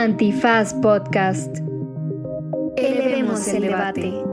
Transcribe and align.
Antifaz 0.00 0.72
Podcast. 0.72 1.58
Elevemos 2.78 3.46
el 3.48 3.60
debate. 3.60 4.24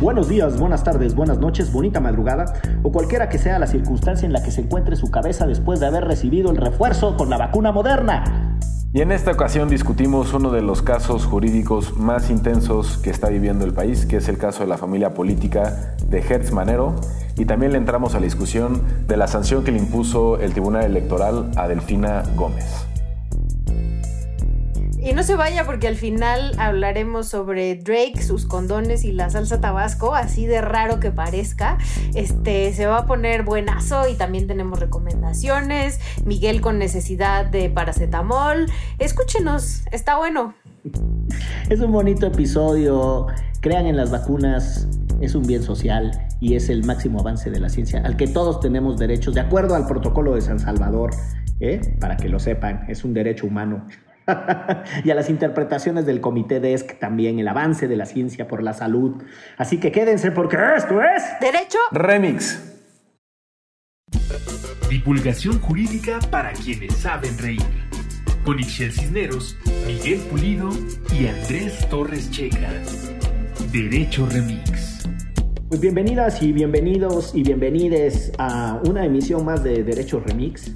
Buenos 0.00 0.28
días, 0.28 0.56
buenas 0.56 0.84
tardes, 0.84 1.16
buenas 1.16 1.38
noches, 1.38 1.72
bonita 1.72 1.98
madrugada 1.98 2.44
o 2.84 2.92
cualquiera 2.92 3.28
que 3.28 3.38
sea 3.38 3.58
la 3.58 3.66
circunstancia 3.66 4.24
en 4.24 4.32
la 4.32 4.40
que 4.40 4.52
se 4.52 4.60
encuentre 4.60 4.94
su 4.94 5.10
cabeza 5.10 5.48
después 5.48 5.80
de 5.80 5.86
haber 5.86 6.04
recibido 6.04 6.52
el 6.52 6.56
refuerzo 6.56 7.16
con 7.16 7.28
la 7.28 7.36
vacuna 7.36 7.72
moderna. 7.72 8.50
Y 8.92 9.02
en 9.02 9.12
esta 9.12 9.30
ocasión 9.30 9.68
discutimos 9.68 10.32
uno 10.32 10.50
de 10.50 10.62
los 10.62 10.82
casos 10.82 11.24
jurídicos 11.24 11.96
más 11.96 12.28
intensos 12.28 12.98
que 12.98 13.10
está 13.10 13.28
viviendo 13.28 13.64
el 13.64 13.72
país, 13.72 14.04
que 14.04 14.16
es 14.16 14.28
el 14.28 14.36
caso 14.36 14.64
de 14.64 14.68
la 14.68 14.78
familia 14.78 15.14
política 15.14 15.94
de 16.08 16.18
Hertz 16.18 16.50
Manero, 16.50 16.96
y 17.40 17.46
también 17.46 17.72
le 17.72 17.78
entramos 17.78 18.14
a 18.14 18.20
la 18.20 18.24
discusión 18.24 18.82
de 19.08 19.16
la 19.16 19.26
sanción 19.26 19.64
que 19.64 19.72
le 19.72 19.78
impuso 19.78 20.38
el 20.38 20.52
Tribunal 20.52 20.84
Electoral 20.84 21.50
a 21.56 21.68
Delfina 21.68 22.22
Gómez. 22.36 22.66
Y 25.02 25.14
no 25.14 25.22
se 25.22 25.34
vaya 25.34 25.64
porque 25.64 25.88
al 25.88 25.96
final 25.96 26.52
hablaremos 26.58 27.28
sobre 27.28 27.76
Drake, 27.76 28.22
sus 28.22 28.44
condones 28.44 29.04
y 29.04 29.12
la 29.12 29.30
salsa 29.30 29.58
tabasco, 29.58 30.14
así 30.14 30.44
de 30.44 30.60
raro 30.60 31.00
que 31.00 31.10
parezca. 31.10 31.78
Este 32.14 32.74
se 32.74 32.84
va 32.84 32.98
a 32.98 33.06
poner 33.06 33.42
buenazo 33.42 34.06
y 34.06 34.16
también 34.16 34.46
tenemos 34.46 34.78
recomendaciones. 34.78 35.98
Miguel 36.26 36.60
con 36.60 36.78
necesidad 36.78 37.46
de 37.46 37.70
paracetamol. 37.70 38.66
Escúchenos, 38.98 39.84
está 39.90 40.18
bueno. 40.18 40.52
Es 41.68 41.80
un 41.80 41.92
bonito 41.92 42.26
episodio. 42.26 43.26
Crean 43.60 43.86
en 43.86 43.96
las 43.96 44.10
vacunas, 44.10 44.88
es 45.20 45.34
un 45.34 45.46
bien 45.46 45.62
social 45.62 46.10
y 46.40 46.54
es 46.54 46.70
el 46.70 46.84
máximo 46.84 47.20
avance 47.20 47.50
de 47.50 47.60
la 47.60 47.68
ciencia 47.68 48.00
al 48.04 48.16
que 48.16 48.26
todos 48.26 48.60
tenemos 48.60 48.98
derechos, 48.98 49.34
de 49.34 49.40
acuerdo 49.40 49.74
al 49.74 49.86
protocolo 49.86 50.34
de 50.34 50.40
San 50.40 50.58
Salvador, 50.58 51.10
¿eh? 51.60 51.80
para 52.00 52.16
que 52.16 52.28
lo 52.28 52.38
sepan, 52.38 52.86
es 52.88 53.04
un 53.04 53.12
derecho 53.12 53.46
humano. 53.46 53.86
y 55.04 55.10
a 55.10 55.14
las 55.14 55.28
interpretaciones 55.28 56.06
del 56.06 56.20
Comité 56.20 56.60
DESC 56.60 56.98
también, 56.98 57.38
el 57.38 57.48
avance 57.48 57.86
de 57.86 57.96
la 57.96 58.06
ciencia 58.06 58.48
por 58.48 58.62
la 58.62 58.72
salud. 58.72 59.22
Así 59.58 59.78
que 59.78 59.92
quédense 59.92 60.30
porque 60.30 60.56
esto 60.76 61.02
es... 61.02 61.22
¿Derecho? 61.40 61.78
Remix. 61.92 62.66
Divulgación 64.88 65.60
jurídica 65.60 66.18
para 66.30 66.52
quienes 66.52 66.94
saben 66.94 67.36
reír. 67.38 67.89
Con 68.44 68.58
Ixel 68.58 68.90
Cisneros, 68.92 69.56
Miguel 69.86 70.20
Pulido 70.30 70.70
y 71.12 71.26
Andrés 71.26 71.88
Torres 71.88 72.30
Checa. 72.30 72.70
Derecho 73.72 74.26
Remix. 74.26 75.04
Pues 75.68 75.80
bienvenidas 75.80 76.42
y 76.42 76.52
bienvenidos 76.52 77.34
y 77.34 77.42
bienvenides 77.42 78.32
a 78.38 78.80
una 78.88 79.04
emisión 79.04 79.44
más 79.44 79.62
de 79.62 79.84
Derecho 79.84 80.20
Remix. 80.20 80.72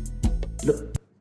Lo- 0.66 0.74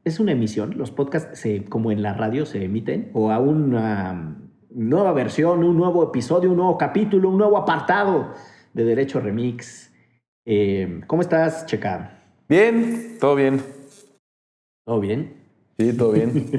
es 0.04 0.20
una 0.20 0.34
emisión, 0.34 0.78
los 0.78 0.92
podcasts 0.92 1.40
se, 1.40 1.64
como 1.66 1.90
en 1.92 2.02
la 2.02 2.14
radio 2.14 2.46
se 2.46 2.64
emiten, 2.66 3.10
o 3.14 3.32
a 3.32 3.40
una 3.40 4.38
nueva 4.70 5.14
versión, 5.14 5.64
un 5.64 5.78
nuevo 5.78 6.04
episodio, 6.04 6.52
un 6.52 6.58
nuevo 6.58 6.78
capítulo, 6.78 7.30
un 7.30 7.38
nuevo 7.38 7.58
apartado 7.58 8.34
de 8.74 8.84
Derecho 8.84 9.22
Remix. 9.22 9.92
Eh, 10.46 11.02
¿Cómo 11.08 11.22
estás, 11.22 11.66
Checa? 11.68 12.22
Bien, 12.50 13.16
todo 13.20 13.36
bien. 13.36 13.62
¿Todo 14.86 15.00
bien? 15.00 15.43
Sí, 15.78 15.94
todo 15.98 16.12
bien. 16.12 16.52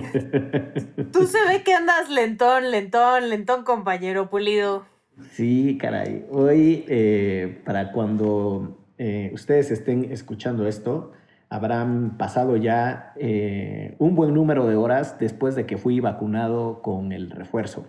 Tú 1.12 1.27
se 1.27 1.39
ve 1.47 1.62
que 1.65 1.73
andas 1.75 2.11
lentón, 2.11 2.70
lentón, 2.70 3.29
lentón, 3.29 3.65
compañero 3.65 4.29
pulido. 4.29 4.87
Sí, 5.31 5.79
caray. 5.81 6.27
Hoy, 6.31 6.84
eh, 6.89 7.62
para 7.65 7.92
cuando 7.92 8.85
eh, 8.98 9.31
ustedes 9.33 9.70
estén 9.70 10.11
escuchando 10.11 10.67
esto, 10.67 11.12
habrán 11.48 12.17
pasado 12.19 12.57
ya 12.57 13.12
eh, 13.17 13.95
un 14.01 14.17
buen 14.17 14.35
número 14.35 14.67
de 14.67 14.75
horas 14.75 15.19
después 15.20 15.55
de 15.55 15.67
que 15.67 15.79
fui 15.79 16.01
vacunado 16.01 16.83
con 16.83 17.12
el 17.12 17.31
refuerzo. 17.31 17.86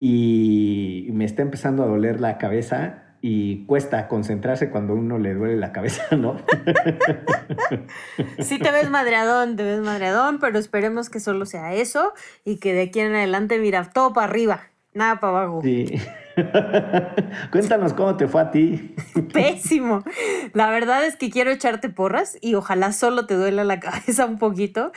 Y 0.00 1.08
me 1.12 1.24
está 1.24 1.42
empezando 1.42 1.84
a 1.84 1.86
doler 1.86 2.20
la 2.20 2.36
cabeza 2.38 3.05
y 3.20 3.64
cuesta 3.66 4.08
concentrarse 4.08 4.70
cuando 4.70 4.92
a 4.92 4.96
uno 4.96 5.18
le 5.18 5.34
duele 5.34 5.56
la 5.56 5.72
cabeza, 5.72 6.04
¿no? 6.16 6.36
Sí 8.38 8.58
te 8.58 8.70
ves 8.70 8.90
madreadón, 8.90 9.56
te 9.56 9.62
ves 9.62 9.80
madreadón, 9.80 10.38
pero 10.38 10.58
esperemos 10.58 11.10
que 11.10 11.20
solo 11.20 11.46
sea 11.46 11.74
eso 11.74 12.12
y 12.44 12.56
que 12.56 12.72
de 12.72 12.82
aquí 12.82 13.00
en 13.00 13.14
adelante, 13.14 13.58
mira, 13.58 13.90
todo 13.90 14.12
para 14.12 14.26
arriba, 14.26 14.60
nada 14.92 15.20
para 15.20 15.38
abajo. 15.38 15.60
Sí. 15.62 16.00
Cuéntanos 17.50 17.94
cómo 17.94 18.16
te 18.16 18.28
fue 18.28 18.42
a 18.42 18.50
ti. 18.50 18.94
Pésimo. 19.32 20.04
La 20.52 20.70
verdad 20.70 21.04
es 21.04 21.16
que 21.16 21.30
quiero 21.30 21.50
echarte 21.50 21.88
porras 21.88 22.36
y 22.40 22.54
ojalá 22.54 22.92
solo 22.92 23.26
te 23.26 23.34
duela 23.34 23.64
la 23.64 23.80
cabeza 23.80 24.26
un 24.26 24.38
poquito, 24.38 24.92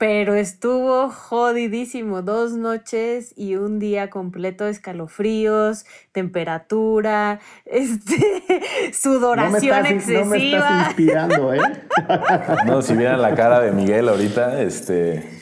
pero 0.00 0.34
estuvo 0.34 1.10
jodidísimo. 1.10 2.22
Dos 2.22 2.52
noches 2.52 3.34
y 3.36 3.56
un 3.56 3.78
día 3.78 4.08
completo 4.08 4.64
de 4.64 4.70
escalofríos, 4.70 5.84
temperatura, 6.12 7.38
este, 7.66 8.16
No 8.16 8.86
me 8.86 8.92
sudoración 8.94 9.86
estás, 9.86 10.08
no 10.08 10.24
me 10.24 10.36
excesiva. 10.38 10.58
estás 10.58 10.86
inspirando, 10.86 11.52
¿eh? 11.52 11.60
No, 12.66 12.80
si 12.80 12.94
vieran 12.94 13.20
la 13.20 13.34
cara 13.34 13.60
de 13.60 13.72
Miguel 13.72 14.08
ahorita, 14.08 14.62
este. 14.62 15.39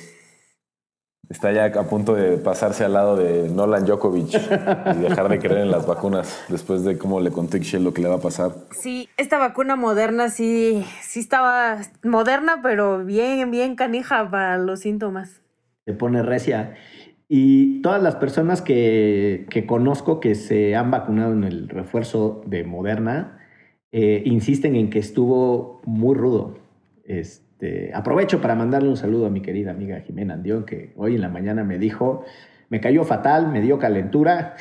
Está 1.30 1.52
ya 1.52 1.66
a 1.66 1.84
punto 1.84 2.14
de 2.14 2.38
pasarse 2.38 2.84
al 2.84 2.94
lado 2.94 3.16
de 3.16 3.50
Nolan 3.50 3.84
Djokovic 3.84 4.32
y 4.32 4.98
dejar 4.98 5.28
de 5.28 5.38
creer 5.38 5.60
en 5.60 5.70
las 5.70 5.86
vacunas 5.86 6.44
después 6.48 6.84
de 6.84 6.96
cómo 6.96 7.20
le 7.20 7.30
contó 7.30 7.58
Ixchel 7.58 7.84
lo 7.84 7.92
que 7.92 8.00
le 8.00 8.08
va 8.08 8.14
a 8.14 8.20
pasar. 8.20 8.52
Sí, 8.70 9.10
esta 9.18 9.36
vacuna 9.36 9.76
moderna 9.76 10.30
sí, 10.30 10.86
sí 11.02 11.20
estaba 11.20 11.82
moderna, 12.02 12.60
pero 12.62 13.04
bien, 13.04 13.50
bien 13.50 13.76
canija 13.76 14.30
para 14.30 14.56
los 14.56 14.80
síntomas. 14.80 15.42
se 15.84 15.92
pone 15.92 16.22
recia. 16.22 16.74
Y 17.28 17.82
todas 17.82 18.02
las 18.02 18.16
personas 18.16 18.62
que, 18.62 19.46
que 19.50 19.66
conozco 19.66 20.20
que 20.20 20.34
se 20.34 20.76
han 20.76 20.90
vacunado 20.90 21.34
en 21.34 21.44
el 21.44 21.68
refuerzo 21.68 22.42
de 22.46 22.64
Moderna 22.64 23.38
eh, 23.92 24.22
insisten 24.24 24.76
en 24.76 24.88
que 24.88 24.98
estuvo 24.98 25.82
muy 25.84 26.14
rudo. 26.14 26.58
Este, 27.04 27.47
aprovecho 27.94 28.40
para 28.40 28.54
mandarle 28.54 28.88
un 28.88 28.96
saludo 28.96 29.26
a 29.26 29.30
mi 29.30 29.42
querida 29.42 29.70
amiga 29.70 30.00
Jimena 30.00 30.34
Andión, 30.34 30.64
que 30.64 30.92
hoy 30.96 31.16
en 31.16 31.20
la 31.20 31.28
mañana 31.28 31.64
me 31.64 31.78
dijo, 31.78 32.24
me 32.68 32.80
cayó 32.80 33.04
fatal, 33.04 33.48
me 33.48 33.60
dio 33.60 33.78
calentura. 33.78 34.56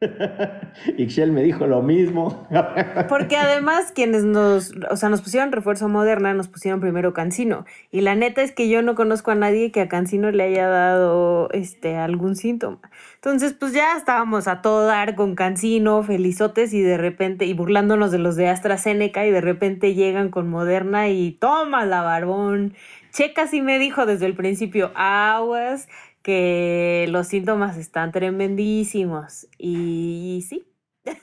Ixchel 0.96 1.30
me 1.32 1.42
dijo 1.42 1.66
lo 1.66 1.82
mismo. 1.82 2.48
Porque 3.08 3.36
además 3.36 3.92
quienes 3.92 4.24
nos, 4.24 4.72
o 4.90 4.96
sea, 4.96 5.08
nos 5.08 5.20
pusieron 5.20 5.52
refuerzo 5.52 5.88
moderna, 5.88 6.32
nos 6.32 6.48
pusieron 6.48 6.80
primero 6.80 7.12
Cancino. 7.12 7.66
Y 7.90 8.00
la 8.00 8.14
neta 8.14 8.42
es 8.42 8.52
que 8.52 8.68
yo 8.68 8.82
no 8.82 8.94
conozco 8.94 9.30
a 9.30 9.34
nadie 9.34 9.72
que 9.72 9.82
a 9.82 9.88
Cancino 9.88 10.30
le 10.30 10.44
haya 10.44 10.68
dado 10.68 11.50
este 11.52 11.96
algún 11.96 12.36
síntoma. 12.36 12.78
Entonces, 13.16 13.52
pues 13.52 13.74
ya 13.74 13.96
estábamos 13.96 14.48
a 14.48 14.62
todo 14.62 14.86
dar 14.86 15.14
con 15.14 15.34
Cancino, 15.34 16.02
felizotes 16.02 16.72
y 16.72 16.80
de 16.80 16.96
repente, 16.96 17.44
y 17.44 17.52
burlándonos 17.52 18.10
de 18.10 18.18
los 18.18 18.36
de 18.36 18.48
AstraZeneca, 18.48 19.26
y 19.26 19.30
de 19.30 19.42
repente 19.42 19.94
llegan 19.94 20.30
con 20.30 20.48
Moderna 20.48 21.10
y 21.10 21.32
toma 21.32 21.84
la 21.84 22.00
barbón. 22.00 22.74
Checa 23.12 23.46
sí 23.46 23.60
me 23.60 23.78
dijo 23.78 24.06
desde 24.06 24.26
el 24.26 24.34
principio, 24.34 24.92
aguas, 24.94 25.88
que 26.22 27.06
los 27.10 27.28
síntomas 27.28 27.76
están 27.76 28.12
tremendísimos. 28.12 29.48
Y 29.58 30.44
sí, 30.48 30.70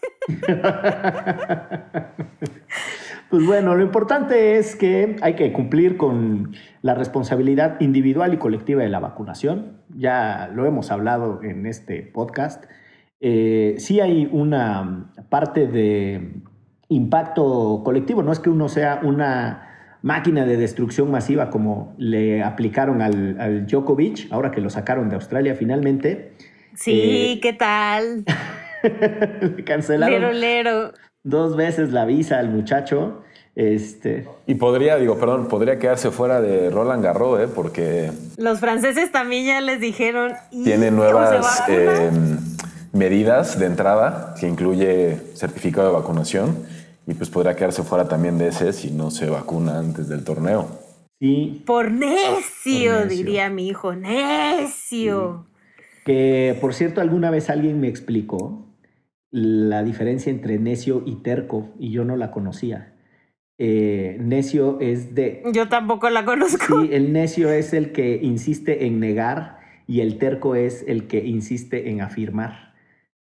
Pues 3.30 3.46
bueno, 3.46 3.76
lo 3.76 3.84
importante 3.84 4.58
es 4.58 4.78
que 4.78 5.18
hay 5.22 5.36
que 5.36 5.52
cumplir 5.52 5.98
con 5.98 6.54
la 6.82 6.94
responsabilidad 6.94 7.82
individual 7.82 8.34
y 8.34 8.38
colectiva 8.38 8.84
de 8.84 8.88
la 8.88 9.00
vacunación. 9.00 9.82
Ya 9.90 10.50
lo 10.54 10.66
hemos 10.66 10.92
hablado 10.92 11.44
en 11.44 11.66
este 11.66 12.04
podcast. 12.04 12.64
Eh, 13.20 13.76
sí 13.80 14.00
hay 14.00 14.30
una 14.32 15.12
parte 15.28 15.68
de 15.68 16.36
impacto 16.88 17.82
colectivo, 17.84 18.24
no 18.24 18.32
es 18.32 18.40
que 18.40 18.50
uno 18.50 18.70
sea 18.70 19.02
una 19.04 19.77
máquina 20.02 20.46
de 20.46 20.58
destrucción 20.58 21.10
masiva 21.12 21.50
como 21.50 21.94
le 21.98 22.44
aplicaron 22.44 23.02
al, 23.02 23.40
al 23.40 23.66
Djokovic, 23.68 24.28
ahora 24.32 24.52
que 24.52 24.62
lo 24.62 24.70
sacaron 24.70 25.10
de 25.10 25.16
Australia 25.16 25.56
finalmente. 25.56 26.34
sí, 26.76 26.92
Eh, 27.36 27.40
¿qué 27.42 27.54
tal? 27.54 28.24
Le 29.58 29.64
cancelaron 29.64 30.22
Lero, 30.22 30.34
lero. 30.34 30.92
dos 31.24 31.56
veces 31.56 31.92
la 31.92 32.06
visa 32.06 32.40
al 32.40 32.50
muchacho. 32.50 33.24
Este, 33.56 34.28
Y 34.46 34.54
podría, 34.54 34.98
digo, 34.98 35.18
perdón, 35.18 35.48
podría 35.48 35.80
quedarse 35.80 36.12
fuera 36.12 36.42
de 36.42 36.70
Roland 36.70 37.04
Garros, 37.04 37.40
¿eh? 37.42 37.48
porque 37.54 38.12
Los 38.38 38.60
franceses 38.60 39.12
también 39.12 39.48
ya 39.48 39.62
les 39.62 39.80
dijeron. 39.82 40.34
"¿Y 40.52 40.64
tiene 40.64 40.92
nuevas 40.92 41.32
vacuna?". 41.42 41.76
eh, 41.76 42.12
medidas 42.94 43.58
de 43.60 43.66
entrada 43.66 44.36
que 44.40 44.48
incluye 44.48 45.18
certificado 45.34 45.88
de 45.88 45.94
vacunación 45.96 46.56
y 47.08 47.14
pues 47.14 47.30
podría 47.30 47.56
quedarse 47.56 47.84
fuera 47.84 48.08
también 48.08 48.38
de 48.38 48.50
ese 48.50 48.74
si 48.74 48.92
no 48.92 49.10
se 49.12 49.30
vacuna 49.30 49.80
antes 49.80 50.08
del 50.10 50.24
torneo. 50.24 50.68
sí, 51.20 51.64
Por 51.66 51.90
necio, 51.92 52.92
Por 52.94 53.06
necio. 53.06 53.06
diría 53.08 53.50
mi 53.50 53.68
hijo. 53.70 53.96
Necio. 53.96 55.48
Que, 56.06 56.58
por 56.62 56.74
cierto, 56.74 57.02
alguna 57.02 57.32
vez 57.32 57.50
alguien 57.50 57.80
me 57.80 57.88
explicó 57.88 58.66
la 59.32 59.84
diferencia 59.84 60.30
entre 60.32 60.58
necio 60.58 61.04
y 61.06 61.16
terco 61.16 61.70
y 61.80 61.92
yo 61.92 62.06
no 62.06 62.16
la 62.16 62.32
conocía. 62.32 62.94
Eh, 63.60 64.18
necio 64.22 64.78
es 64.80 65.16
de... 65.16 65.44
Yo 65.52 65.68
tampoco 65.68 66.10
la 66.10 66.24
conozco. 66.26 66.82
Sí, 66.82 66.90
el 66.94 67.12
necio 67.12 67.50
es 67.52 67.74
el 67.74 67.92
que 67.92 68.20
insiste 68.22 68.86
en 68.86 69.00
negar 69.00 69.60
y 69.88 70.02
el 70.02 70.18
terco 70.18 70.56
es 70.56 70.84
el 70.88 71.08
que 71.08 71.26
insiste 71.26 71.90
en 71.90 72.02
afirmar. 72.02 72.74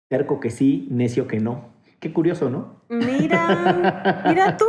Terco 0.09 0.39
que 0.39 0.49
sí, 0.49 0.87
necio 0.91 1.27
que 1.27 1.39
no. 1.39 1.72
Qué 2.03 2.11
curioso, 2.11 2.49
¿no? 2.49 2.81
Mira, 2.89 4.25
mira 4.27 4.57
tú. 4.57 4.65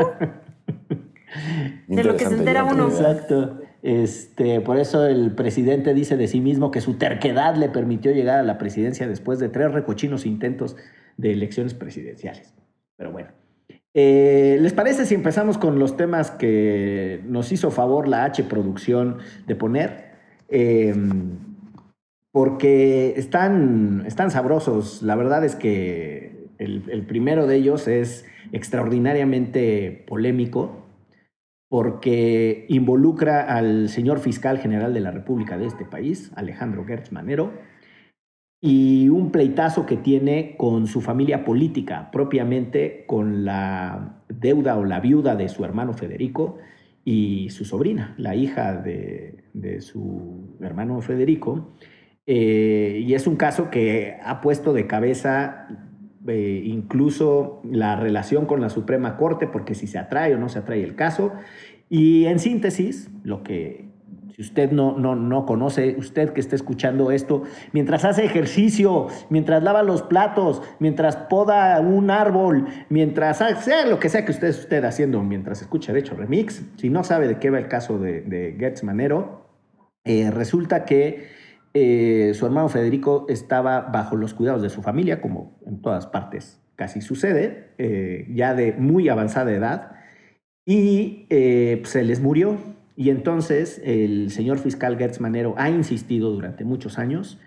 De 1.89 2.05
lo 2.05 2.17
que 2.17 2.27
se 2.27 2.35
entera 2.37 2.63
uno. 2.63 2.87
Exacto. 2.87 3.59
Este, 3.83 4.61
por 4.61 4.79
eso 4.79 5.05
el 5.05 5.33
presidente 5.33 5.95
dice 5.95 6.17
de 6.17 6.29
sí 6.29 6.41
mismo 6.41 6.71
que 6.71 6.81
su 6.81 6.95
terquedad 6.95 7.57
le 7.57 7.69
permitió 7.69 8.13
llegar 8.13 8.39
a 8.39 8.45
la 8.45 8.57
presidencia 8.57 9.09
después 9.09 9.41
de 9.41 9.49
tres 9.49 9.73
recochinos 9.73 10.27
intentos 10.27 10.77
de 11.17 11.33
elecciones 11.33 11.75
presidenciales. 11.75 12.55
Pero 12.97 13.11
bueno. 13.11 13.31
Eh, 13.95 14.57
¿Les 14.61 14.73
parece 14.73 15.05
si 15.05 15.17
empezamos 15.17 15.59
con 15.59 15.81
los 15.81 15.97
temas 15.97 16.31
que 16.31 17.21
nos 17.27 17.51
hizo 17.51 17.73
favor 17.73 18.07
la 18.07 18.27
H 18.27 18.45
Producción 18.45 19.19
de 19.49 19.57
poner? 19.57 20.13
Eh, 20.49 20.95
porque 22.31 23.15
están, 23.17 24.05
están 24.07 24.31
sabrosos. 24.31 25.03
La 25.03 25.17
verdad 25.17 25.45
es 25.45 25.57
que 25.57 26.24
el, 26.59 27.05
primero 27.07 27.47
de 27.47 27.57
ellos 27.57 27.89
es 27.89 28.27
extraordinariamente 28.53 30.05
polémico 30.07 30.85
porque 31.69 32.67
involucra 32.69 33.43
al 33.43 33.89
señor 33.89 34.21
fiscal 34.21 34.59
general 34.59 34.95
de 34.95 35.01
la 35.01 35.11
República 35.11 35.59
de 35.59 35.67
este 35.67 35.85
país, 35.85 36.33
Alejandro 36.37 36.85
Gertz 36.85 37.11
Manero, 37.11 37.53
y 38.61 39.09
un 39.09 39.31
pleitazo 39.31 39.85
que 39.85 39.97
tiene 39.97 40.55
con 40.57 40.87
su 40.87 41.01
familia 41.01 41.45
política, 41.45 42.11
propiamente 42.13 43.05
con 43.07 43.45
la 43.45 44.23
deuda 44.29 44.77
o 44.79 44.85
la 44.85 45.01
viuda 45.01 45.37
de 45.37 45.49
su 45.49 45.65
hermano 45.65 45.93
Federico 45.95 46.59
y 47.05 47.51
su 47.51 47.65
sobrina, 47.65 48.15
la 48.17 48.37
hija 48.37 48.75
de, 48.77 49.45
de 49.53 49.81
su 49.81 50.57
hermano 50.61 51.01
Federico. 51.01 51.75
Eh, 52.27 53.03
y 53.07 53.15
es 53.15 53.27
un 53.27 53.37
caso 53.37 53.71
que 53.71 54.17
ha 54.23 54.41
puesto 54.41 54.73
de 54.73 54.87
cabeza 54.87 55.69
eh, 56.27 56.63
incluso 56.65 57.61
la 57.71 57.97
relación 57.97 58.47
con 58.47 58.61
la 58.61 58.69
Suprema 58.69 59.17
Corte, 59.17 59.47
porque 59.47 59.75
si 59.75 59.87
se 59.87 59.99
atrae 59.99 60.35
o 60.35 60.39
no 60.39 60.49
se 60.49 60.59
atrae 60.61 60.83
el 60.83 60.95
caso. 60.95 61.33
Y 61.91 62.25
en 62.27 62.39
síntesis, 62.39 63.11
lo 63.25 63.43
que, 63.43 63.89
si 64.35 64.43
usted 64.43 64.73
no, 64.73 64.99
no, 64.99 65.15
no 65.15 65.47
conoce, 65.47 65.95
usted 65.99 66.31
que 66.33 66.41
está 66.41 66.57
escuchando 66.57 67.11
esto, 67.11 67.43
mientras 67.73 68.05
hace 68.05 68.25
ejercicio, 68.25 69.07
mientras 69.29 69.63
lava 69.63 69.83
los 69.83 70.03
platos, 70.03 70.63
mientras 70.81 71.17
poda 71.17 71.79
un 71.81 72.11
árbol, 72.11 72.67
mientras 72.89 73.41
ha- 73.43 73.55
sea 73.57 73.87
lo 73.87 74.01
que 74.01 74.09
sea 74.09 74.25
que 74.25 74.33
usted 74.33 74.49
esté 74.49 74.79
haciendo, 74.85 75.23
mientras 75.23 75.61
escucha 75.61 75.93
de 75.93 76.01
hecho 76.01 76.17
Remix, 76.17 76.65
si 76.77 76.89
no 76.91 77.05
sabe 77.05 77.29
de 77.29 77.39
qué 77.39 77.51
va 77.51 77.59
el 77.59 77.69
caso 77.69 77.99
de, 77.99 78.23
de 78.23 78.57
Gertz 78.59 78.83
Manero, 78.83 79.47
eh, 80.05 80.31
resulta 80.31 80.85
que 80.85 81.29
eh, 81.75 82.33
su 82.35 82.47
hermano 82.47 82.69
Federico 82.69 83.27
estaba 83.29 83.81
bajo 83.81 84.17
los 84.17 84.33
cuidados 84.33 84.63
de 84.63 84.71
su 84.71 84.81
familia, 84.81 85.21
como 85.21 85.59
en 85.67 85.83
todas 85.83 86.07
partes 86.07 86.61
casi 86.77 87.01
sucede, 87.01 87.71
eh, 87.79 88.27
ya 88.33 88.55
de 88.55 88.73
muy 88.73 89.09
avanzada 89.09 89.53
edad, 89.53 89.93
y 90.65 91.27
eh, 91.31 91.83
se 91.85 92.05
les 92.05 92.21
murió. 92.21 92.59
Y 92.97 93.11
entonces 93.11 93.83
el 93.85 94.31
señor 94.31 94.59
fiscal 94.59 94.97
Gertz 94.97 95.21
Manero 95.21 95.55
ha 95.59 95.69
insistido 95.69 96.31
durante 96.31 96.65
muchos 96.65 96.99
años 96.99 97.41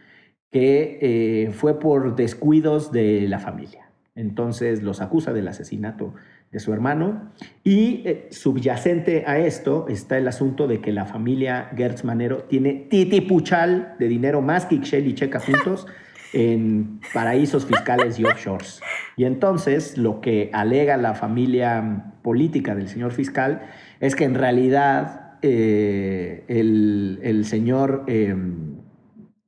que 0.51 1.49
fue 1.53 1.79
por 1.79 2.15
descuidos 2.15 2.91
de 2.91 3.27
la 3.27 3.39
familia. 3.39 3.89
Entonces 4.15 4.81
los 4.81 5.01
acusa 5.01 5.31
del 5.31 5.47
asesinato 5.47 6.13
de 6.51 6.59
su 6.59 6.73
hermano 6.73 7.31
y 7.63 8.03
eh, 8.05 8.27
subyacente 8.31 9.25
a 9.27 9.37
esto 9.39 9.87
está 9.89 10.17
el 10.17 10.27
asunto 10.27 10.67
de 10.67 10.79
que 10.79 10.91
la 10.91 11.05
familia 11.05 11.69
Gertz 11.75 12.03
Manero 12.03 12.43
tiene 12.43 12.87
titipuchal 12.89 13.95
de 13.99 14.07
dinero 14.07 14.41
más 14.41 14.65
que 14.65 14.75
Ixchel 14.75 15.07
y 15.07 15.13
Checa 15.13 15.39
juntos 15.39 15.87
en 16.33 16.99
paraísos 17.13 17.65
fiscales 17.65 18.19
y 18.19 18.25
offshores. 18.25 18.81
Y 19.15 19.25
entonces 19.25 19.97
lo 19.97 20.21
que 20.21 20.49
alega 20.53 20.97
la 20.97 21.15
familia 21.15 22.13
política 22.21 22.75
del 22.75 22.87
señor 22.87 23.11
fiscal 23.11 23.61
es 23.99 24.15
que 24.15 24.25
en 24.25 24.35
realidad 24.35 25.37
eh, 25.41 26.43
el, 26.47 27.19
el 27.23 27.45
señor 27.45 28.03
eh, 28.07 28.35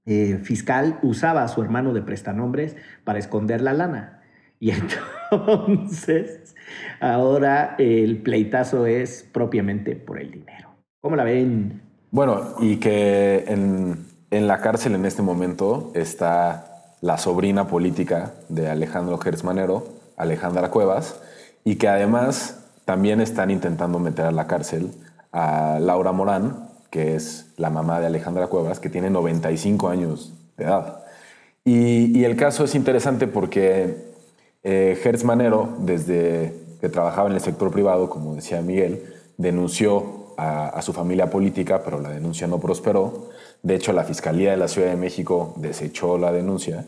eh, 0.05 0.39
fiscal 0.41 0.99
usaba 1.03 1.43
a 1.43 1.47
su 1.47 1.61
hermano 1.61 1.93
de 1.93 2.01
prestanombres 2.01 2.75
para 3.03 3.19
esconder 3.19 3.61
la 3.61 3.73
lana. 3.73 4.21
Y 4.59 4.71
entonces 4.71 4.99
ahora 6.99 7.75
el 7.77 8.17
pleitazo 8.21 8.85
es 8.85 9.27
propiamente 9.31 9.95
por 9.95 10.19
el 10.19 10.31
dinero. 10.31 10.69
¿Cómo 11.01 11.15
la 11.15 11.23
ven? 11.23 11.81
Bueno, 12.11 12.55
y 12.59 12.77
que 12.77 13.45
en, 13.47 14.47
la 14.47 14.59
cárcel 14.59 14.95
en 14.95 15.05
este 15.05 15.21
momento 15.21 15.91
está 15.95 16.95
la 17.01 17.17
sobrina 17.17 17.67
política 17.67 18.33
de 18.49 18.69
Alejandro 18.69 19.17
Gertz 19.17 19.43
Manero, 19.43 19.87
Alejandra 20.17 20.69
Cuevas, 20.69 21.21
y 21.63 21.75
que 21.75 21.87
además 21.87 22.65
también 22.85 23.21
están 23.21 23.51
intentando 23.51 23.99
meter 23.99 24.25
a 24.25 24.31
la 24.31 24.47
cárcel 24.47 24.91
a 25.31 25.77
Laura 25.79 26.11
Morán, 26.11 26.67
que 26.89 27.15
es 27.15 27.53
la 27.57 27.69
mamá 27.69 27.99
de 27.99 28.07
Alejandra 28.07 28.47
Cuevas, 28.47 28.79
que 28.79 28.89
tiene 28.89 29.09
95 29.09 29.89
años 29.89 30.33
de 30.57 30.65
edad. 30.65 31.03
Y 31.63 32.23
el 32.23 32.35
caso 32.35 32.63
es 32.63 32.73
interesante 32.73 33.27
porque 33.27 34.08
eh, 34.63 35.21
Manero, 35.23 35.69
desde 35.79 36.53
que 36.81 36.89
trabajaba 36.89 37.29
en 37.29 37.35
el 37.35 37.41
sector 37.41 37.71
privado, 37.71 38.09
como 38.09 38.35
decía 38.35 38.61
Miguel, 38.61 39.03
denunció 39.37 40.19
a, 40.37 40.81
su 40.81 40.93
familia 40.93 41.29
política, 41.29 41.81
pero 41.83 41.99
la 41.99 42.09
denuncia 42.09 42.47
no 42.47 42.59
prosperó. 42.59 43.29
De 43.61 43.75
hecho, 43.75 43.91
la 43.91 44.05
Fiscalía 44.05 44.51
de 44.51 44.57
la 44.57 44.69
Ciudad 44.69 44.89
de 44.89 44.95
México 44.95 45.53
desechó 45.57 46.17
la 46.17 46.31
denuncia. 46.31 46.85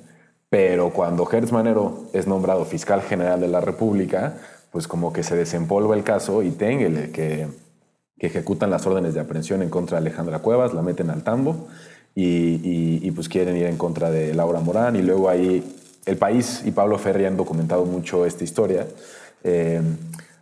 Pero 0.49 0.91
cuando 0.91 1.29
Hertz 1.29 1.51
Manero 1.51 2.05
es 2.13 2.27
nombrado 2.27 2.65
fiscal 2.65 3.01
general 3.01 3.41
de 3.41 3.47
la 3.47 3.61
República, 3.61 4.37
pues 4.71 4.87
como 4.87 5.11
que 5.11 5.23
se 5.23 5.35
desempolva 5.35 5.95
el 5.95 6.03
caso 6.03 6.43
y 6.43 6.51
Tengele, 6.51 7.11
que, 7.11 7.47
que 8.17 8.27
ejecutan 8.27 8.69
las 8.69 8.85
órdenes 8.85 9.13
de 9.13 9.19
aprehensión 9.19 9.61
en 9.61 9.69
contra 9.69 9.99
de 9.99 10.07
Alejandra 10.07 10.39
Cuevas, 10.39 10.73
la 10.73 10.81
meten 10.81 11.09
al 11.09 11.23
tambo 11.23 11.67
y, 12.15 13.05
y 13.05 13.11
pues 13.11 13.27
quieren 13.27 13.57
ir 13.57 13.65
en 13.65 13.77
contra 13.77 14.11
de 14.11 14.33
Laura 14.33 14.61
Morán. 14.61 14.95
Y 14.95 15.01
luego 15.01 15.27
ahí 15.29 15.80
el 16.05 16.17
país 16.17 16.63
y 16.65 16.71
Pablo 16.71 16.97
Ferri 16.97 17.25
han 17.25 17.37
documentado 17.37 17.85
mucho 17.85 18.25
esta 18.25 18.43
historia. 18.43 18.87
Eh, 19.43 19.81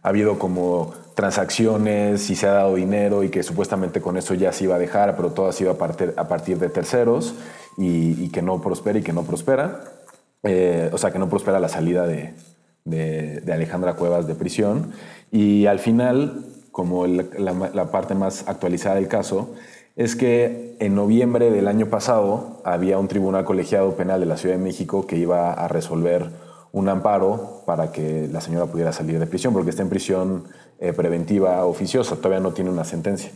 ha 0.01 0.09
habido 0.09 0.39
como 0.39 0.93
transacciones 1.15 2.29
y 2.29 2.35
se 2.35 2.47
ha 2.47 2.53
dado 2.53 2.75
dinero 2.75 3.23
y 3.23 3.29
que 3.29 3.43
supuestamente 3.43 3.99
con 3.99 4.17
eso 4.17 4.33
ya 4.33 4.53
se 4.53 4.63
iba 4.63 4.75
a 4.75 4.79
dejar, 4.79 5.17
pero 5.17 5.31
todo 5.31 5.49
ha 5.49 5.53
sido 5.53 5.71
a 5.71 5.77
partir, 5.77 6.57
de 6.57 6.69
terceros 6.69 7.35
y, 7.77 8.29
que 8.29 8.41
no 8.41 8.61
prospera 8.61 8.99
y 8.99 9.01
que 9.01 9.11
no 9.11 9.23
prospera. 9.23 9.83
Eh, 10.43 10.89
o 10.93 10.97
sea, 10.97 11.11
que 11.11 11.19
no 11.19 11.29
prospera 11.29 11.59
la 11.59 11.67
salida 11.67 12.07
de, 12.07 12.33
de, 12.85 13.51
Alejandra 13.51 13.95
Cuevas 13.95 14.27
de 14.27 14.35
prisión. 14.35 14.93
Y 15.31 15.65
al 15.65 15.79
final, 15.79 16.45
como 16.71 17.05
la 17.05 17.91
parte 17.91 18.15
más 18.15 18.47
actualizada 18.47 18.95
del 18.95 19.09
caso, 19.09 19.53
es 19.95 20.15
que 20.15 20.75
en 20.79 20.95
noviembre 20.95 21.51
del 21.51 21.67
año 21.67 21.87
pasado 21.87 22.61
había 22.63 22.97
un 22.97 23.07
tribunal 23.07 23.45
colegiado 23.45 23.95
penal 23.95 24.19
de 24.19 24.25
la 24.25 24.37
Ciudad 24.37 24.55
de 24.55 24.63
México 24.63 25.05
que 25.05 25.17
iba 25.17 25.51
a 25.51 25.67
resolver 25.67 26.29
un 26.71 26.87
amparo 26.89 27.63
para 27.65 27.91
que 27.91 28.27
la 28.31 28.41
señora 28.41 28.67
pudiera 28.67 28.91
salir 28.93 29.19
de 29.19 29.27
prisión, 29.27 29.53
porque 29.53 29.71
está 29.71 29.81
en 29.81 29.89
prisión 29.89 30.43
eh, 30.79 30.93
preventiva 30.93 31.65
oficiosa, 31.65 32.15
todavía 32.17 32.39
no 32.39 32.53
tiene 32.53 32.69
una 32.69 32.83
sentencia. 32.83 33.31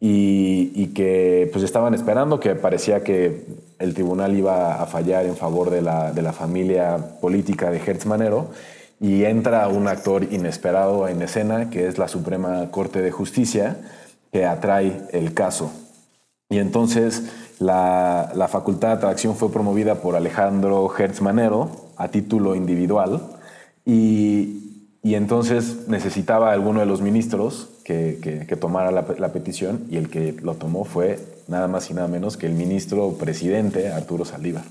Y, 0.00 0.86
que 0.94 1.50
pues 1.52 1.64
estaban 1.64 1.92
esperando, 1.92 2.38
que 2.38 2.54
parecía 2.54 3.02
que 3.02 3.46
el 3.78 3.94
tribunal 3.94 4.36
iba 4.36 4.80
a 4.80 4.86
fallar 4.86 5.26
en 5.26 5.36
favor 5.36 5.70
de 5.70 5.82
la, 5.82 6.12
de 6.12 6.22
la 6.22 6.32
familia 6.32 7.18
política 7.20 7.70
de 7.70 7.78
Hertz 7.78 8.06
Manero, 8.06 8.48
y 9.00 9.24
entra 9.24 9.68
un 9.68 9.86
actor 9.88 10.24
inesperado 10.32 11.08
en 11.08 11.22
escena, 11.22 11.70
que 11.70 11.86
es 11.86 11.98
la 11.98 12.08
Suprema 12.08 12.70
Corte 12.70 13.02
de 13.02 13.10
Justicia, 13.10 13.76
que 14.32 14.44
atrae 14.44 15.02
el 15.12 15.34
caso. 15.34 15.72
Y 16.50 16.58
entonces 16.58 17.24
la, 17.58 18.32
la 18.34 18.48
facultad 18.48 18.88
de 18.88 18.94
atracción 18.94 19.36
fue 19.36 19.52
promovida 19.52 19.96
por 19.96 20.16
Alejandro 20.16 20.90
Hertz 20.96 21.20
Manero 21.20 21.70
a 21.96 22.08
título 22.08 22.54
individual 22.54 23.20
y, 23.84 24.86
y 25.02 25.14
entonces 25.14 25.88
necesitaba 25.88 26.52
alguno 26.52 26.80
de 26.80 26.86
los 26.86 27.02
ministros 27.02 27.68
que, 27.84 28.18
que, 28.22 28.46
que 28.46 28.56
tomara 28.56 28.90
la, 28.90 29.04
la, 29.18 29.32
petición 29.32 29.84
y 29.90 29.96
el 29.96 30.08
que 30.08 30.32
lo 30.42 30.54
tomó 30.54 30.84
fue 30.84 31.18
nada 31.48 31.68
más 31.68 31.90
y 31.90 31.94
nada 31.94 32.08
menos 32.08 32.36
que 32.36 32.46
el 32.46 32.52
ministro 32.52 33.12
presidente 33.18 33.92
Arturo 33.92 34.24
Saldívar. 34.24 34.64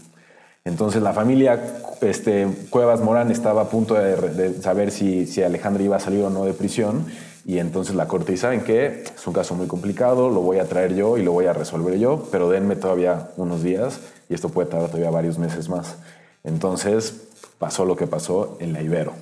Entonces 0.65 1.01
la 1.01 1.13
familia 1.13 1.61
este, 2.01 2.47
Cuevas 2.69 3.01
Morán 3.01 3.31
estaba 3.31 3.61
a 3.61 3.69
punto 3.69 3.93
de, 3.93 4.15
de 4.15 4.61
saber 4.61 4.91
si, 4.91 5.27
si 5.27 5.43
Alejandro 5.43 5.83
iba 5.83 5.97
a 5.97 5.99
salir 5.99 6.23
o 6.23 6.29
no 6.29 6.45
de 6.45 6.53
prisión 6.53 7.05
y 7.47 7.59
entonces 7.59 7.95
la 7.95 8.09
corte 8.09 8.33
dice, 8.33 8.41
¿saben? 8.41 8.61
Es 8.67 9.25
un 9.25 9.33
caso 9.33 9.55
muy 9.55 9.67
complicado, 9.67 10.29
lo 10.29 10.41
voy 10.41 10.59
a 10.59 10.67
traer 10.67 10.93
yo 10.93 11.17
y 11.17 11.23
lo 11.23 11.31
voy 11.31 11.45
a 11.45 11.53
resolver 11.53 11.97
yo, 11.97 12.27
pero 12.29 12.49
denme 12.49 12.75
todavía 12.75 13.29
unos 13.37 13.63
días 13.63 14.01
y 14.27 14.33
esto 14.33 14.49
puede 14.49 14.69
tardar 14.69 14.89
todavía 14.89 15.11
varios 15.11 15.39
meses 15.39 15.69
más. 15.69 15.97
Entonces 16.43 17.29
pasó 17.57 17.85
lo 17.85 17.95
que 17.95 18.05
pasó 18.05 18.57
en 18.59 18.73
la 18.73 18.81
Ibero. 18.81 19.13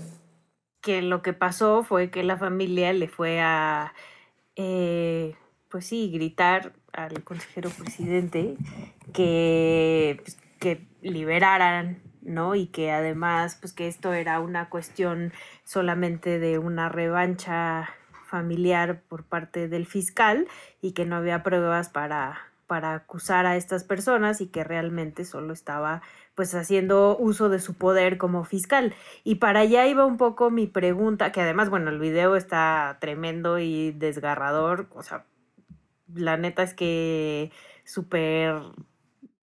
que 0.81 1.03
lo 1.03 1.21
que 1.21 1.33
pasó 1.33 1.83
fue 1.83 2.09
que 2.09 2.23
la 2.23 2.37
familia 2.37 2.93
le 2.93 3.07
fue 3.07 3.41
a, 3.41 3.93
eh, 4.55 5.35
pues 5.69 5.85
sí, 5.85 6.09
gritar 6.11 6.73
al 6.93 7.23
consejero 7.23 7.69
presidente 7.69 8.55
que, 9.13 10.19
pues, 10.23 10.37
que 10.59 10.87
liberaran, 11.01 12.01
¿no? 12.23 12.55
Y 12.55 12.67
que 12.67 12.91
además, 12.91 13.57
pues 13.61 13.71
que 13.71 13.87
esto 13.87 14.13
era 14.13 14.39
una 14.39 14.69
cuestión 14.69 15.31
solamente 15.63 16.39
de 16.39 16.57
una 16.57 16.89
revancha 16.89 17.89
familiar 18.35 19.01
por 19.07 19.23
parte 19.23 19.69
del 19.69 19.85
fiscal 19.85 20.45
y 20.81 20.91
que 20.91 21.05
no 21.05 21.15
había 21.15 21.41
pruebas 21.41 21.87
para, 21.87 22.37
para 22.67 22.93
acusar 22.93 23.45
a 23.45 23.55
estas 23.55 23.85
personas 23.85 24.41
y 24.41 24.47
que 24.47 24.65
realmente 24.65 25.23
solo 25.23 25.53
estaba 25.53 26.01
pues 26.35 26.53
haciendo 26.53 27.15
uso 27.17 27.47
de 27.47 27.59
su 27.59 27.75
poder 27.75 28.17
como 28.17 28.43
fiscal. 28.43 28.93
Y 29.23 29.35
para 29.35 29.61
allá 29.61 29.87
iba 29.87 30.05
un 30.05 30.17
poco 30.17 30.51
mi 30.51 30.67
pregunta, 30.67 31.31
que 31.31 31.39
además, 31.39 31.69
bueno, 31.69 31.89
el 31.91 31.99
video 31.99 32.35
está 32.35 32.97
tremendo 32.99 33.57
y 33.57 33.91
desgarrador, 33.91 34.89
o 34.93 35.01
sea, 35.01 35.23
la 36.13 36.35
neta 36.35 36.61
es 36.61 36.73
que 36.73 37.51
súper, 37.85 38.55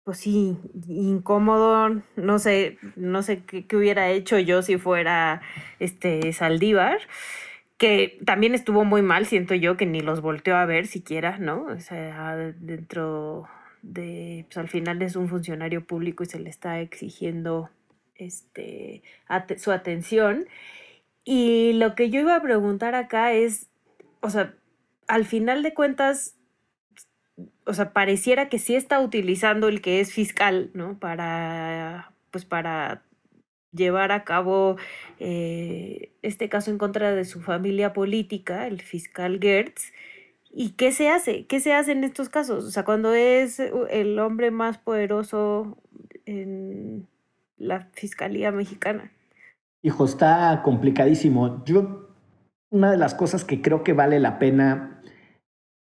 pues 0.03 0.17
sí, 0.17 0.57
incómodo, 0.89 2.01
no 2.17 2.37
sé, 2.37 2.79
no 2.97 3.23
sé 3.23 3.45
qué, 3.45 3.65
hubiera 3.77 4.09
hecho 4.09 4.39
yo 4.39 4.61
si 4.61 4.77
fuera 4.77 5.41
este 5.79 6.33
Saldívar 6.33 6.99
que 7.77 8.20
también 8.25 8.56
estuvo 8.56 8.86
muy 8.86 9.01
mal, 9.01 9.25
siento 9.25 9.56
yo, 9.56 9.77
que 9.77 9.86
ni 9.86 10.01
los 10.01 10.22
volteó 10.22 10.56
a 10.56 10.65
ver 10.65 10.88
siquiera, 10.88 11.38
¿no? 11.38 11.65
O 11.65 11.80
sea, 11.80 12.36
dentro 12.36 13.48
de, 13.82 14.46
pues 14.48 14.58
al 14.58 14.70
final 14.70 15.01
es 15.01 15.15
un 15.15 15.27
funcionario 15.27 15.86
público 15.86 16.24
y 16.24 16.27
se 16.27 16.39
le 16.39 16.50
está 16.50 16.80
exigiendo 16.80 17.70
este, 18.15 19.03
su 19.58 19.72
atención. 19.72 20.48
Y 21.25 21.74
lo 21.74 21.96
que 21.96 22.10
yo 22.10 22.22
iba 22.22 22.36
a 22.36 22.42
preguntar 22.42 22.96
acá 22.96 23.34
es, 23.34 23.70
o 24.22 24.30
sea, 24.30 24.53
al 25.08 25.25
final 25.25 25.63
de 25.63 25.74
cuentas, 25.74 26.36
o 27.65 27.74
sea, 27.74 27.94
pareciera 27.94 28.50
que 28.50 28.60
sí 28.60 28.75
está 28.75 29.00
utilizando 29.00 29.68
el 29.68 29.82
que 29.82 30.00
es 30.00 30.13
fiscal, 30.13 30.70
¿no? 30.74 31.00
Para, 31.00 32.12
pues 32.32 32.46
para 32.46 33.03
llevar 33.74 34.12
a 34.12 34.24
cabo 34.24 34.77
eh, 35.20 36.12
este 36.22 36.50
caso 36.50 36.72
en 36.72 36.77
contra 36.77 37.13
de 37.13 37.25
su 37.25 37.42
familia 37.42 37.94
política, 37.94 38.68
el 38.68 38.82
fiscal 38.82 39.39
Gertz. 39.42 39.92
¿Y 40.51 40.72
qué 40.72 40.92
se 40.92 41.10
hace? 41.10 41.46
¿Qué 41.48 41.60
se 41.60 41.74
hace 41.74 41.94
en 41.94 42.03
estos 42.03 42.30
casos? 42.30 42.63
O 42.65 42.72
sea, 42.72 42.86
cuando 42.86 43.13
es 43.13 43.60
el 43.60 44.20
hombre 44.20 44.51
más 44.51 44.77
poderoso 44.77 45.77
en 46.25 47.08
la 47.58 47.88
Fiscalía 47.94 48.51
Mexicana. 48.51 49.12
Hijo, 49.82 50.06
está 50.06 50.62
complicadísimo. 50.63 51.63
Yo, 51.65 52.10
una 52.70 52.92
de 52.92 52.98
las 52.98 53.15
cosas 53.15 53.44
que 53.44 53.62
creo 53.62 53.84
que 53.84 53.94
vale 53.94 54.20
la 54.20 54.38
pena 54.38 55.01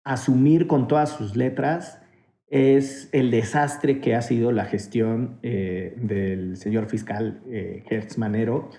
asumir 0.04 0.66
con 0.66 0.88
todas 0.88 1.10
sus 1.10 1.36
letras 1.36 2.00
es 2.48 3.08
el 3.12 3.30
desastre 3.30 4.00
que 4.00 4.14
ha 4.14 4.22
sido 4.22 4.52
la 4.52 4.64
gestión 4.64 5.38
eh, 5.42 5.94
del 5.96 6.56
señor 6.56 6.86
fiscal 6.86 7.42
eh, 7.50 7.82
Manero 8.16 8.70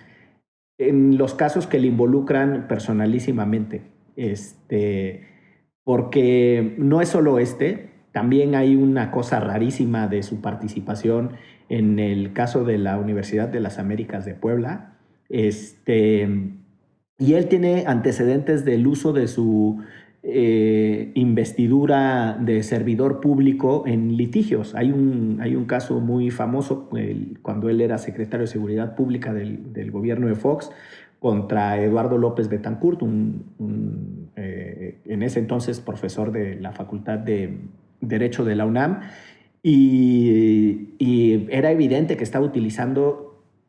en 0.78 1.18
los 1.18 1.34
casos 1.34 1.66
que 1.66 1.78
le 1.78 1.88
involucran 1.88 2.68
personalísimamente. 2.68 3.82
Este, 4.16 5.26
porque 5.84 6.74
no 6.78 7.00
es 7.00 7.08
solo 7.08 7.38
este, 7.38 7.90
también 8.12 8.54
hay 8.54 8.74
una 8.74 9.10
cosa 9.10 9.40
rarísima 9.40 10.08
de 10.08 10.22
su 10.22 10.40
participación 10.40 11.32
en 11.68 11.98
el 11.98 12.32
caso 12.32 12.64
de 12.64 12.78
la 12.78 12.98
Universidad 12.98 13.48
de 13.48 13.60
las 13.60 13.78
Américas 13.78 14.24
de 14.24 14.34
Puebla. 14.34 14.98
Este, 15.28 16.28
y 17.18 17.34
él 17.34 17.48
tiene 17.48 17.84
antecedentes 17.86 18.64
del 18.64 18.86
uso 18.86 19.12
de 19.12 19.26
su 19.28 19.82
eh, 20.24 21.12
investidura 21.14 22.36
de 22.40 22.64
servidor 22.64 23.20
público 23.20 23.84
en 23.86 24.16
litigios. 24.16 24.74
Hay 24.74 24.90
un, 24.90 25.38
hay 25.40 25.54
un 25.54 25.64
caso 25.66 26.00
muy 26.00 26.30
famoso 26.30 26.90
cuando 27.42 27.68
él 27.68 27.80
era 27.80 27.98
secretario 27.98 28.44
de 28.44 28.48
Seguridad 28.48 28.96
Pública 28.96 29.32
del, 29.32 29.90
gobierno 29.92 30.26
de 30.26 30.34
Fox 30.34 30.70
contra 31.20 31.80
Eduardo 31.80 32.18
López 32.18 32.48
Betancourt, 32.48 33.02
un, 33.02 34.30
eh, 34.36 34.98
en 35.04 35.22
ese 35.22 35.38
entonces 35.38 35.80
profesor 35.80 36.32
de 36.32 36.56
la 36.56 36.72
Facultad 36.72 37.18
de 37.20 37.58
Derecho 38.00 38.44
de 38.44 38.56
la 38.56 38.66
UNAM, 38.66 39.00
y, 39.62 40.94
y 40.98 41.46
era 41.50 41.70
evidente 41.70 42.16
que 42.16 42.24
estaba 42.24 42.44
utilizando 42.44 43.28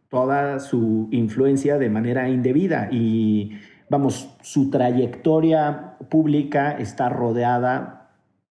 toda 0.10 0.60
su 0.60 1.08
influencia 1.12 1.78
de 1.78 1.90
manera 1.90 2.30
indebida 2.30 2.90
y 2.92 3.52
vamos, 3.90 4.36
su 4.42 4.70
trayectoria 4.70 5.98
pública 6.10 6.72
está 6.72 7.10
rodeada 7.10 8.12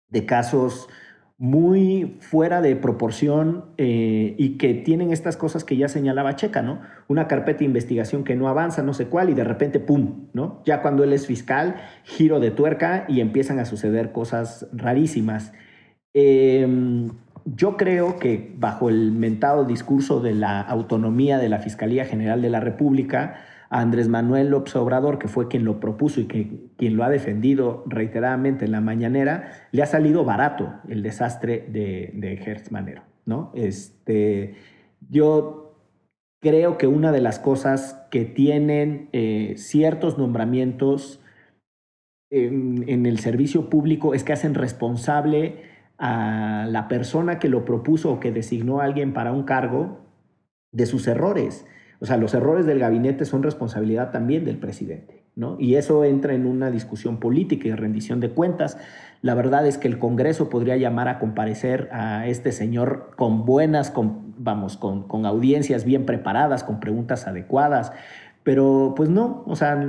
de 0.08 0.26
casos 0.26 0.88
muy 1.36 2.16
fuera 2.20 2.60
de 2.60 2.76
proporción 2.76 3.64
eh, 3.76 4.36
y 4.38 4.56
que 4.56 4.72
tienen 4.72 5.12
estas 5.12 5.36
cosas 5.36 5.64
que 5.64 5.76
ya 5.76 5.88
señalaba 5.88 6.36
Checa, 6.36 6.62
¿no? 6.62 6.80
Una 7.08 7.26
carpeta 7.26 7.58
de 7.58 7.64
investigación 7.64 8.22
que 8.22 8.36
no 8.36 8.48
avanza, 8.48 8.82
no 8.82 8.94
sé 8.94 9.06
cuál, 9.08 9.30
y 9.30 9.34
de 9.34 9.42
repente, 9.42 9.80
¡pum!, 9.80 10.28
¿no? 10.32 10.62
Ya 10.64 10.80
cuando 10.80 11.02
él 11.02 11.12
es 11.12 11.26
fiscal, 11.26 11.76
giro 12.04 12.38
de 12.38 12.52
tuerca 12.52 13.04
y 13.08 13.20
empiezan 13.20 13.58
a 13.58 13.64
suceder 13.64 14.12
cosas 14.12 14.68
rarísimas. 14.72 15.52
Em, 16.14 17.10
yo 17.44 17.76
creo 17.76 18.18
que 18.20 18.54
bajo 18.56 18.88
el 18.88 19.10
mentado 19.10 19.64
discurso 19.64 20.20
de 20.20 20.34
la 20.34 20.60
autonomía 20.60 21.38
de 21.38 21.48
la 21.48 21.58
Fiscalía 21.58 22.04
General 22.04 22.40
de 22.40 22.50
la 22.50 22.60
República, 22.60 23.34
Andrés 23.70 24.08
Manuel 24.08 24.48
López 24.48 24.76
Obrador, 24.76 25.18
que 25.18 25.28
fue 25.28 25.48
quien 25.48 25.64
lo 25.64 25.80
propuso 25.80 26.20
y 26.20 26.26
que, 26.26 26.68
quien 26.76 26.96
lo 26.96 27.04
ha 27.04 27.10
defendido 27.10 27.84
reiteradamente 27.86 28.64
en 28.64 28.72
la 28.72 28.80
mañanera, 28.80 29.68
le 29.72 29.82
ha 29.82 29.86
salido 29.86 30.24
barato 30.24 30.74
el 30.88 31.02
desastre 31.02 31.66
de, 31.68 32.10
de 32.14 32.62
Manero. 32.70 33.02
¿no? 33.26 33.52
Este, 33.54 34.54
yo 35.10 35.76
creo 36.40 36.78
que 36.78 36.86
una 36.86 37.10
de 37.10 37.20
las 37.20 37.38
cosas 37.38 38.06
que 38.10 38.24
tienen 38.24 39.08
eh, 39.12 39.54
ciertos 39.56 40.18
nombramientos 40.18 41.20
en, 42.30 42.84
en 42.88 43.06
el 43.06 43.18
servicio 43.18 43.70
público 43.70 44.14
es 44.14 44.24
que 44.24 44.32
hacen 44.32 44.54
responsable 44.54 45.62
a 45.98 46.66
la 46.68 46.88
persona 46.88 47.38
que 47.38 47.48
lo 47.48 47.64
propuso 47.64 48.12
o 48.12 48.20
que 48.20 48.32
designó 48.32 48.80
a 48.80 48.84
alguien 48.84 49.12
para 49.12 49.32
un 49.32 49.44
cargo 49.44 50.00
de 50.72 50.86
sus 50.86 51.06
errores. 51.06 51.66
O 52.04 52.06
sea, 52.06 52.18
los 52.18 52.34
errores 52.34 52.66
del 52.66 52.80
gabinete 52.80 53.24
son 53.24 53.42
responsabilidad 53.42 54.10
también 54.10 54.44
del 54.44 54.58
presidente, 54.58 55.24
¿no? 55.36 55.56
Y 55.58 55.76
eso 55.76 56.04
entra 56.04 56.34
en 56.34 56.44
una 56.44 56.70
discusión 56.70 57.18
política 57.18 57.66
y 57.66 57.72
rendición 57.72 58.20
de 58.20 58.28
cuentas. 58.28 58.76
La 59.22 59.32
verdad 59.32 59.66
es 59.66 59.78
que 59.78 59.88
el 59.88 59.98
Congreso 59.98 60.50
podría 60.50 60.76
llamar 60.76 61.08
a 61.08 61.18
comparecer 61.18 61.88
a 61.92 62.26
este 62.28 62.52
señor 62.52 63.12
con 63.16 63.46
buenas, 63.46 63.94
vamos, 64.36 64.76
con, 64.76 65.08
con 65.08 65.24
audiencias 65.24 65.86
bien 65.86 66.04
preparadas, 66.04 66.62
con 66.62 66.78
preguntas 66.78 67.26
adecuadas, 67.26 67.90
pero 68.42 68.92
pues 68.94 69.08
no, 69.08 69.42
o 69.46 69.56
sea, 69.56 69.82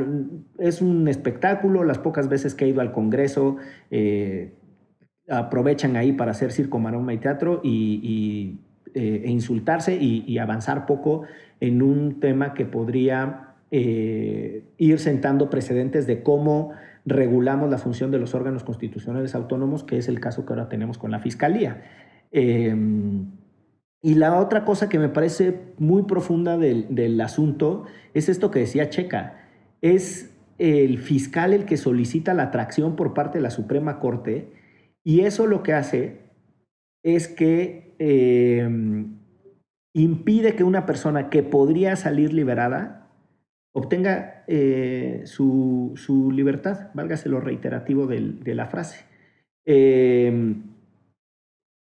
es 0.58 0.82
un 0.82 1.10
espectáculo, 1.10 1.84
las 1.84 1.98
pocas 1.98 2.30
veces 2.30 2.56
que 2.56 2.64
he 2.64 2.70
ido 2.70 2.80
al 2.80 2.94
Congreso 2.94 3.58
eh, 3.92 4.54
aprovechan 5.28 5.98
ahí 5.98 6.14
para 6.14 6.32
hacer 6.32 6.54
circo, 6.54 6.80
maroma 6.80 7.14
y 7.14 7.18
teatro 7.18 7.60
y, 7.62 8.62
eh, 8.94 9.24
e 9.26 9.30
insultarse 9.30 9.98
y, 9.98 10.24
y, 10.26 10.38
avanzar 10.38 10.86
poco 10.86 11.24
en 11.60 11.82
un 11.82 12.20
tema 12.20 12.54
que 12.54 12.66
podría 12.66 13.56
eh, 13.72 14.64
ir 14.78 15.00
sentando 15.00 15.50
precedentes 15.50 16.08
de 16.08 16.24
cómo 16.24 16.72
regulamos 17.06 17.70
la 17.70 17.78
función 17.78 18.12
de 18.12 18.20
los 18.20 18.34
órganos 18.34 18.64
constitucionales 18.64 19.36
autónomos, 19.36 19.84
que 19.84 19.98
es 19.98 20.08
el 20.08 20.20
caso 20.20 20.46
que 20.46 20.54
ahora 20.54 20.70
tenemos 20.70 20.98
con 20.98 21.12
la 21.12 21.20
Fiscalía. 21.20 21.84
Em, 22.32 23.32
y 24.02 24.16
la 24.16 24.40
otra 24.40 24.66
cosa 24.66 24.90
que 24.90 25.00
me 25.00 25.10
parece 25.10 25.60
muy 25.78 26.04
profunda 26.04 26.58
del, 26.58 26.88
del, 26.94 27.20
asunto 27.22 27.86
es 28.14 28.30
esto 28.30 28.52
que 28.52 28.60
decía 28.60 28.90
Checa. 28.90 29.38
Es 29.82 30.32
el 30.58 31.00
fiscal 31.00 31.54
el 31.54 31.66
que 31.66 31.78
solicita 31.78 32.34
la 32.34 32.44
atracción 32.44 32.96
por 32.96 33.14
parte 33.14 33.40
de 33.40 33.44
la 33.44 33.50
Suprema 33.50 34.00
Corte 34.00 34.52
y 35.04 35.22
eso 35.22 35.46
lo 35.46 35.64
que 35.64 35.74
hace 35.74 36.18
es 37.04 37.28
que 37.28 37.96
eh, 38.00 38.68
impide 39.96 40.56
que 40.56 40.64
una 40.64 40.86
persona 40.86 41.30
que 41.30 41.42
podría 41.42 41.96
salir 41.96 42.34
liberada 42.34 43.08
obtenga 43.72 44.44
eh, 44.48 45.24
su, 45.26 45.94
su, 45.96 46.32
libertad, 46.32 46.90
válgase 46.94 47.30
lo 47.30 47.40
reiterativo 47.40 48.06
de 48.06 48.56
la 48.56 48.68
frase. 48.68 49.06
Eh, 49.66 50.56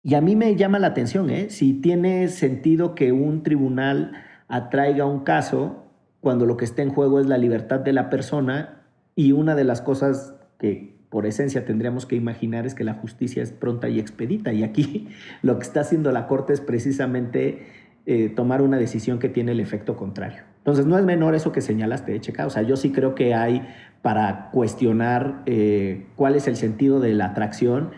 y 0.02 0.14
a 0.14 0.22
mí 0.22 0.36
me 0.36 0.56
llama 0.56 0.80
la 0.80 0.88
atención, 0.88 1.30
¿eh? 1.30 1.50
si 1.50 1.74
tiene 1.74 2.30
sentido 2.30 2.96
que 2.96 3.12
un 3.12 3.44
tribunal 3.44 4.14
atraiga 4.48 5.06
un 5.06 5.24
caso 5.24 5.84
cuando 6.22 6.46
lo 6.46 6.58
que 6.58 6.66
está 6.66 6.84
en 6.84 6.92
juego 6.92 7.20
es 7.20 7.28
la 7.28 7.38
libertad 7.38 7.82
de 7.82 7.92
la 7.92 8.10
persona 8.10 8.84
y 9.16 9.34
una 9.34 9.56
de 9.56 9.64
las 9.64 9.82
cosas 9.82 10.36
que 10.58 10.96
por 11.10 11.26
esencia 11.26 11.66
tendríamos 11.66 12.06
que 12.06 12.16
imaginar 12.16 12.66
es 12.66 12.76
que 12.76 12.84
la 12.84 12.94
justicia 12.94 13.42
es 13.42 13.52
pronta 13.52 13.90
y 13.90 14.00
expedita 14.00 14.54
y 14.54 14.64
aquí 14.64 15.08
lo 15.42 15.58
que 15.58 15.64
está 15.64 15.82
haciendo 15.82 16.12
la 16.12 16.28
Corte 16.28 16.54
es 16.54 16.62
precisamente 16.62 17.85
eh, 18.06 18.30
tomar 18.30 18.62
una 18.62 18.78
decisión 18.78 19.20
que 19.20 19.30
tiene 19.30 19.52
el 19.52 19.60
efecto 19.60 19.96
contrario. 19.96 20.44
Entonces, 20.58 20.86
no 20.86 20.98
es 20.98 21.06
menor 21.06 21.36
eso 21.36 21.52
que 21.52 21.62
señalaste, 21.62 22.20
Checa. 22.20 22.46
O 22.46 22.50
sea, 22.50 22.64
yo 22.64 22.76
sí 22.76 22.92
creo 22.92 23.16
que 23.16 23.34
hay 23.34 23.68
para 24.02 24.50
cuestionar 24.52 25.42
eh, 25.46 26.06
cuál 26.16 26.36
es 26.36 26.48
el 26.48 26.56
sentido 26.56 27.00
de 27.00 27.14
la 27.14 27.26
atracción 27.26 27.92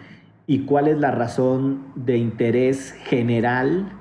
y 0.47 0.59
cuál 0.59 0.87
es 0.87 0.97
la 0.97 1.11
razón 1.11 1.87
de 1.95 2.17
interés 2.17 2.93
general 2.93 3.91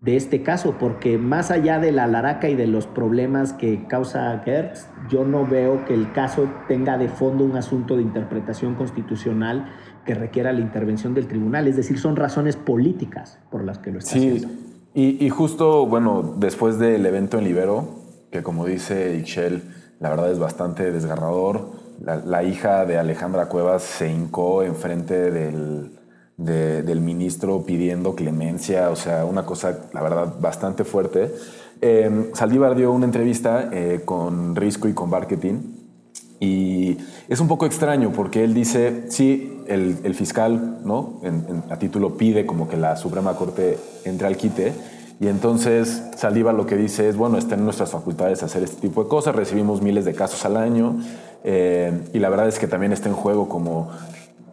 de 0.00 0.16
este 0.16 0.42
caso, 0.42 0.76
porque 0.78 1.18
más 1.18 1.50
allá 1.50 1.78
de 1.78 1.92
la 1.92 2.06
laraca 2.06 2.48
y 2.48 2.54
de 2.54 2.66
los 2.66 2.86
problemas 2.86 3.52
que 3.52 3.86
causa 3.86 4.40
Gertz, 4.44 4.88
yo 5.10 5.26
no 5.26 5.46
veo 5.46 5.84
que 5.84 5.92
el 5.92 6.12
caso 6.12 6.50
tenga 6.68 6.96
de 6.96 7.08
fondo 7.08 7.44
un 7.44 7.56
asunto 7.56 7.96
de 7.96 8.02
interpretación 8.02 8.74
constitucional 8.76 9.66
que 10.06 10.14
requiera 10.14 10.52
la 10.52 10.60
intervención 10.60 11.12
del 11.12 11.26
tribunal, 11.26 11.68
es 11.68 11.76
decir, 11.76 11.98
son 11.98 12.16
razones 12.16 12.56
políticas 12.56 13.38
por 13.50 13.62
las 13.62 13.78
que 13.78 13.92
lo 13.92 13.98
está 13.98 14.12
sí, 14.12 14.30
haciendo. 14.30 14.69
Y, 14.92 15.28
justo, 15.30 15.86
bueno, 15.86 16.34
después 16.38 16.78
del 16.80 17.06
evento 17.06 17.38
en 17.38 17.44
Libero, 17.44 17.84
que 18.32 18.42
como 18.42 18.66
dice 18.66 19.16
Ixchel, 19.18 19.62
la 20.00 20.10
verdad 20.10 20.32
es 20.32 20.38
bastante 20.40 20.90
desgarrador, 20.90 21.68
la, 22.02 22.42
hija 22.42 22.84
de 22.86 22.98
Alejandra 22.98 23.46
Cuevas 23.46 23.82
se 23.82 24.10
hincó 24.10 24.62
enfrente 24.64 25.30
del, 25.30 25.92
de, 26.36 26.82
del 26.82 27.00
ministro 27.00 27.64
pidiendo 27.64 28.16
clemencia, 28.16 28.90
o 28.90 28.96
sea, 28.96 29.24
una 29.26 29.46
cosa, 29.46 29.78
la 29.92 30.02
verdad, 30.02 30.34
bastante 30.40 30.84
fuerte. 30.84 31.32
Eh, 31.80 32.30
Saldívar 32.34 32.74
dio 32.74 32.90
una 32.90 33.04
entrevista 33.04 33.68
eh, 33.72 34.00
con 34.04 34.56
Risco 34.56 34.88
y 34.88 34.92
con 34.92 35.10
Marketing 35.10 35.79
y 36.40 36.96
es 37.28 37.38
un 37.38 37.48
poco 37.48 37.66
extraño 37.66 38.12
porque 38.12 38.42
él 38.42 38.54
dice, 38.54 39.04
sí, 39.10 39.62
el, 39.68 39.98
el 40.02 40.14
fiscal, 40.14 40.78
¿no? 40.84 41.20
En, 41.22 41.44
en, 41.48 41.62
a 41.70 41.78
título 41.78 42.16
pide 42.16 42.46
como 42.46 42.66
que 42.66 42.78
la 42.78 42.96
Suprema 42.96 43.34
Corte 43.36 43.78
entre 44.04 44.26
al 44.26 44.36
quite, 44.38 44.72
y 45.20 45.28
entonces 45.28 46.02
Saldívar 46.16 46.54
lo 46.54 46.64
que 46.64 46.76
dice 46.76 47.08
es, 47.10 47.16
bueno, 47.16 47.36
está 47.36 47.54
en 47.54 47.64
nuestras 47.64 47.90
facultades 47.90 48.42
hacer 48.42 48.62
este 48.62 48.80
tipo 48.80 49.04
de 49.04 49.10
cosas, 49.10 49.36
recibimos 49.36 49.82
miles 49.82 50.06
de 50.06 50.14
casos 50.14 50.46
al 50.46 50.56
año, 50.56 50.98
eh, 51.44 51.92
y 52.14 52.18
la 52.18 52.30
verdad 52.30 52.48
es 52.48 52.58
que 52.58 52.66
también 52.66 52.92
está 52.92 53.10
en 53.10 53.14
juego 53.14 53.46
como 53.46 53.90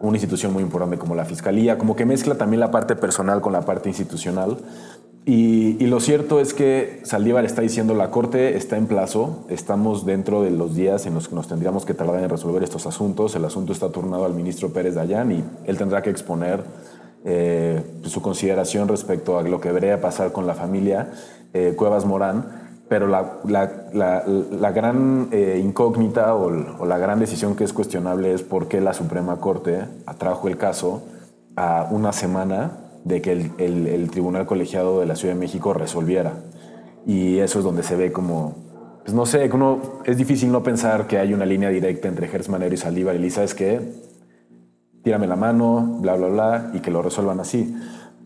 una 0.00 0.16
institución 0.16 0.52
muy 0.52 0.62
importante 0.62 0.98
como 0.98 1.14
la 1.14 1.24
Fiscalía, 1.24 1.78
como 1.78 1.96
que 1.96 2.04
mezcla 2.04 2.36
también 2.36 2.60
la 2.60 2.70
parte 2.70 2.96
personal 2.96 3.40
con 3.40 3.52
la 3.52 3.62
parte 3.62 3.88
institucional. 3.88 4.58
Y, 5.30 5.74
lo 5.88 6.00
cierto 6.00 6.40
es 6.40 6.54
que 6.54 7.02
Saldívar 7.04 7.44
está 7.44 7.60
diciendo 7.60 7.92
la 7.92 8.10
Corte 8.10 8.56
está 8.56 8.78
en 8.78 8.86
plazo, 8.86 9.44
estamos 9.50 10.06
dentro 10.06 10.40
de 10.40 10.50
los 10.50 10.74
días 10.74 11.04
en 11.04 11.12
los 11.12 11.28
que 11.28 11.34
nos 11.34 11.46
tendríamos 11.46 11.84
que 11.84 11.92
tardar 11.92 12.22
en 12.22 12.30
resolver 12.30 12.62
estos 12.62 12.86
asuntos, 12.86 13.36
el 13.36 13.44
asunto 13.44 13.74
está 13.74 13.90
turnado 13.90 14.24
al 14.24 14.32
ministro 14.32 14.72
Pérez 14.72 14.94
Dayán 14.94 15.30
y 15.32 15.44
él 15.66 15.76
tendrá 15.76 16.00
que 16.00 16.08
exponer 16.08 16.64
eh, 17.26 17.82
su 18.04 18.22
consideración 18.22 18.88
respecto 18.88 19.38
a 19.38 19.42
lo 19.42 19.60
que 19.60 19.68
debería 19.68 20.00
pasar 20.00 20.32
con 20.32 20.46
la 20.46 20.54
familia 20.54 21.10
eh, 21.52 21.74
Cuevas 21.76 22.06
Morán, 22.06 22.78
pero 22.88 23.06
la, 23.06 23.40
la, 23.44 23.70
la, 23.92 24.24
la 24.26 24.72
gran 24.72 25.28
eh, 25.30 25.60
incógnita 25.62 26.34
o, 26.36 26.46
o, 26.78 26.86
la 26.86 26.96
gran 26.96 27.20
decisión 27.20 27.54
que 27.54 27.64
es 27.64 27.74
cuestionable 27.74 28.32
es 28.32 28.42
por 28.42 28.66
qué 28.66 28.80
la 28.80 28.94
Suprema 28.94 29.36
Corte 29.40 29.84
atrajo 30.06 30.48
el 30.48 30.56
caso 30.56 31.02
a 31.54 31.86
una 31.90 32.14
semana 32.14 32.87
de 33.08 33.22
que 33.22 33.32
el, 33.32 33.50
el, 33.58 33.86
el, 33.86 34.10
Tribunal 34.10 34.46
Colegiado 34.46 35.00
de 35.00 35.06
la 35.06 35.16
Ciudad 35.16 35.34
de 35.34 35.40
México 35.40 35.72
resolviera. 35.72 36.34
Y 37.06 37.38
eso 37.38 37.58
es 37.58 37.64
donde 37.64 37.82
se 37.82 37.96
ve 37.96 38.12
como, 38.12 38.54
pues 39.02 39.14
no 39.14 39.26
sé, 39.26 39.48
uno, 39.52 40.00
es 40.04 40.16
difícil 40.16 40.52
no 40.52 40.62
pensar 40.62 41.06
que 41.06 41.18
hay 41.18 41.32
una 41.32 41.46
línea 41.46 41.70
directa 41.70 42.08
entre 42.08 42.28
Gertz 42.28 42.48
Manero 42.48 42.74
y 42.74 42.76
Saldívar 42.76 43.16
y 43.16 43.18
Lisa, 43.18 43.42
es 43.42 43.54
que 43.54 43.80
tírame 45.02 45.26
la 45.26 45.36
mano, 45.36 45.98
bla, 46.00 46.16
bla, 46.16 46.28
bla, 46.28 46.70
y 46.74 46.80
que 46.80 46.90
lo 46.90 47.00
resuelvan 47.02 47.40
así. 47.40 47.74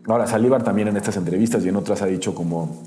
Ahora, 0.07 0.27
Saldívar 0.27 0.63
también 0.63 0.89
en 0.89 0.97
estas 0.97 1.15
entrevistas 1.15 1.63
y 1.65 1.69
en 1.69 1.77
otras 1.77 2.01
ha 2.01 2.07
dicho 2.07 2.35
como 2.35 2.83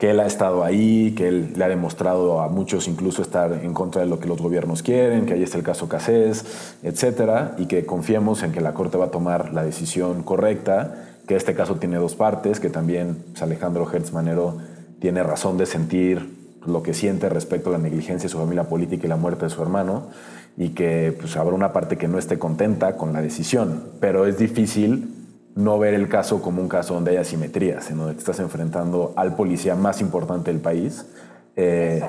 que 0.00 0.12
él 0.12 0.20
ha 0.20 0.26
estado 0.26 0.64
ahí, 0.64 1.12
que 1.14 1.28
él 1.28 1.52
le 1.54 1.62
ha 1.62 1.68
demostrado 1.68 2.40
a 2.40 2.48
muchos 2.48 2.88
incluso 2.88 3.20
estar 3.20 3.52
en 3.62 3.74
contra 3.74 4.00
de 4.00 4.08
lo 4.08 4.18
que 4.18 4.26
los 4.26 4.40
gobiernos 4.40 4.82
quieren, 4.82 5.26
que 5.26 5.34
ahí 5.34 5.42
está 5.42 5.58
el 5.58 5.62
caso 5.62 5.90
Casés, 5.90 6.78
etcétera, 6.82 7.54
y 7.58 7.66
que 7.66 7.84
confiemos 7.84 8.42
en 8.42 8.50
que 8.50 8.62
la 8.62 8.72
Corte 8.72 8.96
va 8.96 9.06
a 9.06 9.10
tomar 9.10 9.52
la 9.52 9.62
decisión 9.62 10.22
correcta, 10.22 11.09
que 11.30 11.36
este 11.36 11.54
caso 11.54 11.76
tiene 11.76 11.96
dos 11.96 12.16
partes, 12.16 12.58
que 12.58 12.70
también 12.70 13.18
pues, 13.30 13.40
Alejandro 13.40 13.88
Hertz 13.88 14.12
Manero 14.12 14.56
tiene 14.98 15.22
razón 15.22 15.58
de 15.58 15.64
sentir 15.64 16.28
lo 16.66 16.82
que 16.82 16.92
siente 16.92 17.28
respecto 17.28 17.68
a 17.68 17.74
la 17.74 17.78
negligencia 17.78 18.26
de 18.26 18.30
su 18.30 18.38
familia 18.38 18.64
política 18.64 19.06
y 19.06 19.08
la 19.08 19.14
muerte 19.14 19.44
de 19.44 19.50
su 19.50 19.62
hermano, 19.62 20.08
y 20.56 20.70
que 20.70 21.16
pues, 21.16 21.36
habrá 21.36 21.54
una 21.54 21.72
parte 21.72 21.96
que 21.96 22.08
no 22.08 22.18
esté 22.18 22.40
contenta 22.40 22.96
con 22.96 23.12
la 23.12 23.22
decisión, 23.22 23.80
pero 24.00 24.26
es 24.26 24.38
difícil 24.38 25.14
no 25.54 25.78
ver 25.78 25.94
el 25.94 26.08
caso 26.08 26.42
como 26.42 26.60
un 26.60 26.68
caso 26.68 26.94
donde 26.94 27.12
hay 27.12 27.18
asimetrías, 27.18 27.88
en 27.92 27.98
donde 27.98 28.14
te 28.14 28.18
estás 28.18 28.40
enfrentando 28.40 29.12
al 29.14 29.36
policía 29.36 29.76
más 29.76 30.00
importante 30.00 30.50
del 30.50 30.60
país. 30.60 31.06
Eh, 31.54 32.02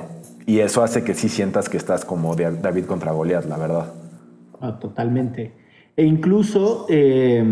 y 0.47 0.61
eso 0.61 0.81
hace 0.81 1.03
que 1.03 1.13
sí 1.13 1.29
sientas 1.29 1.69
que 1.69 1.77
estás 1.77 2.05
como 2.05 2.35
David 2.35 2.85
contra 2.85 3.11
Goliat, 3.11 3.45
la 3.45 3.57
verdad. 3.57 3.93
Ah, 4.59 4.79
totalmente. 4.79 5.53
E 5.95 6.05
incluso 6.05 6.87
eh, 6.89 7.45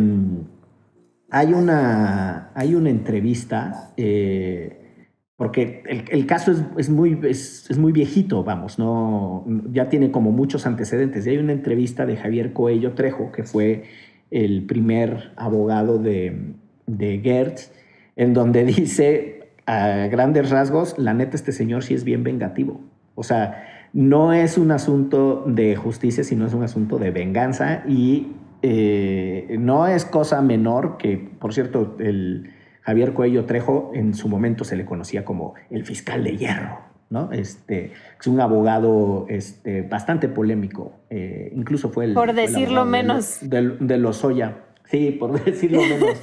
hay, 1.31 1.53
una, 1.53 2.51
hay 2.55 2.75
una 2.75 2.89
entrevista, 2.89 3.93
eh, 3.97 5.05
porque 5.35 5.83
el, 5.87 6.05
el, 6.09 6.25
caso 6.25 6.51
es, 6.51 6.63
es 6.77 6.89
muy, 6.89 7.19
es, 7.23 7.69
es, 7.69 7.77
muy 7.77 7.91
viejito, 7.91 8.43
vamos, 8.43 8.77
no, 8.77 9.45
ya 9.71 9.89
tiene 9.89 10.11
como 10.11 10.31
muchos 10.31 10.65
antecedentes. 10.65 11.25
Y 11.25 11.31
hay 11.31 11.37
una 11.37 11.53
entrevista 11.53 12.05
de 12.05 12.17
Javier 12.17 12.53
Coello 12.53 12.93
Trejo, 12.93 13.31
que 13.31 13.43
fue 13.43 13.85
el 14.31 14.65
primer 14.65 15.31
abogado 15.37 15.97
de, 15.97 16.53
de 16.87 17.19
Gertz, 17.23 17.71
en 18.15 18.33
donde 18.33 18.63
dice 18.65 19.51
a 19.65 20.07
grandes 20.07 20.49
rasgos, 20.49 20.97
la 20.97 21.13
neta 21.13 21.35
este 21.35 21.51
señor 21.51 21.83
sí 21.83 21.93
es 21.93 22.03
bien 22.03 22.23
vengativo. 22.23 22.81
O 23.15 23.23
sea, 23.23 23.87
no 23.93 24.33
es 24.33 24.57
un 24.57 24.71
asunto 24.71 25.43
de 25.45 25.75
justicia, 25.75 26.23
sino 26.23 26.45
es 26.45 26.53
un 26.53 26.63
asunto 26.63 26.97
de 26.97 27.11
venganza 27.11 27.83
y 27.87 28.27
eh, 28.61 29.55
no 29.59 29.87
es 29.87 30.05
cosa 30.05 30.41
menor 30.41 30.97
que, 30.97 31.17
por 31.17 31.53
cierto, 31.53 31.95
el 31.99 32.53
Javier 32.81 33.13
Cuello 33.13 33.45
Trejo 33.45 33.91
en 33.93 34.13
su 34.13 34.27
momento 34.27 34.63
se 34.63 34.75
le 34.75 34.85
conocía 34.85 35.25
como 35.25 35.53
el 35.69 35.85
fiscal 35.85 36.23
de 36.23 36.37
hierro. 36.37 36.89
¿no? 37.09 37.31
Este, 37.31 37.93
es 38.19 38.27
un 38.27 38.39
abogado 38.39 39.25
este, 39.29 39.81
bastante 39.81 40.29
polémico, 40.29 40.93
eh, 41.09 41.51
incluso 41.55 41.89
fue 41.89 42.05
el... 42.05 42.13
Por 42.13 42.33
decirlo 42.33 42.83
el 42.83 42.89
menos. 42.89 43.39
De, 43.41 43.61
de, 43.61 43.77
de 43.79 43.97
Lozoya, 43.97 44.57
sí, 44.85 45.11
por 45.11 45.43
decirlo 45.45 45.81
menos. 45.81 46.21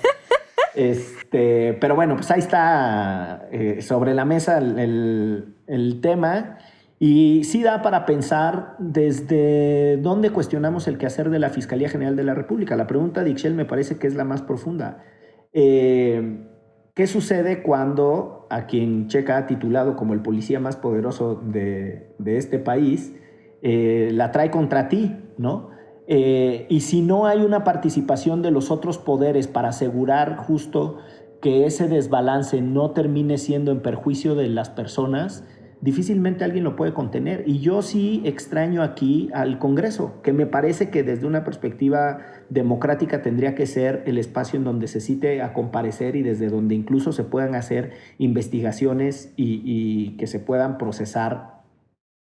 este, 0.74 1.72
pero 1.80 1.96
bueno, 1.96 2.14
pues 2.16 2.30
ahí 2.30 2.38
está 2.38 3.48
eh, 3.50 3.82
sobre 3.82 4.14
la 4.14 4.24
mesa 4.24 4.58
el, 4.58 5.54
el, 5.66 6.00
tema 6.00 6.58
y 6.98 7.44
sí 7.44 7.62
da 7.62 7.82
para 7.82 8.06
pensar 8.06 8.76
desde 8.78 9.98
dónde 9.98 10.30
cuestionamos 10.30 10.88
el 10.88 10.98
quehacer 10.98 11.30
de 11.30 11.38
la 11.38 11.50
Fiscalía 11.50 11.88
General 11.88 12.16
de 12.16 12.24
la 12.24 12.34
República. 12.34 12.76
La 12.76 12.86
pregunta 12.86 13.22
de 13.22 13.30
Ixchel 13.30 13.54
me 13.54 13.64
parece 13.64 13.98
que 13.98 14.06
es 14.06 14.14
la 14.14 14.24
más 14.24 14.42
profunda. 14.42 15.04
Eh, 15.52 16.46
¿Qué 16.94 17.06
sucede 17.06 17.62
cuando 17.62 18.46
a 18.48 18.66
quien 18.66 19.08
Checa 19.08 19.36
ha 19.36 19.46
titulado 19.46 19.96
como 19.96 20.14
el 20.14 20.22
policía 20.22 20.60
más 20.60 20.76
poderoso 20.76 21.34
de, 21.34 22.14
de 22.18 22.38
este 22.38 22.58
país 22.58 23.12
eh, 23.62 24.10
la 24.12 24.32
trae 24.32 24.50
contra 24.50 24.88
ti, 24.88 25.16
¿no? 25.38 25.70
Eh, 26.06 26.66
y 26.68 26.80
si 26.80 27.02
no 27.02 27.26
hay 27.26 27.40
una 27.40 27.64
participación 27.64 28.40
de 28.40 28.50
los 28.50 28.70
otros 28.70 28.98
poderes 28.98 29.48
para 29.48 29.70
asegurar 29.70 30.36
justo 30.36 30.98
que 31.40 31.66
ese 31.66 31.88
desbalance 31.88 32.62
no 32.62 32.92
termine 32.92 33.38
siendo 33.38 33.72
en 33.72 33.80
perjuicio 33.80 34.34
de 34.34 34.48
las 34.48 34.70
personas, 34.70 35.44
difícilmente 35.80 36.44
alguien 36.44 36.64
lo 36.64 36.76
puede 36.76 36.92
contener. 36.92 37.44
Y 37.46 37.60
yo 37.60 37.82
sí 37.82 38.22
extraño 38.24 38.82
aquí 38.82 39.30
al 39.34 39.58
Congreso, 39.58 40.20
que 40.22 40.32
me 40.32 40.46
parece 40.46 40.90
que 40.90 41.02
desde 41.02 41.26
una 41.26 41.44
perspectiva 41.44 42.18
democrática 42.48 43.22
tendría 43.22 43.54
que 43.54 43.66
ser 43.66 44.02
el 44.06 44.18
espacio 44.18 44.58
en 44.58 44.64
donde 44.64 44.88
se 44.88 45.00
cite 45.00 45.42
a 45.42 45.52
comparecer 45.52 46.16
y 46.16 46.22
desde 46.22 46.48
donde 46.48 46.74
incluso 46.74 47.12
se 47.12 47.24
puedan 47.24 47.54
hacer 47.54 47.92
investigaciones 48.18 49.32
y, 49.36 50.16
que 50.16 50.26
se 50.26 50.38
puedan 50.38 50.78
procesar 50.78 51.62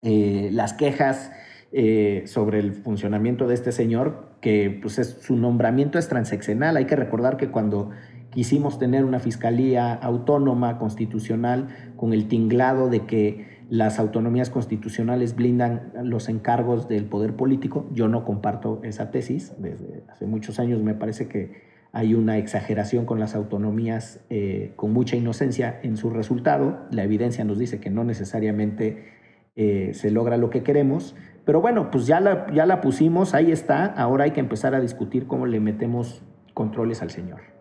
eh, 0.03 0.49
las 0.53 0.73
quejas 0.73 1.31
eh, 1.73 2.23
sobre 2.27 2.61
el 2.61 2.73
funcionamiento 2.73 3.49
de 3.49 3.55
este 3.55 3.73
señor, 3.73 4.37
que 4.41 4.79
pues 4.81 4.99
es, 4.99 5.19
su 5.23 5.37
nombramiento 5.37 5.99
es 5.99 6.09
transeccional. 6.09 6.77
Hay 6.77 6.85
que 6.85 6.97
recordar 6.97 7.37
que 7.37 7.51
cuando 7.51 7.91
quisimos 8.35 8.79
tener 8.79 9.05
una 9.05 9.21
fiscalía 9.21 9.95
autónoma, 9.95 10.77
constitucional, 10.79 11.69
con 11.97 12.13
el 12.13 12.27
tinglado 12.27 12.91
de 12.91 13.07
que 13.07 13.55
las 13.71 13.99
autonomías 13.99 14.51
constitucionales 14.51 15.37
blindan 15.37 15.93
los 16.03 16.29
encargos 16.29 16.89
del 16.89 17.07
poder 17.07 17.35
político. 17.35 17.89
Yo 17.93 18.09
no 18.09 18.25
comparto 18.25 18.81
esa 18.83 19.11
tesis. 19.11 19.55
Desde 19.59 20.03
hace 20.09 20.27
muchos 20.27 20.59
años 20.59 20.83
me 20.83 20.95
parece 20.95 21.29
que 21.29 21.63
hay 21.93 22.15
una 22.15 22.39
exageración 22.39 23.07
con 23.07 23.21
las 23.21 23.37
autonomías, 23.37 24.21
eh, 24.29 24.73
con 24.77 24.93
mucha 24.93 25.17
inocencia 25.17 25.79
en 25.83 25.97
su 25.97 26.11
resultado. 26.11 26.81
La 26.91 27.05
evidencia 27.05 27.45
nos 27.45 27.59
dice 27.59 27.79
que 27.79 27.89
no 27.89 28.03
necesariamente 28.03 29.13
eh, 29.55 29.93
se 29.95 30.11
logra 30.11 30.37
lo 30.37 30.51
que 30.51 30.65
queremos. 30.65 31.15
Pero 31.45 31.61
bueno, 31.61 31.91
pues 31.93 32.07
ya 32.07 32.19
la, 32.19 32.53
ya 32.53 32.67
la 32.67 32.81
pusimos, 32.81 33.33
ahí 33.33 33.53
está. 33.53 33.87
Ahora 33.87 34.25
hay 34.25 34.33
que 34.33 34.41
empezar 34.41 34.75
a 34.75 34.81
discutir 34.81 35.27
cómo 35.27 35.47
le 35.47 35.61
metemos 35.61 36.23
controles 36.53 37.01
al 37.01 37.11
señor. 37.11 37.54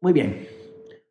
Muy 0.00 0.12
bien. 0.12 0.48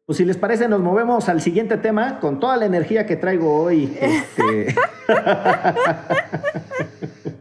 Pues 0.05 0.17
si 0.17 0.25
les 0.25 0.37
parece, 0.37 0.67
nos 0.67 0.81
movemos 0.81 1.29
al 1.29 1.41
siguiente 1.41 1.77
tema 1.77 2.19
con 2.19 2.39
toda 2.39 2.57
la 2.57 2.65
energía 2.65 3.05
que 3.05 3.15
traigo 3.15 3.61
hoy. 3.61 3.95
Este... 3.99 4.75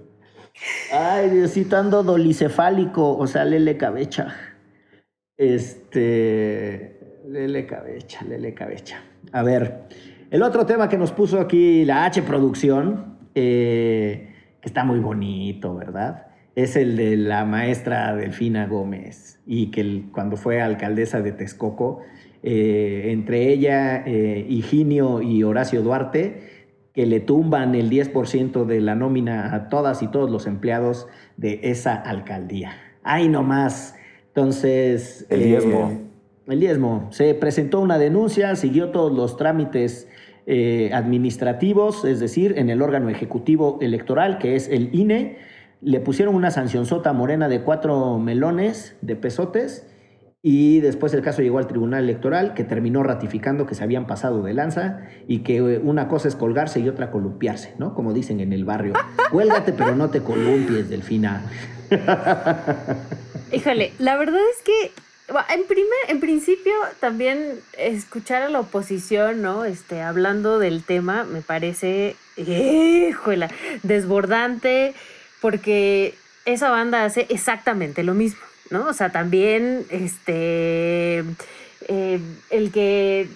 Ay, 0.93 1.31
Diosito, 1.31 1.77
ando 1.77 2.03
dolicefálico, 2.03 3.17
o 3.17 3.27
sea, 3.27 3.45
lele 3.45 3.77
cabecha. 3.77 4.35
Este. 5.37 7.21
Lele 7.27 7.67
cabecha, 7.67 8.25
lele 8.25 8.55
cabecha. 8.55 9.03
A 9.33 9.43
ver, 9.43 9.85
el 10.31 10.43
otro 10.43 10.67
tema 10.67 10.89
que 10.89 10.99
nos 10.99 11.13
puso 11.13 11.41
aquí 11.41 11.85
la 11.85 12.05
H 12.05 12.23
Producción, 12.23 13.19
eh, 13.35 14.35
que 14.61 14.69
está 14.69 14.85
muy 14.85 14.99
bonito, 14.99 15.75
¿verdad? 15.75 16.28
Es 16.59 16.75
el 16.75 16.97
de 16.97 17.17
la 17.17 17.45
maestra 17.45 18.17
Delfina 18.17 18.67
Gómez 18.67 19.39
y 19.47 19.71
que 19.71 20.07
cuando 20.11 20.37
fue 20.37 20.61
alcaldesa 20.61 21.23
de 21.23 21.31
Texcoco, 21.31 22.01
eh, 22.43 23.11
entre 23.13 23.53
ella, 23.53 24.03
eh, 24.05 24.45
Higinio 24.49 25.23
y 25.23 25.45
Horacio 25.45 25.83
Duarte, 25.83 26.67
que 26.93 27.07
le 27.07 27.21
tumban 27.21 27.77
el 27.77 27.89
10% 27.89 28.65
de 28.65 28.81
la 28.81 28.97
nómina 28.97 29.55
a 29.55 29.69
todas 29.69 30.03
y 30.03 30.09
todos 30.09 30.33
los 30.33 30.49
empleados 30.49 31.07
de 31.37 31.61
esa 31.63 31.95
alcaldía. 31.95 32.73
Ay, 33.05 33.29
no 33.29 33.45
más. 33.45 33.95
Entonces... 34.27 35.27
El 35.31 35.45
diezmo. 35.45 35.91
Eh, 35.93 36.53
el 36.55 36.59
diezmo. 36.59 37.07
Se 37.13 37.35
presentó 37.35 37.79
una 37.79 37.99
denuncia, 37.99 38.57
siguió 38.57 38.89
todos 38.89 39.13
los 39.13 39.37
trámites 39.37 40.09
eh, 40.51 40.91
administrativos, 40.93 42.05
es 42.05 42.19
decir, 42.19 42.55
en 42.57 42.69
el 42.69 42.83
órgano 42.83 43.11
ejecutivo 43.11 43.79
electoral, 43.81 44.39
que 44.39 44.57
es 44.57 44.67
el 44.67 44.93
INE. 44.93 45.37
Le 45.81 46.01
pusieron 46.01 46.35
una 46.35 46.51
sanción 46.51 46.87
sota 46.87 47.13
morena 47.13 47.49
de 47.49 47.63
cuatro 47.63 48.19
melones 48.19 48.97
de 49.01 49.17
pesotes 49.17 49.87
y 50.43 50.81
después 50.81 51.13
el 51.15 51.23
caso 51.23 51.43
llegó 51.43 51.59
al 51.59 51.67
Tribunal 51.67 52.05
Electoral, 52.05 52.55
que 52.55 52.63
terminó 52.63 53.03
ratificando 53.03 53.67
que 53.67 53.75
se 53.75 53.83
habían 53.83 54.07
pasado 54.07 54.43
de 54.43 54.55
lanza 54.55 55.01
y 55.27 55.41
que 55.41 55.57
eh, 55.57 55.81
una 55.83 56.09
cosa 56.09 56.29
es 56.29 56.37
colgarse 56.37 56.79
y 56.81 56.89
otra 56.89 57.11
columpiarse, 57.11 57.75
¿no? 57.79 57.95
Como 57.95 58.13
dicen 58.13 58.41
en 58.41 58.53
el 58.53 58.65
barrio. 58.65 58.95
Cuélgate, 59.31 59.73
pero 59.73 59.97
no 59.97 60.11
te 60.11 60.21
columpies, 60.21 60.89
Delfina. 60.89 61.45
Híjole, 63.53 63.93
la 63.99 64.17
verdad 64.17 64.41
es 64.57 64.63
que 64.63 64.93
en, 65.55 65.65
primer, 65.65 65.99
en 66.09 66.21
principio 66.21 66.73
también 67.01 67.61
escuchar 67.77 68.43
a 68.43 68.49
la 68.49 68.61
oposición, 68.61 69.43
¿no? 69.43 69.65
Este, 69.65 70.03
hablando 70.03 70.59
del 70.59 70.85
tema, 70.85 71.25
me 71.25 71.43
parece, 71.43 72.17
híjole, 72.37 73.49
desbordante, 73.83 74.95
porque 75.41 76.15
esa 76.45 76.71
banda 76.71 77.05
hace 77.05 77.27
exactamente 77.29 78.03
lo 78.03 78.15
mismo. 78.15 78.41
¿no? 78.71 78.87
O 78.87 78.93
sea, 78.93 79.11
también 79.11 79.87
este, 79.91 81.25
eh, 81.89 82.21
el 82.51 82.73
que, 82.73 83.29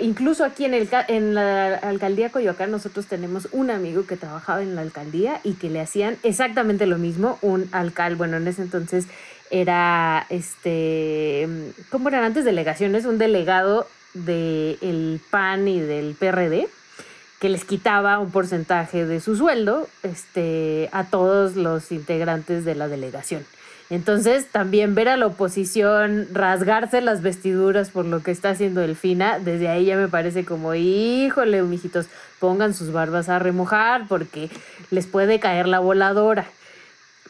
incluso 0.00 0.44
aquí 0.44 0.64
en, 0.64 0.74
el, 0.74 0.88
en 1.08 1.34
la 1.34 1.74
alcaldía 1.76 2.30
Coyoacán 2.30 2.70
nosotros 2.70 3.06
tenemos 3.06 3.48
un 3.52 3.70
amigo 3.70 4.06
que 4.06 4.16
trabajaba 4.16 4.62
en 4.62 4.74
la 4.74 4.82
alcaldía 4.82 5.40
y 5.44 5.54
que 5.54 5.70
le 5.70 5.80
hacían 5.80 6.16
exactamente 6.22 6.86
lo 6.86 6.98
mismo, 6.98 7.38
un 7.42 7.68
alcalde, 7.72 8.16
bueno, 8.16 8.36
en 8.36 8.48
ese 8.48 8.62
entonces 8.62 9.06
era, 9.50 10.26
este, 10.30 11.46
¿cómo 11.90 12.08
eran 12.08 12.24
antes 12.24 12.44
delegaciones? 12.44 13.04
Un 13.04 13.18
delegado 13.18 13.86
del 14.14 15.20
PAN 15.30 15.68
y 15.68 15.80
del 15.80 16.14
PRD 16.14 16.68
que 17.42 17.48
les 17.48 17.64
quitaba 17.64 18.20
un 18.20 18.30
porcentaje 18.30 19.04
de 19.04 19.18
su 19.18 19.34
sueldo 19.34 19.88
este, 20.04 20.88
a 20.92 21.02
todos 21.02 21.56
los 21.56 21.90
integrantes 21.90 22.64
de 22.64 22.76
la 22.76 22.86
delegación. 22.86 23.44
Entonces, 23.90 24.46
también 24.46 24.94
ver 24.94 25.08
a 25.08 25.16
la 25.16 25.26
oposición 25.26 26.28
rasgarse 26.32 27.00
las 27.00 27.20
vestiduras 27.20 27.90
por 27.90 28.04
lo 28.04 28.22
que 28.22 28.30
está 28.30 28.50
haciendo 28.50 28.80
Delfina, 28.80 29.40
desde 29.40 29.66
ahí 29.66 29.86
ya 29.86 29.96
me 29.96 30.06
parece 30.06 30.44
como, 30.44 30.72
híjole, 30.76 31.60
mijitos, 31.62 32.06
pongan 32.38 32.74
sus 32.74 32.92
barbas 32.92 33.28
a 33.28 33.40
remojar 33.40 34.06
porque 34.06 34.48
les 34.92 35.08
puede 35.08 35.40
caer 35.40 35.66
la 35.66 35.80
voladora. 35.80 36.46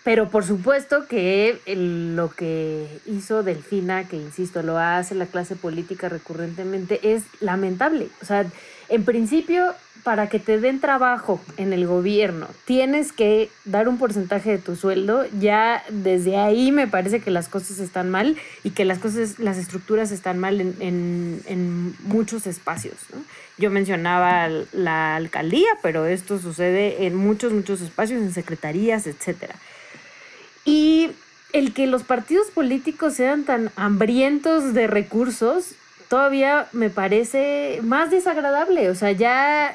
Pero 0.05 0.29
por 0.29 0.44
supuesto 0.44 1.07
que 1.07 1.59
lo 1.66 2.31
que 2.31 2.87
hizo 3.07 3.42
Delfina, 3.42 4.07
que 4.07 4.16
insisto, 4.16 4.62
lo 4.62 4.77
hace 4.77 5.14
la 5.14 5.25
clase 5.25 5.57
política 5.57 6.11
recurrentemente, 6.11 7.14
es 7.14 7.22
lamentable. 7.40 8.09
O 8.20 8.27
sea, 8.27 8.44
en 8.90 9.05
principio, 9.07 9.75
para 10.03 10.29
que 10.29 10.38
te 10.38 10.59
den 10.59 10.81
trabajo 10.81 11.41
en 11.57 11.73
el 11.73 11.87
gobierno, 11.87 12.49
tienes 12.65 13.12
que 13.12 13.51
dar 13.65 13.88
un 13.88 13.99
porcentaje 13.99 14.51
de 14.51 14.59
tu 14.59 14.75
sueldo. 14.75 15.25
Ya 15.38 15.85
desde 15.91 16.37
ahí 16.37 16.73
me 16.73 16.88
parece 16.88 17.21
que 17.21 17.31
las 17.31 17.49
cosas 17.49 17.79
están 17.79 18.11
mal 18.11 18.37
y 18.65 18.71
que 18.71 18.85
las 18.85 18.99
cosas, 18.99 19.38
las 19.38 19.59
estructuras 19.59 20.11
están 20.11 20.38
mal 20.38 20.61
en, 20.61 21.95
muchos 22.05 22.47
espacios. 22.47 22.97
Yo 23.59 23.71
mencionaba 23.71 24.49
la 24.73 25.17
alcaldía, 25.17 25.69
pero 25.83 26.07
esto 26.07 26.38
sucede 26.38 27.07
en 27.07 27.15
muchos, 27.15 27.53
muchos 27.53 27.81
espacios, 27.81 28.23
en 28.23 28.33
secretarías, 28.33 29.07
etcétera. 29.07 29.55
Y 30.65 31.11
el 31.53 31.75
que 31.75 31.87
los 31.87 32.03
partidos 32.03 32.49
políticos 32.49 33.15
sean 33.15 33.45
tan 33.45 33.71
hambrientos 33.77 34.75
de 34.75 34.87
recursos 34.87 35.75
todavía 36.12 36.66
me 36.72 36.90
parece 36.90 37.81
más 37.83 38.11
desagradable. 38.11 38.90
O 38.90 38.94
sea, 38.94 39.12
ya 39.12 39.75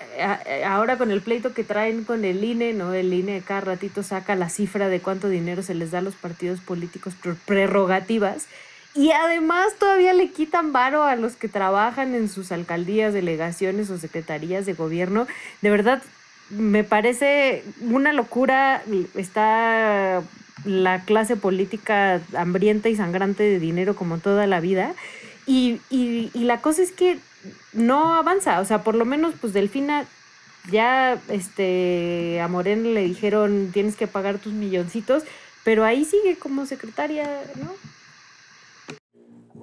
ahora 0.67 0.99
con 0.99 1.09
el 1.09 1.21
pleito 1.21 1.51
que 1.51 1.63
traen 1.63 2.03
con 2.03 2.23
el 2.25 2.43
INE, 2.43 2.73
¿no? 2.73 2.93
El 2.93 3.11
INE 3.11 3.41
cada 3.41 3.61
ratito 3.61 4.03
saca 4.03 4.35
la 4.35 4.47
cifra 4.47 4.87
de 4.87 4.99
cuánto 4.99 5.29
dinero 5.29 5.63
se 5.63 5.73
les 5.73 5.89
da 5.89 5.97
a 5.97 6.03
los 6.03 6.13
partidos 6.13 6.59
políticos 6.59 7.15
por 7.15 7.37
prerrogativas. 7.37 8.45
Y 8.93 9.09
además 9.13 9.73
todavía 9.79 10.13
le 10.13 10.29
quitan 10.29 10.73
varo 10.73 11.01
a 11.01 11.15
los 11.15 11.35
que 11.35 11.47
trabajan 11.47 12.13
en 12.13 12.29
sus 12.29 12.51
alcaldías, 12.51 13.15
delegaciones 13.15 13.89
o 13.89 13.97
secretarías 13.97 14.67
de 14.67 14.73
gobierno. 14.73 15.25
De 15.63 15.71
verdad, 15.71 16.03
me 16.51 16.83
parece 16.83 17.63
una 17.81 18.13
locura. 18.13 18.83
Está 19.15 20.21
la 20.65 21.01
clase 21.03 21.35
política 21.35 22.21
hambrienta 22.37 22.89
y 22.89 22.95
sangrante 22.95 23.41
de 23.41 23.57
dinero 23.57 23.95
como 23.95 24.19
toda 24.19 24.45
la 24.45 24.59
vida. 24.59 24.93
Y, 25.47 25.79
y, 25.89 26.29
la 26.33 26.61
cosa 26.61 26.81
es 26.81 26.91
que 26.91 27.19
no 27.71 28.15
avanza, 28.15 28.59
o 28.59 28.65
sea, 28.65 28.83
por 28.83 28.95
lo 28.95 29.05
menos 29.05 29.33
pues 29.39 29.53
Delfina 29.53 30.05
ya 30.69 31.21
este 31.29 32.41
a 32.41 32.49
Moreno 32.49 32.89
le 32.89 33.03
dijeron 33.03 33.69
tienes 33.71 33.95
que 33.95 34.07
pagar 34.07 34.39
tus 34.39 34.51
milloncitos, 34.51 35.23
pero 35.63 35.85
ahí 35.85 36.03
sigue 36.03 36.37
como 36.37 36.65
secretaria, 36.65 37.29
¿no? 37.55 37.71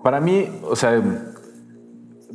Para 0.02 0.20
mí, 0.20 0.48
o 0.62 0.74
sea, 0.74 1.02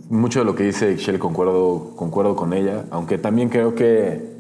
mucho 0.10 0.40
de 0.40 0.46
lo 0.46 0.56
que 0.56 0.64
dice 0.64 0.96
Shell 0.98 1.18
concuerdo, 1.18 1.96
concuerdo 1.96 2.36
con 2.36 2.54
ella, 2.54 2.86
aunque 2.92 3.18
también 3.18 3.50
creo 3.50 3.74
que 3.74 4.40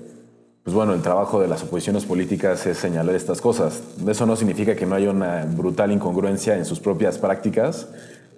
pues 0.70 0.76
bueno, 0.76 0.94
el 0.94 1.02
trabajo 1.02 1.42
de 1.42 1.48
las 1.48 1.64
oposiciones 1.64 2.06
políticas 2.06 2.68
es 2.68 2.78
señalar 2.78 3.16
estas 3.16 3.42
cosas. 3.42 3.82
Eso 4.08 4.28
no 4.28 4.36
significa 4.36 4.76
que 4.76 4.86
no 4.86 4.94
haya 4.94 5.10
una 5.10 5.46
brutal 5.46 5.92
incongruencia 5.92 6.56
en 6.58 6.66
sus 6.66 6.80
propias 6.80 7.18
prácticas, 7.18 7.88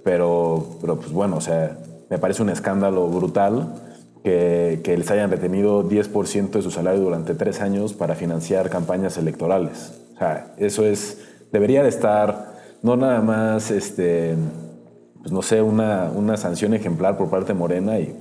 pero, 0.03 0.77
pero 0.81 0.97
pues 0.97 1.11
bueno, 1.11 1.37
o 1.37 1.41
sea, 1.41 1.77
me 2.09 2.17
parece 2.17 2.41
un 2.41 2.49
escándalo 2.49 3.07
brutal 3.07 3.75
que, 4.23 4.81
que 4.83 4.97
les 4.97 5.09
hayan 5.11 5.31
retenido 5.31 5.87
10% 5.87 6.51
de 6.51 6.61
su 6.61 6.71
salario 6.71 7.01
durante 7.01 7.33
tres 7.35 7.61
años 7.61 7.93
para 7.93 8.15
financiar 8.15 8.69
campañas 8.69 9.17
electorales. 9.17 9.93
O 10.15 10.17
sea, 10.17 10.53
eso 10.57 10.85
es, 10.85 11.19
debería 11.51 11.83
de 11.83 11.89
estar 11.89 12.51
no 12.81 12.97
nada 12.97 13.21
más, 13.21 13.71
este, 13.71 14.35
pues 15.19 15.31
no 15.31 15.41
sé, 15.41 15.61
una, 15.61 16.11
una 16.13 16.37
sanción 16.37 16.73
ejemplar 16.73 17.17
por 17.17 17.29
parte 17.29 17.53
de 17.53 17.59
Morena 17.59 17.99
y 17.99 18.15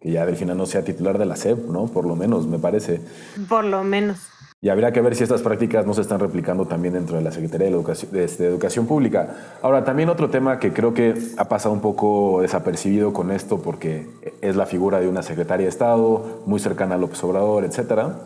que 0.00 0.10
ya 0.10 0.26
Delfina 0.26 0.54
no 0.54 0.66
sea 0.66 0.82
titular 0.82 1.18
de 1.18 1.26
la 1.26 1.36
SEP, 1.36 1.68
¿no? 1.68 1.86
Por 1.86 2.06
lo 2.06 2.16
menos, 2.16 2.46
me 2.46 2.58
parece. 2.58 3.00
Por 3.48 3.64
lo 3.64 3.84
menos. 3.84 4.18
Y 4.64 4.68
habría 4.68 4.92
que 4.92 5.00
ver 5.00 5.16
si 5.16 5.24
estas 5.24 5.42
prácticas 5.42 5.84
no 5.86 5.92
se 5.92 6.02
están 6.02 6.20
replicando 6.20 6.66
también 6.66 6.94
dentro 6.94 7.16
de 7.16 7.22
la 7.22 7.32
Secretaría 7.32 7.66
de 7.66 7.72
Educación, 7.72 8.12
de, 8.12 8.22
este, 8.22 8.46
Educación 8.46 8.86
Pública. 8.86 9.56
Ahora, 9.60 9.82
también 9.82 10.08
otro 10.08 10.30
tema 10.30 10.60
que 10.60 10.72
creo 10.72 10.94
que 10.94 11.14
ha 11.36 11.48
pasado 11.48 11.74
un 11.74 11.80
poco 11.80 12.42
desapercibido 12.42 13.12
con 13.12 13.32
esto, 13.32 13.60
porque 13.60 14.06
es 14.40 14.54
la 14.54 14.66
figura 14.66 15.00
de 15.00 15.08
una 15.08 15.24
secretaria 15.24 15.64
de 15.64 15.68
Estado 15.68 16.42
muy 16.46 16.60
cercana 16.60 16.94
a 16.94 16.98
López 16.98 17.24
Obrador, 17.24 17.64
etcétera 17.64 18.20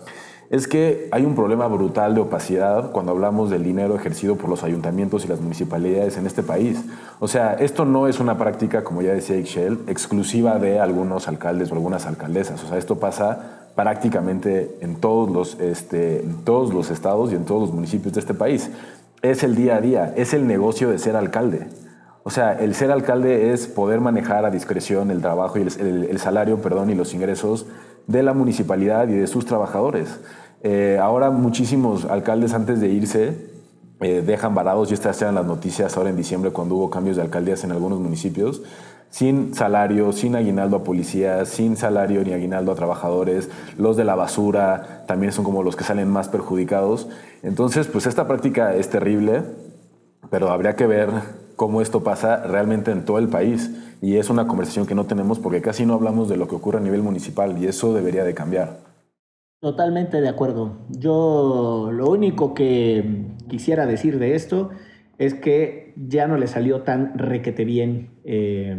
es 0.51 0.69
que 0.69 1.09
hay 1.11 1.25
un 1.25 1.35
problema 1.35 1.67
brutal 1.67 2.15
de 2.15 2.21
opacidad 2.21 2.93
cuando 2.93 3.13
hablamos 3.13 3.51
del 3.51 3.65
dinero 3.65 3.97
ejercido 3.97 4.37
por 4.37 4.49
los 4.49 4.63
ayuntamientos 4.63 5.25
y 5.25 5.29
las 5.29 5.41
municipalidades 5.41 6.17
en 6.19 6.27
este 6.27 6.43
país. 6.43 6.85
O 7.19 7.27
sea, 7.27 7.55
esto 7.55 7.85
no 7.85 8.07
es 8.07 8.21
una 8.21 8.39
práctica, 8.39 8.85
como 8.85 9.03
ya 9.03 9.13
decía 9.13 9.37
Ixchel, 9.37 9.81
exclusiva 9.89 10.59
de 10.59 10.79
algunos 10.79 11.27
alcaldes 11.27 11.71
o 11.73 11.75
algunas 11.75 12.07
alcaldesas. 12.07 12.63
O 12.63 12.69
sea, 12.69 12.79
esto 12.79 13.01
pasa 13.01 13.56
prácticamente 13.77 14.77
en 14.81 14.97
todos 14.97 15.31
los, 15.31 15.61
este, 15.61 16.23
en 16.25 16.45
todos 16.45 16.75
los 16.75 16.91
estados 16.91 17.31
y 17.31 17.37
en 17.37 17.45
todos 17.45 17.61
los 17.61 17.73
municipios 17.73 18.15
de 18.15 18.21
este 18.21 18.35
país. 18.35 18.71
Es 19.23 19.45
el 19.45 19.55
día 19.55 19.77
a 19.77 19.81
día, 19.81 20.13
es 20.17 20.35
el 20.35 20.49
negocio 20.49 20.91
de 20.91 20.99
ser 20.99 21.15
alcalde. 21.15 21.69
O 22.25 22.31
sea, 22.31 22.55
el 22.55 22.75
ser 22.75 22.91
alcalde 22.91 23.53
es 23.53 23.69
poder 23.69 24.01
manejar 24.01 24.45
a 24.45 24.51
discreción 24.51 25.13
el 25.13 25.21
trabajo 25.21 25.59
y 25.59 25.63
el, 25.63 26.09
el 26.11 26.19
salario, 26.19 26.61
perdón, 26.61 26.91
y 26.91 26.97
los 26.97 27.15
ingresos 27.15 27.67
de 28.09 28.25
la 28.25 28.33
municipalidad 28.33 29.07
y 29.09 29.15
de 29.15 29.29
sus 29.29 29.47
trabajadores. 29.47 30.19
Eh, 30.63 30.99
ahora 31.01 31.31
muchísimos 31.31 32.05
alcaldes 32.07 32.55
antes 32.55 32.81
de 32.81 32.89
irse 32.89 33.57
eh, 34.01 34.23
dejan 34.27 34.55
varados, 34.55 34.91
y 34.91 34.95
estas 34.95 35.21
eran 35.23 35.37
las 35.37 35.47
noticias 35.47 35.97
ahora 35.97 36.11
en 36.11 36.17
diciembre 36.17 36.51
cuando 36.51 36.75
hubo 36.75 36.91
cambios 36.91 37.17
de 37.17 37.23
alcaldías 37.23 37.65
en 37.65 37.73
algunos 37.73 37.99
municipios, 37.99 38.63
sin 39.11 39.55
salario, 39.55 40.13
sin 40.13 40.37
aguinaldo 40.37 40.77
a 40.77 40.85
policías, 40.85 41.49
sin 41.49 41.77
salario 41.77 42.23
ni 42.23 42.33
aguinaldo 42.33 42.73
a 42.73 42.75
trabajadores. 42.75 43.51
Los 43.79 43.97
de 43.97 44.05
la 44.05 44.15
basura 44.15 45.05
también 45.07 45.33
son 45.33 45.45
como 45.45 45.63
los 45.63 45.77
que 45.77 45.85
salen 45.85 46.09
más 46.09 46.29
perjudicados. 46.29 47.09
Entonces, 47.43 47.87
pues 47.87 48.07
esta 48.07 48.27
práctica 48.27 48.75
es 48.75 48.91
terrible, 48.91 49.43
pero 50.31 50.51
habría 50.51 50.77
que 50.77 50.87
ver 50.87 51.11
cómo 51.57 51.81
esto 51.81 52.03
pasa 52.03 52.45
realmente 52.47 52.91
en 52.91 53.05
todo 53.05 53.19
el 53.19 53.29
país. 53.29 53.71
Y 54.03 54.17
es 54.17 54.29
una 54.29 54.47
conversación 54.47 54.87
que 54.87 54.95
no 54.95 55.07
tenemos 55.07 55.39
porque 55.39 55.63
casi 55.63 55.87
no 55.87 55.95
hablamos 55.95 56.29
de 56.29 56.37
lo 56.37 56.49
que 56.49 56.55
ocurre 56.55 56.79
a 56.79 56.83
nivel 56.83 57.03
municipal 57.03 57.57
y 57.59 57.67
eso 57.67 57.95
debería 57.95 58.25
de 58.25 58.35
cambiar. 58.35 58.81
Totalmente 59.61 60.21
de 60.21 60.29
acuerdo. 60.29 60.73
Yo 60.91 61.89
lo 61.91 62.11
único 62.11 62.53
que 62.53 63.25
quisiera 63.49 63.87
decir 63.87 64.19
de 64.19 64.35
esto 64.35 64.71
es 65.19 65.35
que 65.35 65.95
ya 65.97 66.27
no 66.27 66.37
le 66.37 66.47
salió 66.47 66.83
tan 66.83 67.19
requete 67.19 67.65
bien 67.65 68.11
eh, 68.25 68.77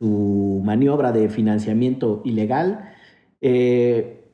su 0.00 0.60
maniobra 0.64 1.12
de 1.12 1.28
financiamiento 1.28 2.22
ilegal. 2.24 2.90
Eh, 3.40 4.24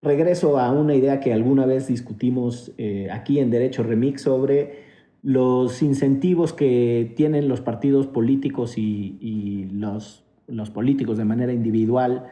regreso 0.00 0.58
a 0.58 0.70
una 0.70 0.94
idea 0.94 1.20
que 1.20 1.32
alguna 1.32 1.66
vez 1.66 1.88
discutimos 1.88 2.72
eh, 2.78 3.08
aquí 3.10 3.40
en 3.40 3.50
Derecho 3.50 3.82
Remix 3.82 4.22
sobre 4.22 4.86
los 5.22 5.82
incentivos 5.82 6.52
que 6.52 7.12
tienen 7.16 7.48
los 7.48 7.60
partidos 7.60 8.06
políticos 8.06 8.78
y, 8.78 9.68
los, 9.72 10.24
los, 10.46 10.70
políticos 10.70 11.18
de 11.18 11.24
manera 11.24 11.52
individual 11.52 12.26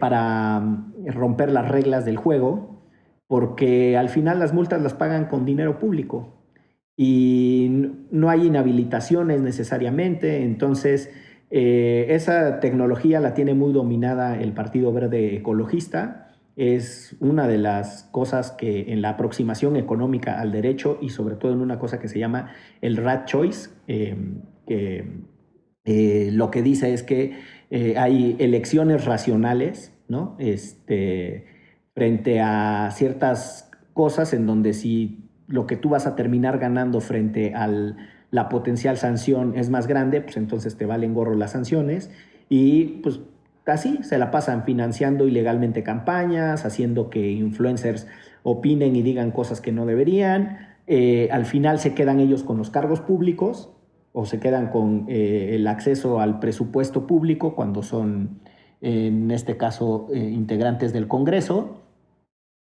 para 0.00 0.82
romper 1.04 1.52
las 1.52 1.68
reglas 1.68 2.06
del 2.06 2.16
juego, 2.16 2.82
porque 3.26 3.98
al 3.98 4.08
final 4.08 4.38
las 4.38 4.54
multas 4.54 4.80
las 4.80 4.94
pagan 4.94 5.26
con 5.26 5.44
dinero 5.44 5.78
público 5.78 6.37
y 7.00 7.70
no 8.10 8.28
hay 8.28 8.48
inhabilitaciones 8.48 9.40
necesariamente, 9.40 10.42
entonces 10.42 11.12
eh, 11.48 12.06
esa 12.08 12.58
tecnología 12.58 13.20
la 13.20 13.34
tiene 13.34 13.54
muy 13.54 13.72
dominada 13.72 14.36
el 14.36 14.52
Partido 14.52 14.92
Verde 14.92 15.36
Ecologista, 15.36 16.34
es 16.56 17.16
una 17.20 17.46
de 17.46 17.56
las 17.56 18.08
cosas 18.10 18.50
que 18.50 18.92
en 18.92 19.00
la 19.00 19.10
aproximación 19.10 19.76
económica 19.76 20.40
al 20.40 20.50
derecho 20.50 20.98
y 21.00 21.10
sobre 21.10 21.36
todo 21.36 21.52
en 21.52 21.60
una 21.60 21.78
cosa 21.78 22.00
que 22.00 22.08
se 22.08 22.18
llama 22.18 22.50
el 22.80 22.96
rat 22.96 23.26
choice, 23.26 23.70
eh, 23.86 24.16
que 24.66 25.04
eh, 25.84 26.30
lo 26.32 26.50
que 26.50 26.62
dice 26.64 26.92
es 26.92 27.04
que 27.04 27.38
hay 27.96 28.34
elecciones 28.40 29.04
racionales, 29.04 29.96
¿no? 30.08 30.36
Este, 30.40 31.44
frente 31.94 32.40
a 32.40 32.90
ciertas 32.90 33.70
cosas 33.92 34.32
en 34.32 34.46
donde 34.46 34.72
si 34.72 35.27
lo 35.48 35.66
que 35.66 35.76
tú 35.76 35.88
vas 35.88 36.06
a 36.06 36.14
terminar 36.14 36.58
ganando 36.58 37.00
frente 37.00 37.54
a 37.54 37.68
la 38.30 38.48
potencial 38.48 38.98
sanción 38.98 39.54
es 39.56 39.70
más 39.70 39.86
grande, 39.86 40.20
pues 40.20 40.36
entonces 40.36 40.76
te 40.76 40.86
valen 40.86 41.14
gorro 41.14 41.34
las 41.34 41.52
sanciones 41.52 42.10
y 42.48 43.00
pues 43.02 43.20
así 43.66 43.98
se 44.02 44.18
la 44.18 44.30
pasan 44.30 44.64
financiando 44.64 45.26
ilegalmente 45.26 45.82
campañas, 45.82 46.64
haciendo 46.64 47.10
que 47.10 47.30
influencers 47.32 48.06
opinen 48.42 48.94
y 48.94 49.02
digan 49.02 49.30
cosas 49.30 49.60
que 49.60 49.72
no 49.72 49.86
deberían. 49.86 50.68
Eh, 50.86 51.28
al 51.32 51.44
final 51.44 51.78
se 51.78 51.94
quedan 51.94 52.20
ellos 52.20 52.44
con 52.44 52.58
los 52.58 52.70
cargos 52.70 53.00
públicos 53.00 53.70
o 54.12 54.26
se 54.26 54.40
quedan 54.40 54.68
con 54.68 55.06
eh, 55.08 55.50
el 55.54 55.66
acceso 55.66 56.20
al 56.20 56.40
presupuesto 56.40 57.06
público 57.06 57.54
cuando 57.54 57.82
son, 57.82 58.40
en 58.80 59.30
este 59.30 59.56
caso, 59.56 60.08
eh, 60.12 60.18
integrantes 60.18 60.92
del 60.92 61.08
Congreso 61.08 61.87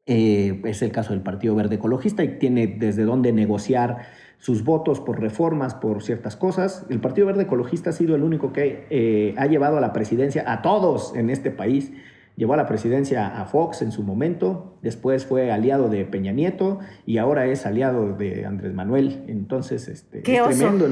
eh, 0.07 0.61
es 0.63 0.81
el 0.81 0.91
caso 0.91 1.11
del 1.11 1.21
Partido 1.21 1.53
Verde 1.53 1.75
Ecologista 1.75 2.23
y 2.23 2.39
tiene 2.39 2.65
desde 2.65 3.03
dónde 3.03 3.33
negociar 3.33 4.07
sus 4.39 4.63
votos 4.63 5.01
por 5.01 5.19
reformas, 5.19 5.75
por 5.75 6.01
ciertas 6.01 6.37
cosas. 6.37 6.85
El 6.89 7.01
Partido 7.01 7.27
Verde 7.27 7.43
Ecologista 7.43 7.89
ha 7.89 7.93
sido 7.93 8.15
el 8.15 8.23
único 8.23 8.53
que 8.53 8.87
eh, 8.89 9.35
ha 9.37 9.47
llevado 9.47 9.77
a 9.77 9.81
la 9.81 9.91
presidencia 9.91 10.43
a 10.51 10.61
todos 10.61 11.13
en 11.15 11.29
este 11.29 11.51
país. 11.51 11.91
Llevó 12.37 12.53
a 12.53 12.57
la 12.57 12.67
presidencia 12.67 13.41
a 13.41 13.45
Fox 13.45 13.81
en 13.81 13.91
su 13.91 14.03
momento, 14.03 14.77
después 14.83 15.25
fue 15.25 15.51
aliado 15.51 15.89
de 15.89 16.05
Peña 16.05 16.31
Nieto 16.31 16.79
y 17.05 17.17
ahora 17.17 17.47
es 17.47 17.65
aliado 17.65 18.13
de 18.13 18.45
Andrés 18.45 18.73
Manuel. 18.73 19.25
Entonces, 19.27 19.87
este, 19.87 20.19
es 20.19 20.57
tremendo 20.57 20.87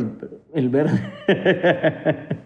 el 0.53 0.69
verde. 0.69 0.99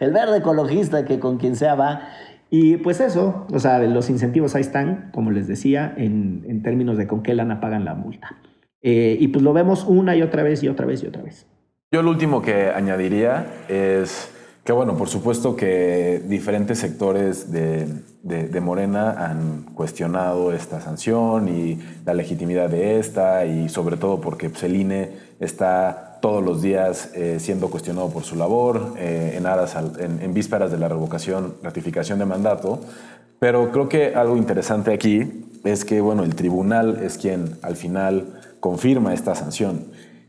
el 0.00 0.12
verde 0.12 0.38
ecologista 0.38 1.04
que 1.04 1.18
con 1.18 1.36
quien 1.36 1.56
sea 1.56 1.74
va. 1.74 2.08
Y 2.50 2.76
pues 2.76 3.00
eso, 3.00 3.46
o 3.52 3.58
sea, 3.58 3.80
los 3.80 4.10
incentivos 4.10 4.54
ahí 4.54 4.60
están, 4.60 5.10
como 5.12 5.30
les 5.30 5.48
decía, 5.48 5.92
en, 5.96 6.62
términos 6.62 6.96
de 6.96 7.06
con 7.06 7.22
qué 7.22 7.34
lana 7.34 7.60
pagan 7.60 7.84
la 7.84 7.94
multa. 7.94 8.36
Eh, 8.82 9.16
y 9.18 9.28
pues 9.28 9.42
lo 9.42 9.52
vemos 9.52 9.84
una 9.84 10.14
y 10.14 10.22
otra 10.22 10.42
vez 10.42 10.62
y 10.62 10.68
otra 10.68 10.86
vez 10.86 11.02
y 11.02 11.06
otra 11.06 11.22
vez. 11.22 11.46
Yo 11.90 12.02
lo 12.02 12.10
último 12.10 12.42
que 12.42 12.70
añadiría 12.70 13.46
es 13.68 14.30
que, 14.64 14.72
bueno, 14.72 14.96
por 14.96 15.08
supuesto 15.08 15.56
que 15.56 16.22
diferentes 16.26 16.78
sectores 16.78 17.52
de, 17.52 17.86
de, 18.22 18.60
Morena 18.60 19.10
han 19.10 19.64
cuestionado 19.74 20.52
esta 20.52 20.80
sanción 20.80 21.48
y 21.48 21.78
la 22.06 22.14
legitimidad 22.14 22.70
de 22.70 22.98
esta, 22.98 23.44
y 23.44 23.68
sobre 23.68 23.98
todo 23.98 24.20
porque 24.20 24.48
pues, 24.48 24.62
el 24.62 24.76
INE 24.76 25.10
está 25.38 26.13
todos 26.24 26.42
los 26.42 26.62
días 26.62 27.10
eh, 27.12 27.36
siendo 27.38 27.68
cuestionado 27.68 28.08
por 28.08 28.22
su 28.24 28.34
labor, 28.34 28.94
eh, 28.96 29.38
en, 29.38 30.32
vísperas 30.32 30.70
de 30.70 30.78
la 30.78 30.88
revocación, 30.88 31.56
ratificación 31.62 32.18
de 32.18 32.24
mandato. 32.24 32.80
Pero 33.38 33.70
creo 33.70 33.90
que 33.90 34.14
algo 34.14 34.38
interesante 34.38 34.94
aquí 34.94 35.44
es 35.64 35.84
que 35.84 36.00
bueno, 36.00 36.24
el 36.24 36.34
tribunal 36.34 36.98
es 37.02 37.18
quien 37.18 37.58
al 37.60 37.76
final 37.76 38.40
confirma 38.60 39.12
esta 39.12 39.34
sanción. 39.34 39.84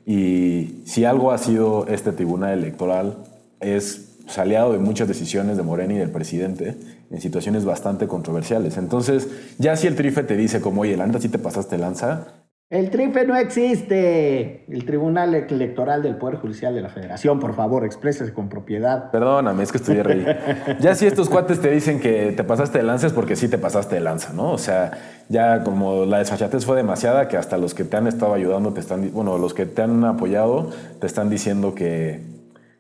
Y 0.06 0.82
si 0.86 1.06
algo 1.06 1.32
ha 1.32 1.38
sido 1.38 1.88
este 1.88 2.12
tribunal 2.12 2.60
electoral 2.60 3.16
es 3.62 4.18
aliado 4.36 4.74
de 4.74 4.80
muchas 4.80 5.08
decisiones 5.08 5.56
de 5.56 5.64
Morena 5.64 5.94
y 5.94 5.98
del 5.98 6.12
presidente 6.12 6.76
en 7.10 7.22
situaciones 7.22 7.64
bastante 7.64 8.06
controversiales. 8.06 8.76
Entonces, 8.76 9.30
ya 9.60 9.78
si 9.78 9.88
el 9.88 9.96
trife 9.96 10.24
te 10.24 10.36
dice 10.36 10.60
como, 10.60 10.82
oye, 10.82 10.98
la 10.98 11.08
neta 11.08 11.22
sí 11.22 11.30
te 11.30 11.40
pasaste 11.40 11.78
lanza, 11.78 12.45
el 12.72 12.90
TRIFE 12.90 13.28
no 13.28 13.36
existe. 13.36 14.66
El 14.68 14.86
Tribunal 14.86 15.36
Electoral 15.36 16.02
del 16.02 16.16
Poder 16.16 16.38
Judicial 16.38 16.74
de 16.74 16.82
la 16.82 16.90
Federación, 16.90 17.40
por 17.40 17.54
favor, 17.54 17.86
exprésese 17.86 18.34
con 18.34 18.50
propiedad. 18.50 19.12
Perdóname, 19.12 19.62
es 19.62 19.72
que 19.72 19.78
estoy 19.78 20.02
reí. 20.02 20.26
ya 20.80 20.96
si 20.96 21.06
estos 21.06 21.30
cuates 21.30 21.62
te 21.62 21.70
dicen 21.70 22.00
que 22.00 22.34
te 22.36 22.44
pasaste 22.44 22.80
de 22.80 22.84
lanza 22.84 23.06
es 23.06 23.14
porque 23.14 23.36
sí 23.36 23.48
te 23.48 23.60
pasaste 23.60 23.96
de 23.96 24.02
lanza, 24.02 24.34
¿no? 24.34 24.52
O 24.52 24.58
sea, 24.58 24.92
ya 25.30 25.64
como 25.64 26.06
la 26.06 26.18
desfachatez 26.18 26.66
fue 26.66 26.76
demasiada 26.76 27.28
que 27.28 27.38
hasta 27.38 27.60
los 27.60 27.76
que 27.76 27.84
te 27.84 27.98
han 27.98 28.08
estado 28.08 28.34
ayudando 28.34 28.74
te 28.74 28.80
están, 28.80 29.12
bueno, 29.14 29.38
los 29.38 29.54
que 29.54 29.68
te 29.68 29.84
han 29.84 30.04
apoyado 30.04 30.72
te 31.00 31.06
están 31.06 31.30
diciendo 31.30 31.76
que, 31.76 32.22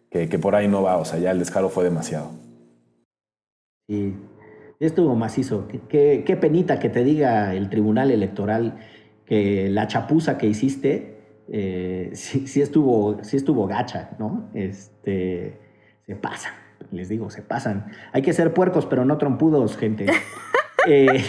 que, 0.09 0.39
por 0.39 0.55
ahí 0.55 0.67
no 0.67 0.81
va. 0.81 0.97
O 0.97 1.05
sea, 1.05 1.19
ya 1.19 1.29
el 1.29 1.37
descaro 1.37 1.69
fue 1.69 1.83
demasiado. 1.83 2.31
Sí, 3.87 4.15
estuvo 4.79 5.15
macizo. 5.15 5.67
Qué, 5.89 6.23
qué 6.25 6.35
penita 6.37 6.79
que 6.79 6.89
te 6.89 7.03
diga 7.03 7.53
el 7.53 7.69
Tribunal 7.69 8.09
Electoral 8.09 8.79
que 9.25 9.69
la 9.69 9.87
chapuza 9.87 10.37
que 10.37 10.47
hiciste 10.47 11.15
eh, 11.47 12.11
sí, 12.13 12.61
estuvo, 12.61 13.23
sí 13.23 13.37
estuvo 13.37 13.67
gacha, 13.67 14.11
¿no? 14.19 14.49
Este, 14.53 15.59
se 16.05 16.15
pasan, 16.15 16.53
les 16.91 17.09
digo, 17.09 17.29
se 17.29 17.41
pasan. 17.41 17.87
Hay 18.13 18.21
que 18.21 18.33
ser 18.33 18.53
puercos, 18.53 18.85
pero 18.85 19.05
no 19.05 19.17
trompudos, 19.17 19.77
gente. 19.77 20.07
Eh, 20.87 21.07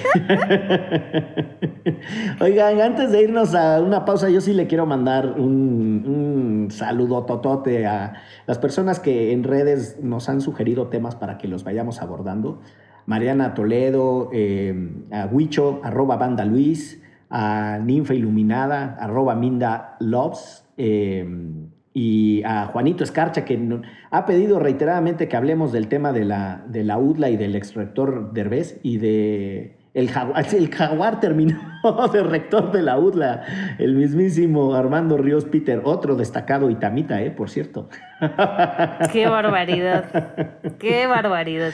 oigan, 2.43 2.79
antes 2.83 3.11
de 3.11 3.23
irnos 3.23 3.55
a 3.55 3.81
una 3.81 4.05
pausa, 4.05 4.29
yo 4.29 4.43
sí 4.43 4.53
le 4.53 4.67
quiero 4.67 4.85
mandar 4.85 5.33
un, 5.39 6.05
un, 6.07 6.71
saludo 6.71 7.25
totote 7.25 7.87
a 7.87 8.21
las 8.47 8.59
personas 8.59 9.01
que 9.01 9.33
en 9.33 9.45
redes 9.45 9.99
nos 10.03 10.29
han 10.29 10.43
sugerido 10.43 10.89
temas 10.89 11.15
para 11.15 11.39
que 11.39 11.49
los 11.49 11.65
vayamos 11.65 12.03
abordando. 12.03 12.61
Mariana 13.07 13.55
Toledo, 13.55 14.29
eh, 14.31 14.91
a 15.11 15.25
Huicho, 15.25 15.81
arroba 15.83 16.17
Banda 16.17 16.45
Luis, 16.45 17.03
a 17.31 17.79
Ninfa 17.83 18.15
Iluminada, 18.15 18.97
arroba 19.01 19.35
Minda 19.35 19.97
Loves, 20.01 20.65
em, 20.77 21.69
y 21.99 22.43
a 22.45 22.67
Juanito 22.67 23.05
Escarcha, 23.05 23.47
que 23.47 23.81
ha 24.11 24.27
pedido 24.27 24.59
reiteradamente 24.59 25.29
que 25.29 25.37
hablemos 25.37 25.73
del 25.73 25.89
tema 25.89 26.13
de 26.13 26.27
la, 26.27 26.63
de 26.69 26.85
la 26.85 26.99
UDLA 26.99 27.31
y 27.31 27.37
del 27.39 27.57
ex 27.57 27.75
rector 27.75 28.35
Derbez 28.35 28.79
y 28.83 28.99
de 28.99 29.77
el 29.95 30.11
jaguar, 30.11 30.45
el 30.55 30.69
jaguar 30.69 31.21
terminó 31.21 31.59
de 32.13 32.23
rector 32.23 32.71
de 32.71 32.83
la 32.83 32.99
UDLA, 32.99 33.77
el 33.79 33.95
mismísimo 33.95 34.75
Armando 34.75 35.17
Ríos 35.17 35.47
Peter, 35.47 35.81
otro 35.85 36.17
destacado 36.17 36.69
itamita, 36.69 37.23
eh, 37.23 37.31
por 37.31 37.49
cierto. 37.49 37.89
Qué 39.11 39.27
barbaridad, 39.27 40.05
qué 40.79 41.07
barbaridad. 41.07 41.73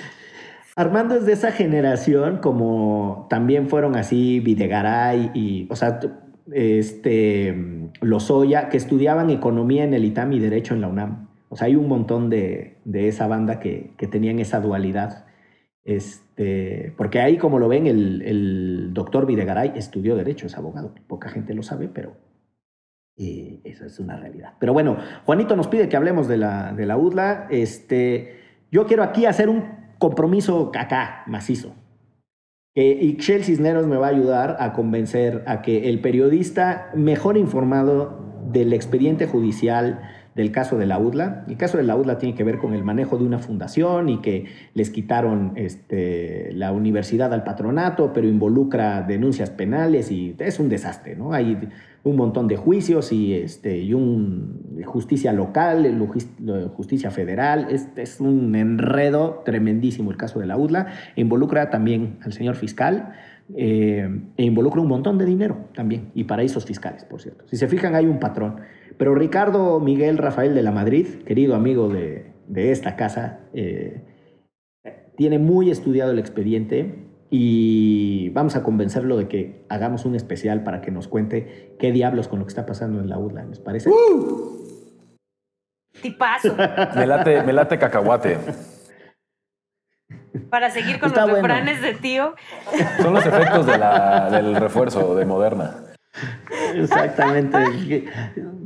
Armando 0.75 1.15
es 1.15 1.27
de 1.27 1.33
esa 1.33 1.53
generación, 1.53 2.39
como 2.39 3.27
también 3.29 3.69
fueron 3.69 3.97
así 3.97 4.41
Videgaray 4.41 5.31
y, 5.35 5.67
o 5.71 5.77
sea, 5.77 6.01
este, 6.51 7.91
Lozoya, 8.01 8.69
que 8.71 8.79
estudiaban 8.79 9.31
economía 9.31 9.85
en 9.85 9.93
el 9.93 10.05
ITAM 10.05 10.33
y 10.33 10.39
Derecho 10.39 10.75
en 10.75 10.81
la 10.81 10.89
UNAM. 10.89 11.29
O 11.51 11.57
sea, 11.57 11.67
hay 11.67 11.77
un 11.77 11.89
montón 11.89 12.31
de, 12.31 12.79
de 12.87 13.09
esa 13.09 13.27
banda 13.27 13.61
que, 13.61 13.93
que, 13.99 14.07
tenían 14.07 14.39
esa 14.39 14.61
dualidad. 14.61 15.27
Este, 15.85 16.95
porque 16.97 17.21
ahí, 17.21 17.37
como 17.37 17.59
lo 17.59 17.69
ven, 17.69 17.87
el, 17.87 18.23
el, 18.23 18.95
doctor 18.95 19.27
Videgaray 19.27 19.73
estudió 19.77 20.17
Derecho, 20.17 20.47
es 20.47 20.57
abogado. 20.57 20.95
Poca 21.07 21.29
gente 21.29 21.53
lo 21.53 21.63
sabe, 21.63 21.89
pero 21.89 22.17
eh, 23.19 23.61
esa 23.65 23.85
es 23.85 23.99
una 23.99 24.17
realidad. 24.17 24.55
Pero 24.59 24.73
bueno, 24.73 24.97
Juanito 25.27 25.55
nos 25.55 25.69
pide 25.69 25.91
que 25.91 25.97
hablemos 25.99 26.29
de 26.29 26.39
la, 26.39 26.73
de 26.73 26.87
la 26.87 26.97
UDLA. 26.97 27.49
Este, 27.51 28.41
Yo 28.71 28.87
quiero 28.87 29.03
aquí 29.03 29.27
hacer 29.27 29.51
un 29.51 29.82
compromiso 30.03 30.73
acá, 30.77 31.23
macizo. 31.29 31.77
Y 32.75 33.19
Shell 33.19 33.45
Cisneros 33.45 33.87
me 33.87 33.97
va 33.97 34.09
a 34.09 34.11
ayudar 34.11 34.57
a 34.59 34.73
convencer 34.73 35.45
a 35.47 35.62
que 35.62 35.88
el 35.91 36.01
periodista 36.01 36.91
mejor 36.97 37.37
informado 37.37 38.19
del 38.51 38.73
expediente 38.73 39.29
judicial 39.29 40.03
del 40.35 40.51
caso 40.51 40.79
de 40.79 40.87
la 40.87 40.99
UDLA. 40.99 41.45
El 41.49 41.57
caso 41.57 41.77
de 41.77 41.85
la 41.85 41.97
UDLA 41.97 42.18
tiene 42.18 42.35
que 42.35 42.45
ver 42.45 42.59
con 42.59 42.75
el 42.75 42.85
manejo 42.85 43.18
de 43.18 43.25
una 43.25 43.38
fundación 43.38 44.09
y 44.09 44.21
que 44.21 44.47
les 44.75 44.90
quitaron 44.90 45.53
este, 45.57 46.53
la 46.55 46.73
universidad 46.73 47.33
al 47.35 47.45
patronato, 47.45 48.12
pero 48.12 48.27
involucra 48.27 49.03
denuncias 49.03 49.51
penales 49.51 50.11
y 50.11 50.35
es 50.38 50.59
un 50.59 50.68
desastre, 50.68 51.16
¿no? 51.16 51.33
Hay 51.33 51.68
un 52.05 52.16
montón 52.16 52.49
de 52.49 52.57
juicios 52.57 53.12
y, 53.12 53.35
este, 53.35 53.79
y 53.79 53.95
un, 53.95 54.83
justicia 54.85 55.33
local, 55.33 55.99
justicia 56.75 57.11
federal. 57.11 57.68
Es, 57.71 57.88
es 57.97 58.21
un 58.21 58.55
enredo 58.55 59.42
tremendísimo 59.45 60.11
el 60.11 60.16
caso 60.16 60.40
de 60.40 60.47
la 60.47 60.57
UDLA. 60.57 60.87
Involucra 61.16 61.71
también 61.71 62.18
al 62.23 62.33
señor 62.33 62.57
fiscal. 62.57 63.12
Eh, 63.55 64.09
e 64.37 64.45
involucra 64.45 64.81
un 64.81 64.88
montón 64.88 65.19
de 65.19 65.27
dinero 65.27 65.69
también 65.75 66.11
y 66.15 66.25
paraísos 66.25 66.65
fiscales, 66.65 67.05
por 67.05 67.21
cierto. 67.21 67.47
Si 67.49 67.57
se 67.57 67.69
fijan, 67.69 67.95
hay 67.95 68.07
un 68.07 68.19
patrón. 68.19 68.61
Pero 68.97 69.15
Ricardo 69.15 69.81
Miguel 69.81 70.19
Rafael 70.19 70.55
de 70.55 70.62
la 70.62 70.73
Madrid, 70.73 71.07
querido 71.27 71.55
amigo 71.55 71.88
de, 71.88 72.33
esta 72.55 72.97
casa, 72.97 73.41
eh, 73.53 74.03
tiene 75.17 75.38
muy 75.38 75.71
estudiado 75.71 76.12
el 76.12 76.19
expediente 76.19 76.95
y 77.31 78.29
vamos 78.31 78.57
a 78.57 78.62
convencerlo 78.62 79.17
de 79.17 79.29
que 79.29 79.65
hagamos 79.69 80.05
un 80.05 80.15
especial 80.15 80.62
para 80.65 80.81
que 80.81 80.91
nos 80.91 81.09
cuente 81.09 81.77
qué 81.79 81.93
diablos 81.93 82.29
con 82.29 82.38
lo 82.38 82.45
que 82.45 82.51
está 82.51 82.67
pasando 82.67 83.01
en 83.01 83.09
la 83.09 83.19
UDLA, 83.19 83.47
¿les 83.47 83.59
parece? 83.59 83.88
¡Uh! 83.88 84.62
Tipazo. 86.01 86.55
me, 86.97 87.07
late, 87.07 87.43
me 87.43 87.53
late 87.53 87.79
cacahuate. 87.79 88.38
Para 90.51 90.71
seguir 90.71 90.99
con 90.99 91.12
los 91.12 91.31
refranes 91.31 91.81
de 91.83 91.95
tío. 91.95 92.35
Son 93.01 93.14
los 93.14 93.25
efectos 93.25 93.66
del 93.66 94.57
refuerzo 94.57 95.14
de 95.14 95.25
Moderna. 95.25 95.92
Exactamente. 96.75 98.05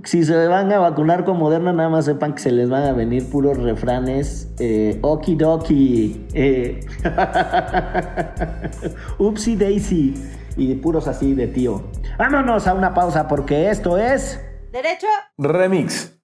si 0.04 0.24
se 0.24 0.48
van 0.48 0.72
a 0.72 0.78
vacunar 0.78 1.24
con 1.24 1.38
Moderna, 1.38 1.72
nada 1.72 1.88
más 1.88 2.04
sepan 2.04 2.34
que 2.34 2.40
se 2.40 2.52
les 2.52 2.68
van 2.68 2.84
a 2.84 2.92
venir 2.92 3.28
puros 3.30 3.58
refranes. 3.58 4.52
Eh, 4.58 4.98
okidoki. 5.02 6.26
Eh, 6.34 6.80
upsi 9.18 9.56
daisy. 9.56 10.14
Y 10.56 10.74
puros 10.76 11.06
así 11.06 11.34
de 11.34 11.48
tío. 11.48 11.90
Vámonos 12.18 12.66
a 12.66 12.74
una 12.74 12.94
pausa 12.94 13.28
porque 13.28 13.70
esto 13.70 13.98
es. 13.98 14.40
Derecho. 14.72 15.06
Remix. 15.36 16.18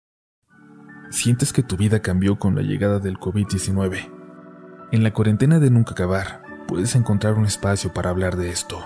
Sientes 1.11 1.53
que 1.53 1.63
tu 1.63 1.77
vida 1.77 2.01
cambió 2.01 2.39
con 2.39 2.55
la 2.55 2.63
llegada 2.63 2.99
del 2.99 3.19
COVID-19. 3.19 4.11
En 4.93 5.03
la 5.03 5.15
cuarentena 5.15 5.59
de 5.59 5.71
nunca 5.71 5.93
acabar, 5.93 6.43
puedes 6.69 6.95
encontrar 6.97 7.33
un 7.33 7.47
espacio 7.47 7.95
para 7.95 8.11
hablar 8.11 8.37
de 8.37 8.51
esto. 8.51 8.79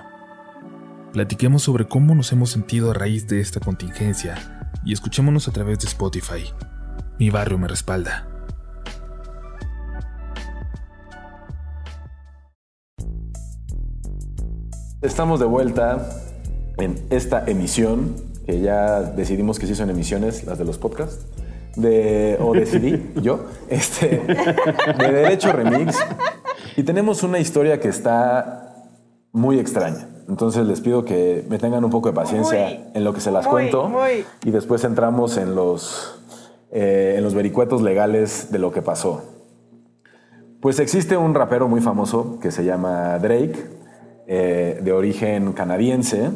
Platiquemos 1.13 1.63
sobre 1.65 1.89
cómo 1.89 2.15
nos 2.15 2.31
hemos 2.31 2.51
sentido 2.51 2.93
a 2.93 2.95
raíz 2.95 3.27
de 3.27 3.41
esta 3.41 3.59
contingencia 3.59 4.71
y 4.85 4.93
escuchémonos 4.93 5.49
a 5.49 5.51
través 5.51 5.81
de 5.81 5.89
Spotify. 5.89 6.45
Mi 7.19 7.31
barrio 7.31 7.59
me 7.59 7.67
respalda. 7.67 8.29
Estamos 15.03 15.41
de 15.41 15.47
vuelta 15.47 16.09
en 16.79 17.05
esta 17.11 17.45
emisión, 17.49 18.15
que 18.47 18.61
ya 18.61 19.01
decidimos 19.01 19.59
que 19.59 19.67
sí 19.67 19.75
son 19.75 19.91
emisiones, 19.91 20.45
las 20.45 20.57
de 20.57 20.67
los 20.67 20.79
podcasts, 20.79 21.27
de, 21.77 22.37
o 22.41 22.53
decidí 22.53 23.13
yo, 23.23 23.47
este, 23.69 24.23
de 24.99 25.13
Derecho 25.13 25.53
Remix. 25.53 25.97
Y 26.77 26.83
tenemos 26.83 27.23
una 27.23 27.39
historia 27.39 27.81
que 27.81 27.89
está 27.89 28.75
muy 29.33 29.59
extraña. 29.59 30.09
Entonces 30.29 30.67
les 30.67 30.81
pido 30.81 31.05
que 31.05 31.45
me 31.49 31.59
tengan 31.59 31.85
un 31.85 31.91
poco 31.91 32.09
de 32.09 32.15
paciencia 32.15 32.91
en 32.93 33.05
lo 33.05 33.13
que 33.13 33.21
se 33.21 33.31
las 33.31 33.47
cuento 33.47 33.93
y 34.45 34.51
después 34.51 34.83
entramos 34.83 35.37
en 35.37 35.55
los, 35.55 36.21
eh, 36.73 37.15
en 37.17 37.23
los 37.23 37.35
vericuetos 37.35 37.81
legales 37.81 38.51
de 38.51 38.59
lo 38.59 38.73
que 38.73 38.83
pasó. 38.83 39.23
Pues 40.61 40.81
existe 40.81 41.17
un 41.17 41.35
rapero 41.35 41.69
muy 41.69 41.81
famoso 41.81 42.41
que 42.41 42.51
se 42.51 42.65
llama 42.65 43.19
Drake, 43.21 43.55
eh, 44.27 44.81
de 44.83 44.93
origen 44.93 45.53
canadiense, 45.53 46.31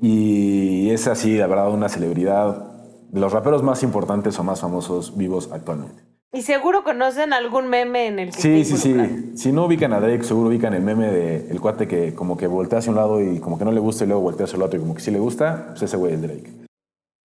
y 0.00 0.90
es 0.90 1.08
así, 1.08 1.32
de 1.34 1.44
verdad, 1.44 1.72
una 1.72 1.88
celebridad 1.88 2.67
los 3.12 3.32
raperos 3.32 3.62
más 3.62 3.82
importantes 3.82 4.38
o 4.38 4.44
más 4.44 4.60
famosos 4.60 5.16
vivos 5.16 5.50
actualmente. 5.52 6.02
Y 6.30 6.42
seguro 6.42 6.84
conocen 6.84 7.32
algún 7.32 7.68
meme 7.68 8.06
en 8.06 8.18
el 8.18 8.30
que 8.30 8.40
Sí, 8.40 8.64
sí, 8.64 8.76
sí. 8.76 9.32
Si 9.34 9.50
no 9.50 9.64
ubican 9.64 9.94
a 9.94 10.00
Drake, 10.00 10.24
seguro 10.24 10.50
ubican 10.50 10.74
el 10.74 10.82
meme 10.82 11.10
de 11.10 11.50
el 11.50 11.58
cuate 11.58 11.88
que 11.88 12.14
como 12.14 12.36
que 12.36 12.46
voltea 12.46 12.80
hacia 12.80 12.90
un 12.90 12.96
lado 12.96 13.22
y 13.22 13.40
como 13.40 13.58
que 13.58 13.64
no 13.64 13.72
le 13.72 13.80
gusta 13.80 14.04
y 14.04 14.08
luego 14.08 14.22
voltea 14.22 14.44
hacia 14.44 14.56
el 14.56 14.62
otro 14.62 14.78
y 14.78 14.82
como 14.82 14.94
que 14.94 15.00
sí 15.00 15.10
le 15.10 15.20
gusta, 15.20 15.68
pues 15.70 15.82
ese 15.82 15.96
güey 15.96 16.14
es 16.14 16.22
Drake. 16.22 16.50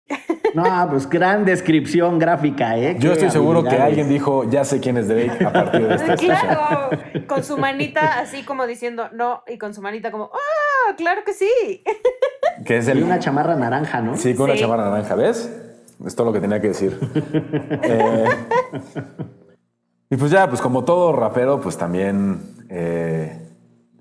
No, 0.53 0.88
pues 0.91 1.09
gran 1.09 1.45
descripción 1.45 2.19
gráfica, 2.19 2.77
¿eh? 2.77 2.95
Yo 2.99 3.13
estoy 3.13 3.31
seguro 3.31 3.63
que 3.63 3.75
alguien 3.75 4.07
dijo, 4.07 4.47
ya 4.47 4.63
sé 4.63 4.79
quién 4.79 4.97
es 4.97 5.07
Drake 5.07 5.43
a 5.43 5.51
partir 5.51 5.88
de 5.88 5.95
esta 5.95 6.15
Claro, 6.17 6.89
con 7.25 7.43
su 7.43 7.57
manita 7.57 8.19
así 8.19 8.43
como 8.43 8.67
diciendo 8.67 9.09
no 9.13 9.41
y 9.47 9.57
con 9.57 9.73
su 9.73 9.81
manita 9.81 10.12
como, 10.12 10.25
¡ah, 10.25 10.93
claro 10.95 11.23
que 11.25 11.33
sí! 11.33 11.49
Que 12.63 12.77
es 12.77 12.88
el... 12.88 12.99
Y 12.99 13.01
una 13.01 13.17
chamarra 13.17 13.55
naranja, 13.55 14.01
¿no? 14.01 14.15
Sí, 14.15 14.36
con 14.36 14.51
una 14.51 14.59
chamarra 14.59 14.91
naranja, 14.91 15.15
¿ves? 15.15 15.49
Es 16.06 16.16
todo 16.16 16.28
lo 16.28 16.34
que 16.34 16.39
tenía 16.39 16.62
que 16.62 16.70
decir. 16.70 17.00
Eh, 17.86 18.26
y 20.10 20.16
pues 20.16 20.32
ya, 20.32 20.48
pues 20.48 20.62
como 20.62 20.84
todo 20.84 21.12
rapero, 21.12 21.60
pues 21.60 21.78
también 21.78 22.42
eh, 22.70 23.38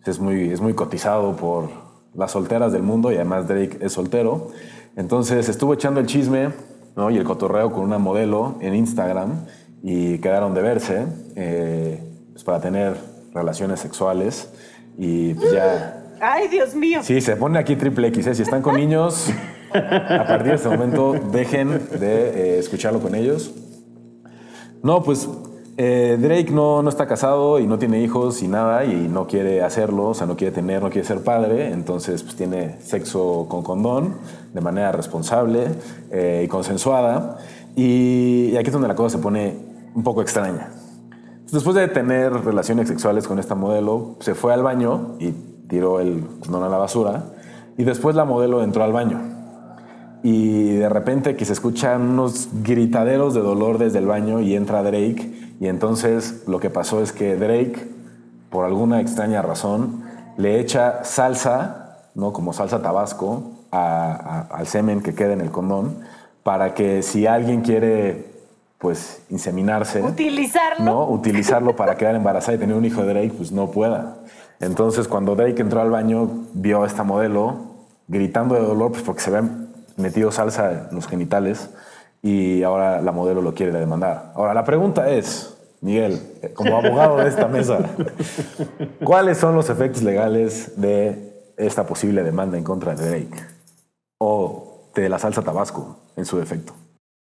es, 0.05 0.19
muy, 0.21 0.51
es 0.51 0.61
muy 0.61 0.75
cotizado 0.75 1.35
por 1.37 1.71
las 2.15 2.33
solteras 2.33 2.73
del 2.73 2.83
mundo 2.83 3.11
y 3.11 3.17
además 3.17 3.49
Drake 3.49 3.79
es 3.81 3.93
soltero. 3.93 4.49
Entonces 4.97 5.49
estuvo 5.49 5.75
echando 5.75 6.01
el 6.01 6.07
chisme 6.07 6.51
¿no? 6.97 7.11
y 7.11 7.17
el 7.17 7.25
cotorreo 7.25 7.73
con 7.73 7.85
una 7.85 7.99
modelo 7.99 8.57
en 8.61 8.75
Instagram 8.75 9.47
y 9.83 10.19
quedaron 10.19 10.55
de 10.55 10.63
verse 10.63 11.07
eh, 11.35 11.99
pues 12.33 12.45
para 12.45 12.61
tener 12.61 12.97
relaciones 13.33 13.81
sexuales 13.81 14.51
y 14.99 15.35
pues 15.35 15.53
ya... 15.53 15.99
¡Ay, 16.21 16.49
Dios 16.49 16.75
mío! 16.75 17.01
Sí, 17.03 17.21
se 17.21 17.37
pone 17.37 17.59
aquí 17.59 17.75
triple 17.75 18.09
X. 18.09 18.37
Si 18.37 18.43
están 18.43 18.63
con 18.63 18.77
niños, 18.77 19.29
a 19.75 20.25
partir 20.27 20.49
de 20.51 20.55
este 20.55 20.69
momento 20.69 21.15
dejen 21.33 21.89
de 21.99 22.57
eh, 22.57 22.59
escucharlo 22.59 23.01
con 23.01 23.15
ellos. 23.15 23.53
No, 24.83 25.03
pues 25.03 25.29
eh, 25.77 26.19
Drake 26.21 26.51
no, 26.51 26.83
no 26.83 26.89
está 26.91 27.07
casado 27.07 27.59
y 27.59 27.67
no 27.67 27.79
tiene 27.79 28.03
hijos 28.03 28.43
y 28.43 28.49
nada 28.49 28.85
y 28.85 29.09
no 29.09 29.27
quiere 29.27 29.63
hacerlo, 29.63 30.09
o 30.09 30.15
sea, 30.15 30.27
no 30.27 30.37
quiere 30.37 30.53
tener, 30.53 30.83
no 30.83 30.91
quiere 30.91 31.07
ser 31.07 31.25
padre, 31.25 31.71
entonces 31.71 32.23
pues 32.23 32.37
tiene 32.37 32.81
sexo 32.83 33.47
con 33.49 33.63
condón 33.63 34.17
de 34.53 34.61
manera 34.61 34.93
responsable 34.93 35.69
eh, 36.11 36.43
y 36.45 36.49
consensuada. 36.49 37.39
Y, 37.75 38.51
y 38.53 38.57
aquí 38.57 38.67
es 38.67 38.73
donde 38.73 38.89
la 38.89 38.95
cosa 38.95 39.17
se 39.17 39.23
pone 39.23 39.57
un 39.95 40.03
poco 40.03 40.21
extraña. 40.21 40.69
Después 41.51 41.75
de 41.77 41.89
tener 41.89 42.33
relaciones 42.33 42.89
sexuales 42.89 43.27
con 43.27 43.39
esta 43.39 43.55
modelo, 43.55 44.17
se 44.21 44.35
fue 44.35 44.53
al 44.53 44.63
baño 44.63 45.17
y 45.21 45.33
tiró 45.69 46.01
el 46.01 46.25
condón 46.41 46.65
a 46.65 46.69
la 46.69 46.79
basura. 46.79 47.25
Y 47.79 47.85
después 47.85 48.15
la 48.15 48.25
modelo 48.25 48.63
entró 48.63 48.85
al 48.85 48.93
baño 48.93 49.32
y 50.23 50.77
de 50.77 50.89
repente 50.89 51.37
que 51.37 51.45
se 51.45 51.53
escuchan 51.53 52.03
unos 52.03 52.49
gritaderos 52.63 53.35
de 53.35 53.41
dolor 53.41 53.79
desde 53.79 53.99
el 53.99 54.07
baño 54.07 54.41
y 54.41 54.55
entra 54.55 54.83
Drake 54.83 55.43
y 55.63 55.69
entonces 55.69 56.43
lo 56.49 56.59
que 56.59 56.71
pasó 56.71 57.03
es 57.03 57.13
que 57.13 57.37
Drake, 57.37 57.89
por 58.51 58.65
alguna 58.65 59.01
extraña 59.01 59.43
razón, 59.43 60.03
le 60.37 60.59
echa 60.59 61.05
salsa, 61.05 62.09
¿no? 62.17 62.33
como 62.33 62.53
salsa 62.53 62.83
tabasco, 62.83 63.53
al 63.71 64.67
semen 64.67 65.03
que 65.03 65.15
queda 65.15 65.33
en 65.33 65.41
el 65.41 65.51
condón, 65.51 65.99
para 66.43 66.75
que 66.75 67.03
si 67.03 67.29
alguien 67.29 67.61
quiere 67.61 68.33
pues 68.79 69.23
inseminarse, 69.31 70.03
utilizarlo, 70.03 70.85
¿no? 70.85 71.09
utilizarlo 71.09 71.77
para 71.77 71.97
quedar 71.97 72.17
embarazada 72.17 72.57
y 72.57 72.59
tener 72.59 72.75
un 72.75 72.85
hijo 72.85 73.03
de 73.03 73.15
Drake, 73.15 73.33
pues 73.37 73.53
no 73.53 73.71
pueda. 73.71 74.17
Entonces 74.59 75.07
cuando 75.07 75.37
Drake 75.37 75.63
entró 75.63 75.81
al 75.81 75.91
baño, 75.91 76.29
vio 76.55 76.83
a 76.83 76.89
esta 76.89 77.05
modelo 77.05 77.73
gritando 78.09 78.57
de 78.57 78.63
dolor, 78.63 78.91
pues 78.91 79.05
porque 79.05 79.21
se 79.23 79.31
ve 79.31 79.43
metido 79.97 80.33
salsa 80.33 80.89
en 80.91 80.95
los 80.95 81.07
genitales 81.07 81.71
y 82.23 82.63
ahora 82.63 83.03
la 83.03 83.13
modelo 83.13 83.43
lo 83.43 83.55
quiere 83.55 83.73
demandar. 83.73 84.33
Ahora, 84.35 84.55
la 84.55 84.65
pregunta 84.65 85.11
es, 85.11 85.57
Miguel, 85.81 86.21
como 86.55 86.77
abogado 86.77 87.17
de 87.19 87.29
esta 87.29 87.49
mesa, 87.49 87.79
¿cuáles 89.05 89.39
son 89.39 89.55
los 89.55 89.69
efectos 89.69 90.03
legales 90.03 90.81
de 90.81 91.53
esta 91.57 91.87
posible 91.87 92.23
demanda 92.23 92.57
en 92.57 92.65
contra 92.65 92.95
de 92.95 93.09
Drake? 93.09 93.45
O 94.19 94.91
de 94.95 95.09
la 95.09 95.19
salsa 95.19 95.43
tabasco, 95.43 95.99
en 96.17 96.25
su 96.25 96.39
defecto. 96.39 96.75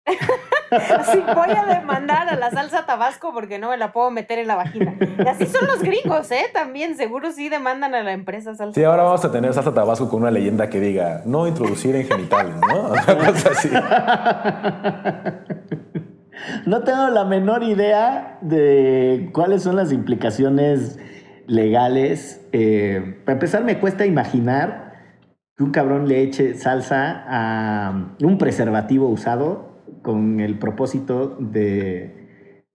Sí, 1.11 1.23
voy 1.35 1.49
a 1.55 1.79
demandar 1.79 2.29
a 2.29 2.35
la 2.35 2.51
salsa 2.51 2.85
tabasco 2.85 3.33
porque 3.33 3.59
no 3.59 3.69
me 3.69 3.77
la 3.77 3.91
puedo 3.91 4.11
meter 4.11 4.39
en 4.39 4.47
la 4.47 4.55
vagina. 4.55 4.95
Y 4.99 5.27
así 5.27 5.45
son 5.45 5.67
los 5.67 5.81
gringos, 5.81 6.31
¿eh? 6.31 6.45
También, 6.53 6.97
seguro 6.97 7.31
sí 7.31 7.49
demandan 7.49 7.95
a 7.95 8.03
la 8.03 8.13
empresa 8.13 8.55
salsa 8.55 8.73
Sí, 8.73 8.83
ahora 8.83 9.03
vamos 9.03 9.23
a 9.25 9.31
tener 9.31 9.53
salsa 9.53 9.73
tabasco 9.73 10.09
con 10.09 10.21
una 10.21 10.31
leyenda 10.31 10.69
que 10.69 10.79
diga, 10.79 11.21
no 11.25 11.47
introducir 11.47 11.95
en 11.95 12.07
genitales, 12.07 12.55
¿no? 12.67 12.89
Una 12.93 13.05
cosa 13.05 13.49
así. 13.51 13.69
no 16.65 16.83
tengo 16.83 17.07
la 17.09 17.25
menor 17.25 17.63
idea 17.63 18.37
de 18.41 19.29
cuáles 19.33 19.63
son 19.63 19.75
las 19.75 19.91
implicaciones 19.91 20.99
legales. 21.47 22.41
Eh, 22.51 23.19
para 23.25 23.33
empezar, 23.33 23.63
me 23.63 23.79
cuesta 23.79 24.05
imaginar 24.05 24.93
que 25.55 25.63
un 25.63 25.71
cabrón 25.71 26.07
le 26.07 26.23
eche 26.23 26.55
salsa 26.55 27.23
a 27.27 27.93
un 28.21 28.37
preservativo 28.37 29.07
usado 29.07 29.72
con 30.03 30.39
el 30.39 30.59
propósito 30.59 31.35
de 31.39 32.65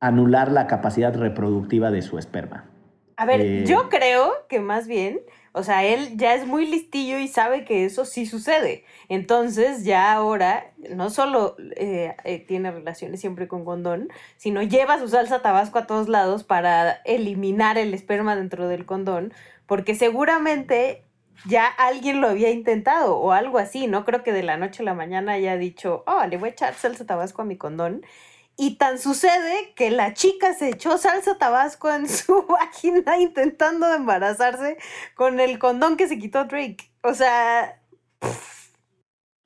anular 0.00 0.50
la 0.50 0.66
capacidad 0.66 1.14
reproductiva 1.14 1.90
de 1.90 2.02
su 2.02 2.18
esperma. 2.18 2.70
A 3.16 3.26
ver, 3.26 3.40
Eh, 3.40 3.64
yo 3.66 3.88
creo 3.88 4.32
que 4.48 4.60
más 4.60 4.86
bien, 4.86 5.20
o 5.52 5.64
sea, 5.64 5.84
él 5.84 6.16
ya 6.16 6.34
es 6.34 6.46
muy 6.46 6.66
listillo 6.66 7.18
y 7.18 7.26
sabe 7.26 7.64
que 7.64 7.84
eso 7.84 8.04
sí 8.04 8.26
sucede. 8.26 8.84
Entonces, 9.08 9.84
ya 9.84 10.12
ahora 10.12 10.70
no 10.94 11.10
solo 11.10 11.56
eh, 11.76 12.14
eh, 12.22 12.38
tiene 12.46 12.70
relaciones 12.70 13.20
siempre 13.20 13.48
con 13.48 13.64
condón, 13.64 14.08
sino 14.36 14.62
lleva 14.62 15.00
su 15.00 15.08
salsa 15.08 15.42
tabasco 15.42 15.80
a 15.80 15.86
todos 15.88 16.08
lados 16.08 16.44
para 16.44 16.92
eliminar 17.04 17.76
el 17.76 17.92
esperma 17.92 18.36
dentro 18.36 18.68
del 18.68 18.86
condón, 18.86 19.32
porque 19.66 19.96
seguramente 19.96 21.02
ya 21.46 21.66
alguien 21.66 22.20
lo 22.20 22.28
había 22.28 22.50
intentado 22.50 23.16
o 23.18 23.32
algo 23.32 23.58
así. 23.58 23.86
No 23.86 24.04
creo 24.04 24.22
que 24.22 24.32
de 24.32 24.42
la 24.42 24.56
noche 24.56 24.82
a 24.82 24.86
la 24.86 24.94
mañana 24.94 25.32
haya 25.32 25.56
dicho, 25.56 26.04
oh, 26.06 26.26
le 26.26 26.36
voy 26.36 26.50
a 26.50 26.52
echar 26.52 26.74
salsa 26.74 27.06
tabasco 27.06 27.42
a 27.42 27.44
mi 27.44 27.56
condón. 27.56 28.02
Y 28.56 28.76
tan 28.76 28.98
sucede 28.98 29.72
que 29.76 29.90
la 29.90 30.14
chica 30.14 30.52
se 30.54 30.70
echó 30.70 30.98
salsa 30.98 31.38
tabasco 31.38 31.90
en 31.90 32.08
su 32.08 32.44
vagina 32.46 33.18
intentando 33.18 33.92
embarazarse 33.94 34.78
con 35.14 35.40
el 35.40 35.58
condón 35.58 35.96
que 35.96 36.08
se 36.08 36.18
quitó 36.18 36.44
Drake. 36.44 36.90
O 37.02 37.14
sea, 37.14 37.80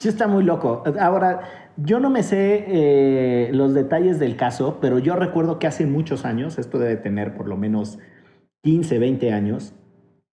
Sí 0.02 0.08
está 0.08 0.26
muy 0.26 0.42
loco. 0.42 0.82
Ahora, 0.98 1.42
yo 1.76 2.00
no 2.00 2.10
me 2.10 2.24
sé 2.24 2.64
eh, 2.66 3.50
los 3.52 3.72
detalles 3.72 4.18
del 4.18 4.34
caso, 4.34 4.78
pero 4.80 4.98
yo 4.98 5.14
recuerdo 5.14 5.60
que 5.60 5.68
hace 5.68 5.86
muchos 5.86 6.24
años, 6.24 6.58
esto 6.58 6.80
debe 6.80 6.96
tener 6.96 7.36
por 7.36 7.46
lo 7.46 7.56
menos 7.56 8.00
15, 8.64 8.98
20 8.98 9.32
años, 9.32 9.76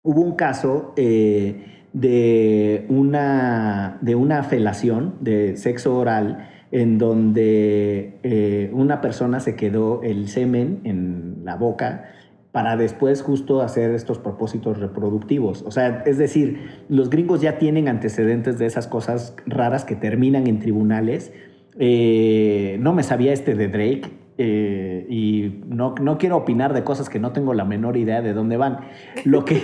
hubo 0.09 0.21
un 0.21 0.35
caso 0.35 0.91
eh, 0.95 1.83
de, 1.93 2.87
una, 2.89 3.99
de 4.01 4.15
una 4.15 4.41
felación 4.41 5.13
de 5.21 5.55
sexo 5.55 5.95
oral 5.95 6.49
en 6.71 6.97
donde 6.97 8.17
eh, 8.23 8.71
una 8.73 9.01
persona 9.01 9.39
se 9.39 9.55
quedó 9.55 10.01
el 10.01 10.27
semen 10.27 10.81
en 10.83 11.41
la 11.43 11.57
boca 11.57 12.09
para 12.51 12.75
después 12.75 13.21
justo 13.21 13.61
hacer 13.61 13.91
estos 13.91 14.17
propósitos 14.17 14.79
reproductivos. 14.79 15.61
O 15.61 15.69
sea, 15.69 16.01
es 16.07 16.17
decir, 16.17 16.57
los 16.89 17.11
gringos 17.11 17.41
ya 17.41 17.59
tienen 17.59 17.87
antecedentes 17.87 18.57
de 18.57 18.65
esas 18.65 18.87
cosas 18.87 19.35
raras 19.45 19.85
que 19.85 19.95
terminan 19.95 20.47
en 20.47 20.57
tribunales. 20.57 21.31
Eh, 21.77 22.77
no 22.81 22.93
me 22.93 23.03
sabía 23.03 23.31
este 23.31 23.53
de 23.53 23.67
Drake 23.67 24.09
eh, 24.41 25.05
y 25.09 25.61
no, 25.67 25.95
no 26.01 26.17
quiero 26.17 26.37
opinar 26.37 26.73
de 26.73 26.85
cosas 26.85 27.09
que 27.09 27.19
no 27.19 27.33
tengo 27.33 27.53
la 27.53 27.65
menor 27.65 27.97
idea 27.97 28.21
de 28.21 28.31
dónde 28.33 28.55
van. 28.55 28.79
Lo 29.25 29.43
que 29.43 29.55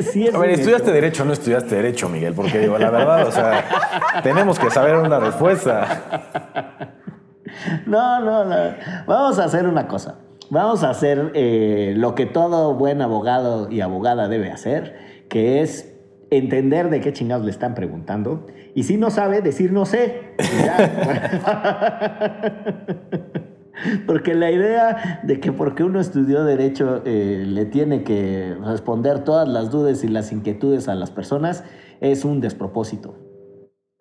sí 0.00 0.26
es... 0.26 0.34
A 0.34 0.38
ver, 0.38 0.50
¿estudiaste 0.50 0.86
hecho- 0.88 0.92
Derecho 0.92 1.22
o 1.22 1.26
no 1.26 1.32
estudiaste 1.32 1.76
Derecho, 1.76 2.08
Miguel? 2.08 2.34
Porque 2.34 2.58
digo, 2.58 2.76
la 2.76 2.90
verdad, 2.90 3.26
o 3.28 3.30
sea, 3.30 3.64
tenemos 4.24 4.58
que 4.58 4.68
saber 4.70 4.96
una 4.96 5.20
respuesta. 5.20 6.90
No, 7.86 8.20
no, 8.20 8.44
no. 8.44 8.56
Vamos 9.06 9.38
a 9.38 9.44
hacer 9.44 9.66
una 9.68 9.86
cosa. 9.86 10.18
Vamos 10.50 10.82
a 10.82 10.90
hacer 10.90 11.30
eh, 11.34 11.94
lo 11.96 12.16
que 12.16 12.26
todo 12.26 12.74
buen 12.74 13.02
abogado 13.02 13.70
y 13.70 13.80
abogada 13.80 14.26
debe 14.28 14.50
hacer, 14.50 14.96
que 15.28 15.60
es 15.62 15.94
entender 16.30 16.90
de 16.90 17.00
qué 17.00 17.12
chingados 17.12 17.44
le 17.44 17.52
están 17.52 17.74
preguntando. 17.76 18.48
Y 18.74 18.82
si 18.82 18.96
no 18.96 19.10
sabe, 19.10 19.40
decir 19.40 19.72
no 19.72 19.86
sé. 19.86 20.34
Y 20.38 20.64
ya. 20.64 22.32
Porque 24.06 24.34
la 24.34 24.50
idea 24.50 25.20
de 25.22 25.40
que 25.40 25.52
porque 25.52 25.84
uno 25.84 26.00
estudió 26.00 26.44
derecho 26.44 27.02
eh, 27.04 27.44
le 27.46 27.64
tiene 27.66 28.02
que 28.04 28.54
responder 28.64 29.24
todas 29.24 29.48
las 29.48 29.70
dudas 29.70 30.02
y 30.04 30.08
las 30.08 30.32
inquietudes 30.32 30.88
a 30.88 30.94
las 30.94 31.10
personas 31.10 31.64
es 32.00 32.24
un 32.24 32.40
despropósito. 32.40 33.16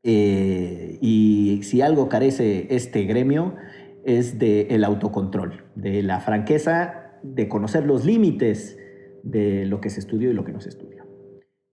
Eh, 0.04 0.98
y 1.02 1.62
si 1.64 1.82
algo 1.82 2.10
carece 2.10 2.68
este 2.70 3.04
gremio 3.04 3.56
es 4.04 4.38
del 4.38 4.84
autocontrol, 4.84 5.64
de 5.76 6.04
la 6.04 6.20
franqueza, 6.20 7.18
de 7.24 7.48
conocer 7.48 7.86
los 7.86 8.06
límites 8.06 8.78
de 9.24 9.66
lo 9.66 9.82
que 9.82 9.90
se 9.90 10.00
estudió 10.00 10.30
y 10.30 10.34
lo 10.34 10.46
que 10.46 10.52
no 10.52 10.62
se 10.62 10.70
estudió. 10.70 11.06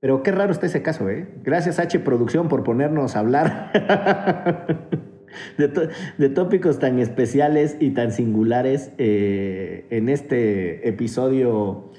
Pero 0.01 0.23
qué 0.23 0.33
raro 0.33 0.51
está 0.51 0.67
ese 0.67 0.83
caso, 0.83 1.09
¿eh? 1.11 1.29
Gracias 1.45 1.79
H 1.79 2.01
Producción 2.01 2.49
por 2.49 2.65
ponernos 2.65 3.15
a 3.15 3.21
hablar 3.21 3.71
de, 5.59 5.69
to- 5.69 5.89
de 6.19 6.29
tópicos 6.29 6.79
tan 6.79 6.99
especiales 6.99 7.77
y 7.81 7.91
tan 7.91 8.13
singulares 8.13 8.91
eh, 8.99 9.87
en 9.91 10.09
este 10.09 10.89
episodio. 10.89 11.91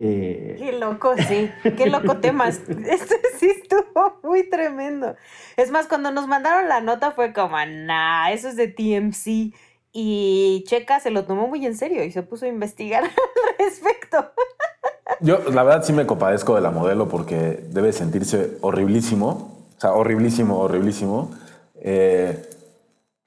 eh, 0.00 0.56
qué 0.58 0.72
loco, 0.78 1.14
sí. 1.28 1.50
Qué 1.76 1.86
loco 1.90 2.18
temas. 2.18 2.60
Este 2.68 3.16
sí 3.38 3.50
estuvo 3.50 4.18
muy 4.22 4.48
tremendo. 4.48 5.16
Es 5.56 5.70
más, 5.70 5.86
cuando 5.86 6.10
nos 6.10 6.26
mandaron 6.28 6.68
la 6.68 6.80
nota 6.80 7.10
fue 7.12 7.32
como, 7.32 7.56
nah, 7.66 8.30
eso 8.30 8.48
es 8.48 8.56
de 8.56 8.68
TMC. 8.68 9.54
Y 9.92 10.64
Checa 10.68 11.00
se 11.00 11.10
lo 11.10 11.24
tomó 11.24 11.48
muy 11.48 11.64
en 11.66 11.74
serio 11.76 12.04
y 12.04 12.12
se 12.12 12.22
puso 12.22 12.44
a 12.44 12.48
investigar 12.48 13.02
al 13.04 13.10
respecto. 13.58 14.32
Yo, 15.20 15.38
la 15.52 15.64
verdad, 15.64 15.82
sí 15.82 15.92
me 15.92 16.06
compadezco 16.06 16.54
de 16.54 16.60
la 16.60 16.70
modelo 16.70 17.08
porque 17.08 17.64
debe 17.70 17.92
sentirse 17.92 18.58
horriblísimo. 18.60 19.56
O 19.76 19.80
sea, 19.80 19.92
horriblísimo, 19.94 20.58
horriblísimo. 20.58 21.30
Eh, 21.80 22.38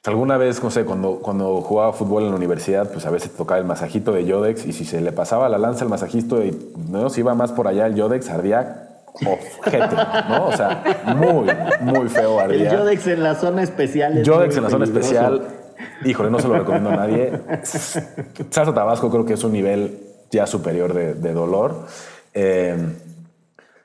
alguna 0.10 0.38
vez, 0.38 0.64
no 0.64 0.72
sé, 0.72 0.84
cuando, 0.84 1.20
cuando 1.20 1.62
jugaba 1.62 1.94
fútbol 1.94 2.24
en 2.24 2.30
la 2.30 2.36
universidad, 2.36 2.92
pues 2.92 3.06
a 3.06 3.12
veces 3.12 3.32
tocaba 3.32 3.60
el 3.60 3.66
masajito 3.66 4.12
de 4.12 4.26
Yodex 4.26 4.66
y 4.66 4.74
si 4.74 4.86
se 4.86 5.02
le 5.02 5.12
pasaba 5.12 5.48
la 5.50 5.60
lanza 5.60 5.84
al 5.84 5.90
masajito 5.90 6.44
y 6.44 6.74
no 6.90 7.10
se 7.10 7.20
iba 7.20 7.36
más 7.36 7.52
por 7.52 7.68
allá 7.68 7.86
el 7.86 7.96
Yodex, 7.96 8.30
ardía 8.30 8.88
ojete, 9.14 9.96
¿no? 10.30 10.48
O 10.48 10.52
sea, 10.54 10.84
muy, 11.16 11.48
muy 11.82 12.10
feo 12.10 12.40
el 12.42 12.52
ardía. 12.52 12.74
Yodex 12.74 13.08
en 13.08 13.24
la 13.24 13.36
zona 13.36 13.62
especial. 13.64 14.18
es 14.18 14.26
Yodex 14.26 14.58
en 14.58 14.64
la 14.64 14.70
zona 14.70 14.86
especial, 14.86 15.48
híjole, 16.04 16.32
no 16.32 16.40
se 16.40 16.48
lo 16.48 16.58
recomiendo 16.58 16.90
a 16.90 16.96
nadie. 16.96 17.32
Salsa 17.64 18.74
Tabasco 18.74 19.12
creo 19.12 19.26
que 19.26 19.34
es 19.34 19.44
un 19.44 19.52
nivel 19.52 20.00
ya 20.32 20.48
superior 20.48 20.94
de, 20.94 21.14
de 21.14 21.34
dolor. 21.34 21.86
Eh, 22.34 22.78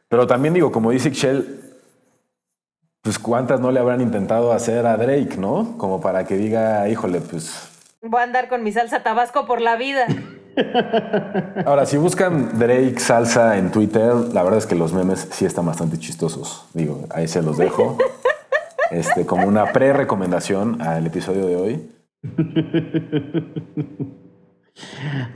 pero 0.08 0.26
también 0.26 0.54
digo, 0.54 0.70
como 0.70 0.92
dice 0.92 1.10
Shell, 1.10 1.55
pues 3.06 3.20
cuántas 3.20 3.60
no 3.60 3.70
le 3.70 3.78
habrán 3.78 4.00
intentado 4.00 4.52
hacer 4.52 4.84
a 4.84 4.96
Drake, 4.96 5.36
¿no? 5.38 5.78
Como 5.78 6.00
para 6.00 6.24
que 6.24 6.36
diga, 6.36 6.88
híjole, 6.88 7.20
pues... 7.20 7.70
Voy 8.02 8.20
a 8.20 8.24
andar 8.24 8.48
con 8.48 8.64
mi 8.64 8.72
salsa 8.72 9.04
tabasco 9.04 9.46
por 9.46 9.60
la 9.60 9.76
vida. 9.76 10.08
Ahora, 11.66 11.86
si 11.86 11.98
buscan 11.98 12.58
Drake 12.58 12.98
salsa 12.98 13.58
en 13.58 13.70
Twitter, 13.70 14.12
la 14.32 14.42
verdad 14.42 14.58
es 14.58 14.66
que 14.66 14.74
los 14.74 14.92
memes 14.92 15.28
sí 15.30 15.44
están 15.44 15.66
bastante 15.66 15.98
chistosos. 15.98 16.66
Digo, 16.74 17.04
ahí 17.14 17.28
se 17.28 17.42
los 17.42 17.58
dejo. 17.58 17.96
Este, 18.88 19.26
como 19.26 19.48
una 19.48 19.72
pre-recomendación 19.72 20.80
al 20.80 21.04
episodio 21.06 21.46
de 21.46 21.56
hoy. 21.56 21.90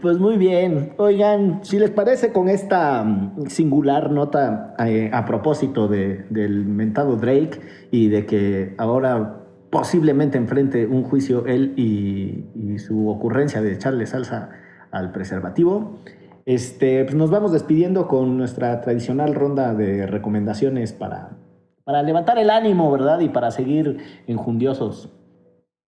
Pues 0.02 0.18
muy 0.18 0.36
bien. 0.36 0.92
Oigan, 0.98 1.60
si 1.62 1.78
les 1.78 1.90
parece 1.90 2.32
con 2.32 2.48
esta 2.48 3.02
mm, 3.04 3.46
singular 3.46 4.10
nota 4.10 4.74
eh, 4.86 5.10
a 5.12 5.24
propósito 5.24 5.88
de- 5.88 6.24
del 6.30 6.66
mentado 6.66 7.16
Drake 7.16 7.60
y 7.90 8.08
de 8.08 8.26
que 8.26 8.74
ahora 8.78 9.36
posiblemente 9.70 10.36
enfrente 10.36 10.86
un 10.86 11.04
juicio 11.04 11.46
él 11.46 11.74
y, 11.76 12.46
su 12.78 13.08
ocurrencia 13.08 13.60
de 13.60 13.72
echarle 13.74 14.06
salsa 14.06 14.50
al 14.90 15.12
preservativo, 15.12 15.98
este, 16.46 17.04
pues 17.04 17.14
nos 17.14 17.30
vamos 17.30 17.52
despidiendo 17.52 18.08
con 18.08 18.36
nuestra 18.38 18.80
tradicional 18.80 19.34
ronda 19.34 19.74
de 19.74 20.06
recomendaciones 20.06 20.92
para, 20.92 21.36
para 21.84 22.02
levantar 22.02 22.38
el 22.38 22.48
ánimo, 22.50 22.90
¿verdad? 22.90 23.20
Y 23.20 23.28
para 23.28 23.50
seguir 23.50 23.98
enjundiosos. 24.26 25.12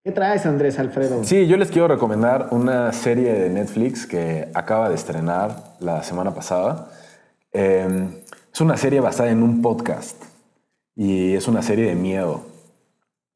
¿Qué 0.05 0.11
traes, 0.11 0.47
Andrés 0.47 0.81
Alfredo? 0.81 1.23
Sí, 1.23 1.47
yo 1.47 1.57
les 1.57 1.71
quiero 1.71 1.87
recomendar 1.87 2.49
una 2.51 2.93
serie 2.93 3.33
de 3.35 3.49
Netflix 3.51 4.05
que 4.05 4.49
acaba 4.53 4.89
de 4.89 4.97
estrenar 4.97 5.77
la 5.79 6.03
semana 6.03 6.35
pasada. 6.35 6.91
Eh, 7.53 8.09
es 8.53 8.61
una 8.61 8.77
serie 8.77 8.99
basada 8.99 9.31
en 9.31 9.45
un 9.45 9.63
podcast 9.63 10.21
y 10.97 11.35
es 11.35 11.47
una 11.47 11.63
serie 11.63 11.87
de 11.87 11.95
miedo. 11.95 12.43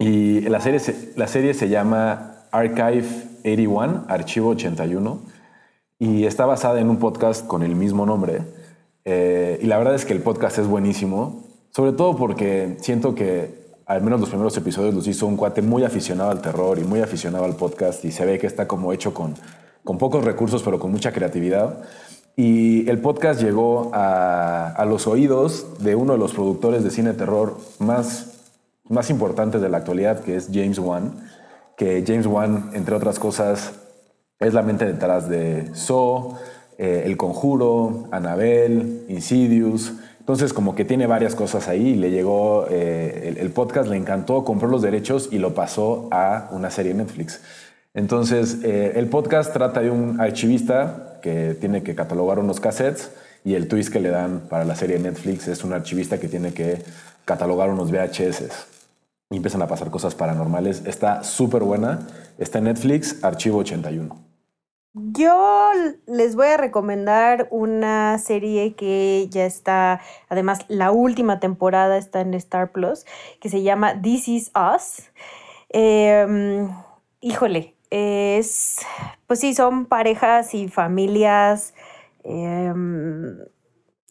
Y 0.00 0.40
la 0.40 0.58
serie 0.58 0.80
se, 0.80 1.12
la 1.14 1.28
serie 1.28 1.54
se 1.54 1.68
llama 1.68 2.48
Archive 2.50 3.06
81, 3.42 4.06
Archivo 4.08 4.48
81, 4.48 5.20
y 6.00 6.24
está 6.24 6.46
basada 6.46 6.80
en 6.80 6.90
un 6.90 6.96
podcast 6.96 7.46
con 7.46 7.62
el 7.62 7.76
mismo 7.76 8.06
nombre. 8.06 8.42
Eh, 9.04 9.60
y 9.62 9.66
la 9.66 9.78
verdad 9.78 9.94
es 9.94 10.04
que 10.04 10.14
el 10.14 10.20
podcast 10.20 10.58
es 10.58 10.66
buenísimo, 10.66 11.44
sobre 11.70 11.92
todo 11.92 12.16
porque 12.16 12.76
siento 12.80 13.14
que 13.14 13.65
al 13.86 14.02
menos 14.02 14.20
los 14.20 14.28
primeros 14.28 14.56
episodios 14.56 14.94
los 14.94 15.06
hizo 15.06 15.26
un 15.26 15.36
cuate 15.36 15.62
muy 15.62 15.84
aficionado 15.84 16.30
al 16.30 16.42
terror 16.42 16.78
y 16.78 16.82
muy 16.82 17.00
aficionado 17.00 17.44
al 17.44 17.54
podcast 17.54 18.04
y 18.04 18.10
se 18.10 18.26
ve 18.26 18.38
que 18.38 18.46
está 18.48 18.66
como 18.66 18.92
hecho 18.92 19.14
con, 19.14 19.34
con 19.84 19.96
pocos 19.96 20.24
recursos 20.24 20.62
pero 20.62 20.78
con 20.78 20.90
mucha 20.90 21.12
creatividad. 21.12 21.78
Y 22.34 22.88
el 22.90 22.98
podcast 23.00 23.40
llegó 23.40 23.90
a, 23.94 24.68
a 24.68 24.84
los 24.84 25.06
oídos 25.06 25.66
de 25.78 25.94
uno 25.94 26.12
de 26.14 26.18
los 26.18 26.32
productores 26.34 26.84
de 26.84 26.90
cine 26.90 27.14
terror 27.14 27.56
más, 27.78 28.32
más 28.88 29.08
importantes 29.08 29.62
de 29.62 29.68
la 29.68 29.78
actualidad, 29.78 30.20
que 30.20 30.36
es 30.36 30.48
James 30.52 30.78
Wan. 30.78 31.12
que 31.78 32.04
James 32.06 32.26
Wan, 32.26 32.70
entre 32.74 32.94
otras 32.94 33.18
cosas, 33.18 33.72
es 34.38 34.52
la 34.52 34.62
mente 34.62 34.84
detrás 34.84 35.28
de 35.28 35.74
So, 35.74 36.34
eh, 36.76 37.04
El 37.06 37.16
Conjuro, 37.16 38.08
Annabelle, 38.10 39.04
Insidious. 39.08 39.92
Entonces, 40.26 40.52
como 40.52 40.74
que 40.74 40.84
tiene 40.84 41.06
varias 41.06 41.36
cosas 41.36 41.68
ahí. 41.68 41.94
Le 41.94 42.10
llegó 42.10 42.66
eh, 42.68 43.36
el, 43.38 43.50
podcast, 43.52 43.88
le 43.88 43.96
encantó, 43.96 44.42
compró 44.42 44.66
los 44.66 44.82
derechos 44.82 45.28
y 45.30 45.38
lo 45.38 45.54
pasó 45.54 46.08
a 46.10 46.48
una 46.50 46.68
serie 46.72 46.94
Netflix. 46.94 47.40
Entonces, 47.94 48.58
eh, 48.64 48.94
el 48.96 49.06
podcast 49.06 49.52
trata 49.52 49.82
de 49.82 49.90
un 49.92 50.20
archivista 50.20 51.20
que 51.22 51.54
tiene 51.54 51.84
que 51.84 51.94
catalogar 51.94 52.40
unos 52.40 52.58
cassettes 52.58 53.12
y 53.44 53.54
el 53.54 53.68
twist 53.68 53.92
que 53.92 54.00
le 54.00 54.08
dan 54.08 54.40
para 54.48 54.64
la 54.64 54.74
serie 54.74 54.98
Netflix 54.98 55.46
es 55.46 55.62
un 55.62 55.72
archivista 55.72 56.18
que 56.18 56.26
tiene 56.26 56.52
que 56.52 56.82
catalogar 57.24 57.70
unos 57.70 57.92
VHS 57.92 58.66
y 59.30 59.36
empiezan 59.36 59.62
a 59.62 59.68
pasar 59.68 59.92
cosas 59.92 60.16
paranormales. 60.16 60.82
Está 60.86 61.22
súper 61.22 61.62
buena. 61.62 62.00
Está 62.36 62.58
en 62.58 62.64
Netflix, 62.64 63.22
Archivo 63.22 63.58
81. 63.58 64.25
Yo 64.98 65.72
les 66.06 66.36
voy 66.36 66.46
a 66.46 66.56
recomendar 66.56 67.48
una 67.50 68.16
serie 68.16 68.74
que 68.76 69.28
ya 69.30 69.44
está, 69.44 70.00
además 70.30 70.64
la 70.68 70.90
última 70.90 71.38
temporada 71.38 71.98
está 71.98 72.22
en 72.22 72.32
Star 72.32 72.72
Plus, 72.72 73.04
que 73.38 73.50
se 73.50 73.62
llama 73.62 74.00
This 74.00 74.26
Is 74.28 74.52
Us. 74.54 75.10
Eh, 75.68 76.66
híjole, 77.20 77.74
es, 77.90 78.78
pues 79.26 79.40
sí, 79.40 79.54
son 79.54 79.84
parejas 79.84 80.54
y 80.54 80.68
familias 80.68 81.74
eh, 82.24 82.72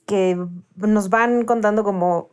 que 0.06 0.38
nos 0.76 1.10
van 1.10 1.46
contando 1.46 1.84
como 1.84 2.30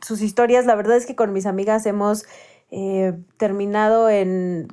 sus 0.00 0.22
historias. 0.22 0.64
La 0.64 0.74
verdad 0.74 0.96
es 0.96 1.04
que 1.04 1.16
con 1.16 1.34
mis 1.34 1.44
amigas 1.44 1.84
hemos 1.84 2.24
eh, 2.70 3.12
terminado 3.36 4.10
en 4.10 4.68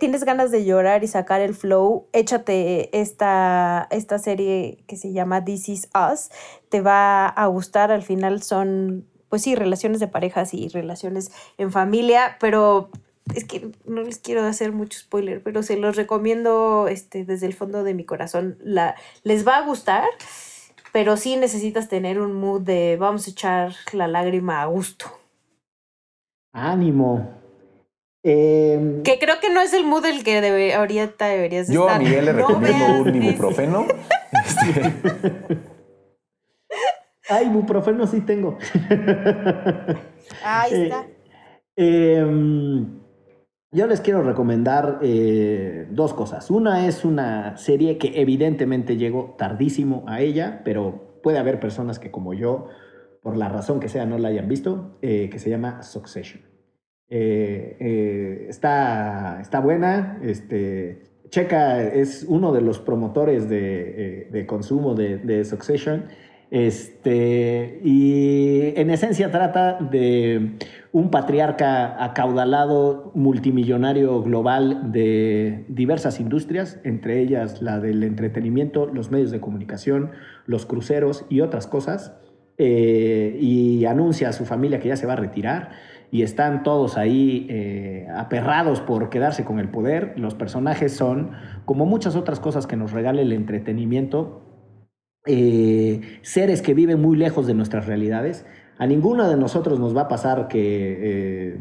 tienes 0.00 0.24
ganas 0.24 0.50
de 0.50 0.64
llorar 0.64 1.04
y 1.04 1.08
sacar 1.08 1.40
el 1.40 1.54
flow, 1.54 2.06
échate 2.12 2.98
esta, 2.98 3.86
esta 3.90 4.18
serie 4.18 4.82
que 4.86 4.96
se 4.96 5.12
llama 5.12 5.44
This 5.44 5.68
Is 5.68 5.88
Us, 5.94 6.30
te 6.68 6.80
va 6.80 7.26
a 7.26 7.46
gustar, 7.46 7.92
al 7.92 8.02
final 8.02 8.42
son, 8.42 9.06
pues 9.28 9.42
sí, 9.42 9.54
relaciones 9.54 10.00
de 10.00 10.08
parejas 10.08 10.54
y 10.54 10.68
relaciones 10.68 11.32
en 11.58 11.70
familia, 11.70 12.36
pero 12.40 12.88
es 13.34 13.44
que 13.44 13.70
no 13.84 14.02
les 14.02 14.18
quiero 14.18 14.44
hacer 14.44 14.72
mucho 14.72 14.98
spoiler, 14.98 15.42
pero 15.42 15.62
se 15.62 15.76
los 15.76 15.96
recomiendo 15.96 16.86
este, 16.88 17.24
desde 17.24 17.46
el 17.46 17.54
fondo 17.54 17.82
de 17.82 17.94
mi 17.94 18.04
corazón. 18.04 18.58
La, 18.62 18.94
les 19.22 19.46
va 19.46 19.56
a 19.58 19.66
gustar, 19.66 20.08
pero 20.92 21.16
sí 21.16 21.36
necesitas 21.36 21.88
tener 21.88 22.20
un 22.20 22.34
mood 22.34 22.62
de 22.62 22.96
vamos 22.98 23.26
a 23.26 23.30
echar 23.30 23.74
la 23.92 24.08
lágrima 24.08 24.62
a 24.62 24.66
gusto. 24.66 25.06
Ánimo. 26.54 27.30
Eh, 28.22 29.02
que 29.04 29.18
creo 29.18 29.34
que 29.40 29.50
no 29.50 29.60
es 29.60 29.74
el 29.74 29.84
mood 29.84 30.06
el 30.06 30.24
que 30.24 30.40
debe, 30.40 30.72
ahorita 30.74 31.26
deberías 31.26 31.68
Yo 31.68 31.82
estar. 31.82 32.00
a 32.00 32.02
Miguel 32.02 32.24
le 32.24 32.32
No 32.32 32.38
recomiendo 32.38 32.84
veas 32.86 33.00
un 33.00 33.22
ibuprofeno. 33.22 33.86
Este, 34.32 34.94
Ay, 37.28 37.46
ibuprofeno 37.46 38.06
sí 38.06 38.20
tengo. 38.22 38.56
Ahí 40.44 40.72
Eh, 40.72 40.82
está. 40.84 41.06
eh, 41.76 42.86
yo 43.72 43.86
les 43.86 44.00
quiero 44.00 44.22
recomendar 44.22 45.00
eh, 45.02 45.86
dos 45.90 46.14
cosas. 46.14 46.50
Una 46.50 46.86
es 46.86 47.04
una 47.04 47.56
serie 47.56 47.98
que 47.98 48.20
evidentemente 48.20 48.96
llegó 48.96 49.34
tardísimo 49.36 50.04
a 50.06 50.20
ella, 50.20 50.62
pero 50.64 51.18
puede 51.22 51.38
haber 51.38 51.58
personas 51.60 51.98
que 51.98 52.10
como 52.10 52.32
yo, 52.34 52.68
por 53.24 53.38
la 53.38 53.48
razón 53.48 53.80
que 53.80 53.88
sea, 53.88 54.04
no 54.04 54.18
la 54.18 54.28
hayan 54.28 54.48
visto, 54.48 54.98
eh, 55.00 55.30
que 55.30 55.38
se 55.38 55.48
llama 55.48 55.82
Succession. 55.82 56.42
Eh, 57.08 57.76
eh, 57.80 58.46
está, 58.50 59.40
está 59.40 59.60
buena. 59.60 60.20
Este, 60.22 61.04
Checa 61.30 61.82
es 61.82 62.26
uno 62.28 62.52
de 62.52 62.60
los 62.60 62.80
promotores 62.80 63.48
de, 63.48 64.44
consumo 64.46 64.94
de, 64.94 65.16
de 65.16 65.46
Succession. 65.46 66.04
Este, 66.50 67.80
y 67.82 68.74
en 68.76 68.90
esencia 68.90 69.30
trata 69.30 69.78
de 69.80 70.58
un 70.92 71.10
patriarca 71.10 72.04
acaudalado, 72.04 73.10
multimillonario 73.14 74.22
global 74.22 74.92
de 74.92 75.64
diversas 75.68 76.20
industrias, 76.20 76.78
entre 76.84 77.22
ellas 77.22 77.62
la 77.62 77.80
del 77.80 78.02
entretenimiento, 78.02 78.84
los 78.86 79.10
medios 79.10 79.30
de 79.30 79.40
comunicación, 79.40 80.10
los 80.44 80.66
cruceros 80.66 81.24
y 81.30 81.40
otras 81.40 81.66
cosas, 81.66 82.12
eh, 82.56 83.36
y 83.40 83.84
anuncia 83.84 84.28
a 84.28 84.32
su 84.32 84.44
familia 84.44 84.78
que 84.78 84.88
ya 84.88 84.96
se 84.96 85.06
va 85.06 85.14
a 85.14 85.16
retirar 85.16 85.70
y 86.10 86.22
están 86.22 86.62
todos 86.62 86.96
ahí 86.96 87.46
eh, 87.50 88.06
aperrados 88.14 88.80
por 88.80 89.10
quedarse 89.10 89.44
con 89.44 89.58
el 89.58 89.68
poder. 89.68 90.14
Los 90.16 90.36
personajes 90.36 90.92
son, 90.92 91.32
como 91.64 91.86
muchas 91.86 92.14
otras 92.14 92.38
cosas 92.38 92.68
que 92.68 92.76
nos 92.76 92.92
regala 92.92 93.22
el 93.22 93.32
entretenimiento, 93.32 94.42
eh, 95.26 96.00
seres 96.22 96.62
que 96.62 96.74
viven 96.74 97.02
muy 97.02 97.16
lejos 97.16 97.46
de 97.48 97.54
nuestras 97.54 97.86
realidades. 97.86 98.46
A 98.78 98.86
ninguno 98.86 99.28
de 99.28 99.36
nosotros 99.36 99.80
nos 99.80 99.96
va 99.96 100.02
a 100.02 100.08
pasar 100.08 100.46
que 100.46 101.58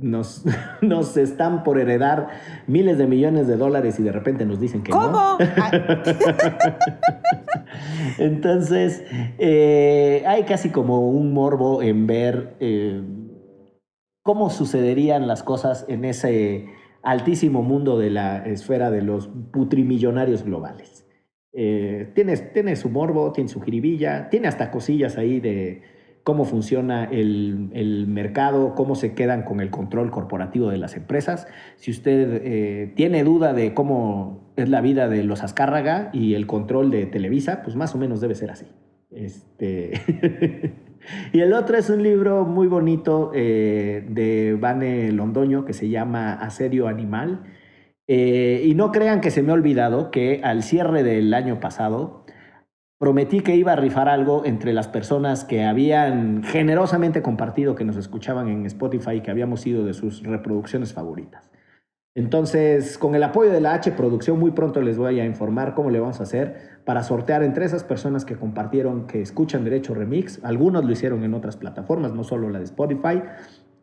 nos, 0.00 0.44
nos 0.82 1.16
están 1.16 1.64
por 1.64 1.78
heredar 1.78 2.28
miles 2.66 2.98
de 2.98 3.06
millones 3.06 3.46
de 3.46 3.56
dólares 3.56 3.98
y 3.98 4.02
de 4.02 4.12
repente 4.12 4.44
nos 4.44 4.60
dicen 4.60 4.82
que 4.82 4.92
no. 4.92 5.00
¿Cómo? 5.00 5.38
Ah, 5.58 5.70
Entonces, 8.18 9.04
eh, 9.38 10.22
hay 10.26 10.44
casi 10.44 10.70
como 10.70 11.08
un 11.08 11.32
morbo 11.32 11.82
en 11.82 12.06
ver 12.06 12.56
eh, 12.60 13.02
cómo 14.22 14.50
sucederían 14.50 15.26
las 15.26 15.42
cosas 15.42 15.84
en 15.88 16.04
ese 16.04 16.66
altísimo 17.02 17.62
mundo 17.62 17.98
de 17.98 18.10
la 18.10 18.46
esfera 18.46 18.90
de 18.90 19.02
los 19.02 19.28
putrimillonarios 19.52 20.44
globales. 20.44 21.06
Eh, 21.52 22.10
tiene, 22.14 22.36
tiene 22.36 22.76
su 22.76 22.90
morbo, 22.90 23.32
tiene 23.32 23.48
su 23.48 23.60
jiribilla, 23.60 24.28
tiene 24.28 24.48
hasta 24.48 24.70
cosillas 24.70 25.16
ahí 25.16 25.40
de 25.40 25.82
cómo 26.26 26.44
funciona 26.44 27.04
el, 27.04 27.70
el 27.72 28.08
mercado, 28.08 28.74
cómo 28.74 28.96
se 28.96 29.14
quedan 29.14 29.44
con 29.44 29.60
el 29.60 29.70
control 29.70 30.10
corporativo 30.10 30.70
de 30.70 30.76
las 30.76 30.96
empresas. 30.96 31.46
Si 31.76 31.92
usted 31.92 32.40
eh, 32.42 32.92
tiene 32.96 33.22
duda 33.22 33.52
de 33.52 33.74
cómo 33.74 34.52
es 34.56 34.68
la 34.68 34.80
vida 34.80 35.08
de 35.08 35.22
los 35.22 35.44
Azcárraga 35.44 36.10
y 36.12 36.34
el 36.34 36.48
control 36.48 36.90
de 36.90 37.06
Televisa, 37.06 37.62
pues 37.62 37.76
más 37.76 37.94
o 37.94 37.98
menos 37.98 38.20
debe 38.20 38.34
ser 38.34 38.50
así. 38.50 38.66
Este... 39.12 39.92
y 41.32 41.38
el 41.38 41.52
otro 41.52 41.78
es 41.78 41.90
un 41.90 42.02
libro 42.02 42.44
muy 42.44 42.66
bonito 42.66 43.30
eh, 43.32 44.04
de 44.08 44.58
Vane 44.60 45.12
Londoño 45.12 45.64
que 45.64 45.74
se 45.74 45.90
llama 45.90 46.32
Asedio 46.32 46.88
Animal. 46.88 47.44
Eh, 48.08 48.62
y 48.64 48.74
no 48.74 48.90
crean 48.90 49.20
que 49.20 49.30
se 49.30 49.44
me 49.44 49.52
ha 49.52 49.54
olvidado 49.54 50.10
que 50.10 50.40
al 50.42 50.64
cierre 50.64 51.04
del 51.04 51.32
año 51.34 51.60
pasado 51.60 52.25
prometí 52.98 53.40
que 53.40 53.56
iba 53.56 53.72
a 53.72 53.76
rifar 53.76 54.08
algo 54.08 54.44
entre 54.44 54.72
las 54.72 54.88
personas 54.88 55.44
que 55.44 55.64
habían 55.64 56.42
generosamente 56.42 57.22
compartido 57.22 57.74
que 57.74 57.84
nos 57.84 57.96
escuchaban 57.96 58.48
en 58.48 58.66
Spotify 58.66 59.20
que 59.20 59.30
habíamos 59.30 59.60
sido 59.60 59.84
de 59.84 59.94
sus 59.94 60.22
reproducciones 60.22 60.92
favoritas. 60.92 61.50
Entonces, 62.14 62.96
con 62.96 63.14
el 63.14 63.22
apoyo 63.22 63.52
de 63.52 63.60
la 63.60 63.74
H 63.74 63.92
Producción, 63.92 64.40
muy 64.40 64.52
pronto 64.52 64.80
les 64.80 64.96
voy 64.96 65.20
a 65.20 65.26
informar 65.26 65.74
cómo 65.74 65.90
le 65.90 66.00
vamos 66.00 66.18
a 66.20 66.22
hacer 66.22 66.80
para 66.86 67.02
sortear 67.02 67.42
entre 67.42 67.66
esas 67.66 67.84
personas 67.84 68.24
que 68.24 68.36
compartieron, 68.36 69.06
que 69.06 69.20
escuchan 69.20 69.64
Derecho 69.64 69.92
Remix. 69.92 70.42
Algunos 70.42 70.86
lo 70.86 70.92
hicieron 70.92 71.24
en 71.24 71.34
otras 71.34 71.58
plataformas, 71.58 72.14
no 72.14 72.24
solo 72.24 72.48
la 72.48 72.58
de 72.58 72.64
Spotify. 72.64 73.22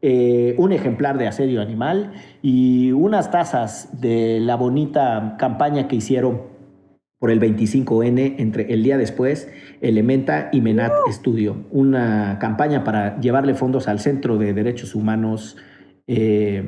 Eh, 0.01 0.55
un 0.57 0.73
ejemplar 0.73 1.19
de 1.19 1.27
Asedio 1.27 1.61
Animal 1.61 2.13
y 2.41 2.91
unas 2.91 3.29
tazas 3.29 4.01
de 4.01 4.39
la 4.41 4.55
bonita 4.55 5.35
campaña 5.37 5.87
que 5.87 5.97
hicieron 5.97 6.52
por 7.23 7.31
el 7.31 7.39
25N 7.39 8.35
entre 8.39 8.73
el 8.73 8.83
día 8.83 8.97
después, 8.97 9.47
Elementa 9.79 10.49
y 10.51 10.59
Menat 10.59 10.91
Studio. 11.09 11.55
Una 11.71 12.37
campaña 12.37 12.83
para 12.83 13.17
llevarle 13.21 13.53
fondos 13.53 13.87
al 13.87 14.01
Centro 14.01 14.37
de 14.37 14.53
Derechos 14.53 14.93
Humanos. 14.93 15.55
Eh, 16.05 16.61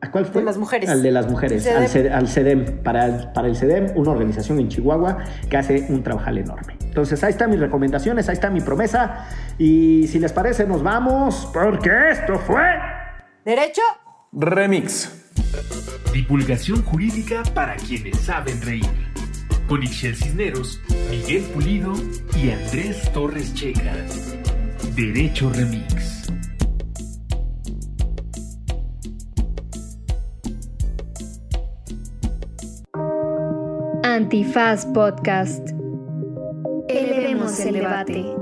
¿A 0.00 0.10
cuál 0.10 0.26
fue? 0.26 0.40
De 0.42 0.46
las 0.46 0.58
mujeres. 0.58 0.90
Al 0.90 1.04
de 1.04 1.12
las 1.12 1.30
mujeres, 1.30 1.62
CEDEM. 1.62 1.82
al, 1.82 1.88
CED- 1.88 2.10
al 2.10 2.26
CEDEM. 2.26 2.64
Para 2.82 3.06
el, 3.06 3.28
para 3.32 3.46
el 3.46 3.54
CEDEM, 3.54 3.92
una 3.94 4.10
organización 4.10 4.58
en 4.58 4.66
Chihuahua 4.70 5.18
que 5.48 5.56
hace 5.56 5.86
un 5.88 6.02
trabajo 6.02 6.30
enorme. 6.30 6.74
Entonces, 6.82 7.22
ahí 7.22 7.30
están 7.30 7.50
mis 7.50 7.60
recomendaciones, 7.60 8.28
ahí 8.28 8.32
está 8.34 8.50
mi 8.50 8.60
promesa. 8.60 9.28
Y 9.56 10.08
si 10.08 10.18
les 10.18 10.32
parece, 10.32 10.66
nos 10.66 10.82
vamos, 10.82 11.48
porque 11.54 11.90
esto 12.10 12.40
fue. 12.40 12.64
¿Derecho? 13.44 13.82
Remix. 14.32 15.30
Divulgación 16.12 16.82
jurídica 16.82 17.44
para 17.54 17.76
quienes 17.76 18.16
saben 18.18 18.60
reír. 18.62 19.11
Con 19.72 19.82
Ixel 19.82 20.14
Cisneros, 20.14 20.78
Miguel 21.08 21.44
Pulido 21.44 21.94
y 22.36 22.50
Andrés 22.50 23.10
Torres 23.14 23.54
Checa. 23.54 23.96
Derecho 24.94 25.48
Remix. 25.48 26.30
Antifaz 34.02 34.84
Podcast. 34.84 35.66
Elevemos 36.90 37.58
el 37.60 37.72
debate. 37.72 38.41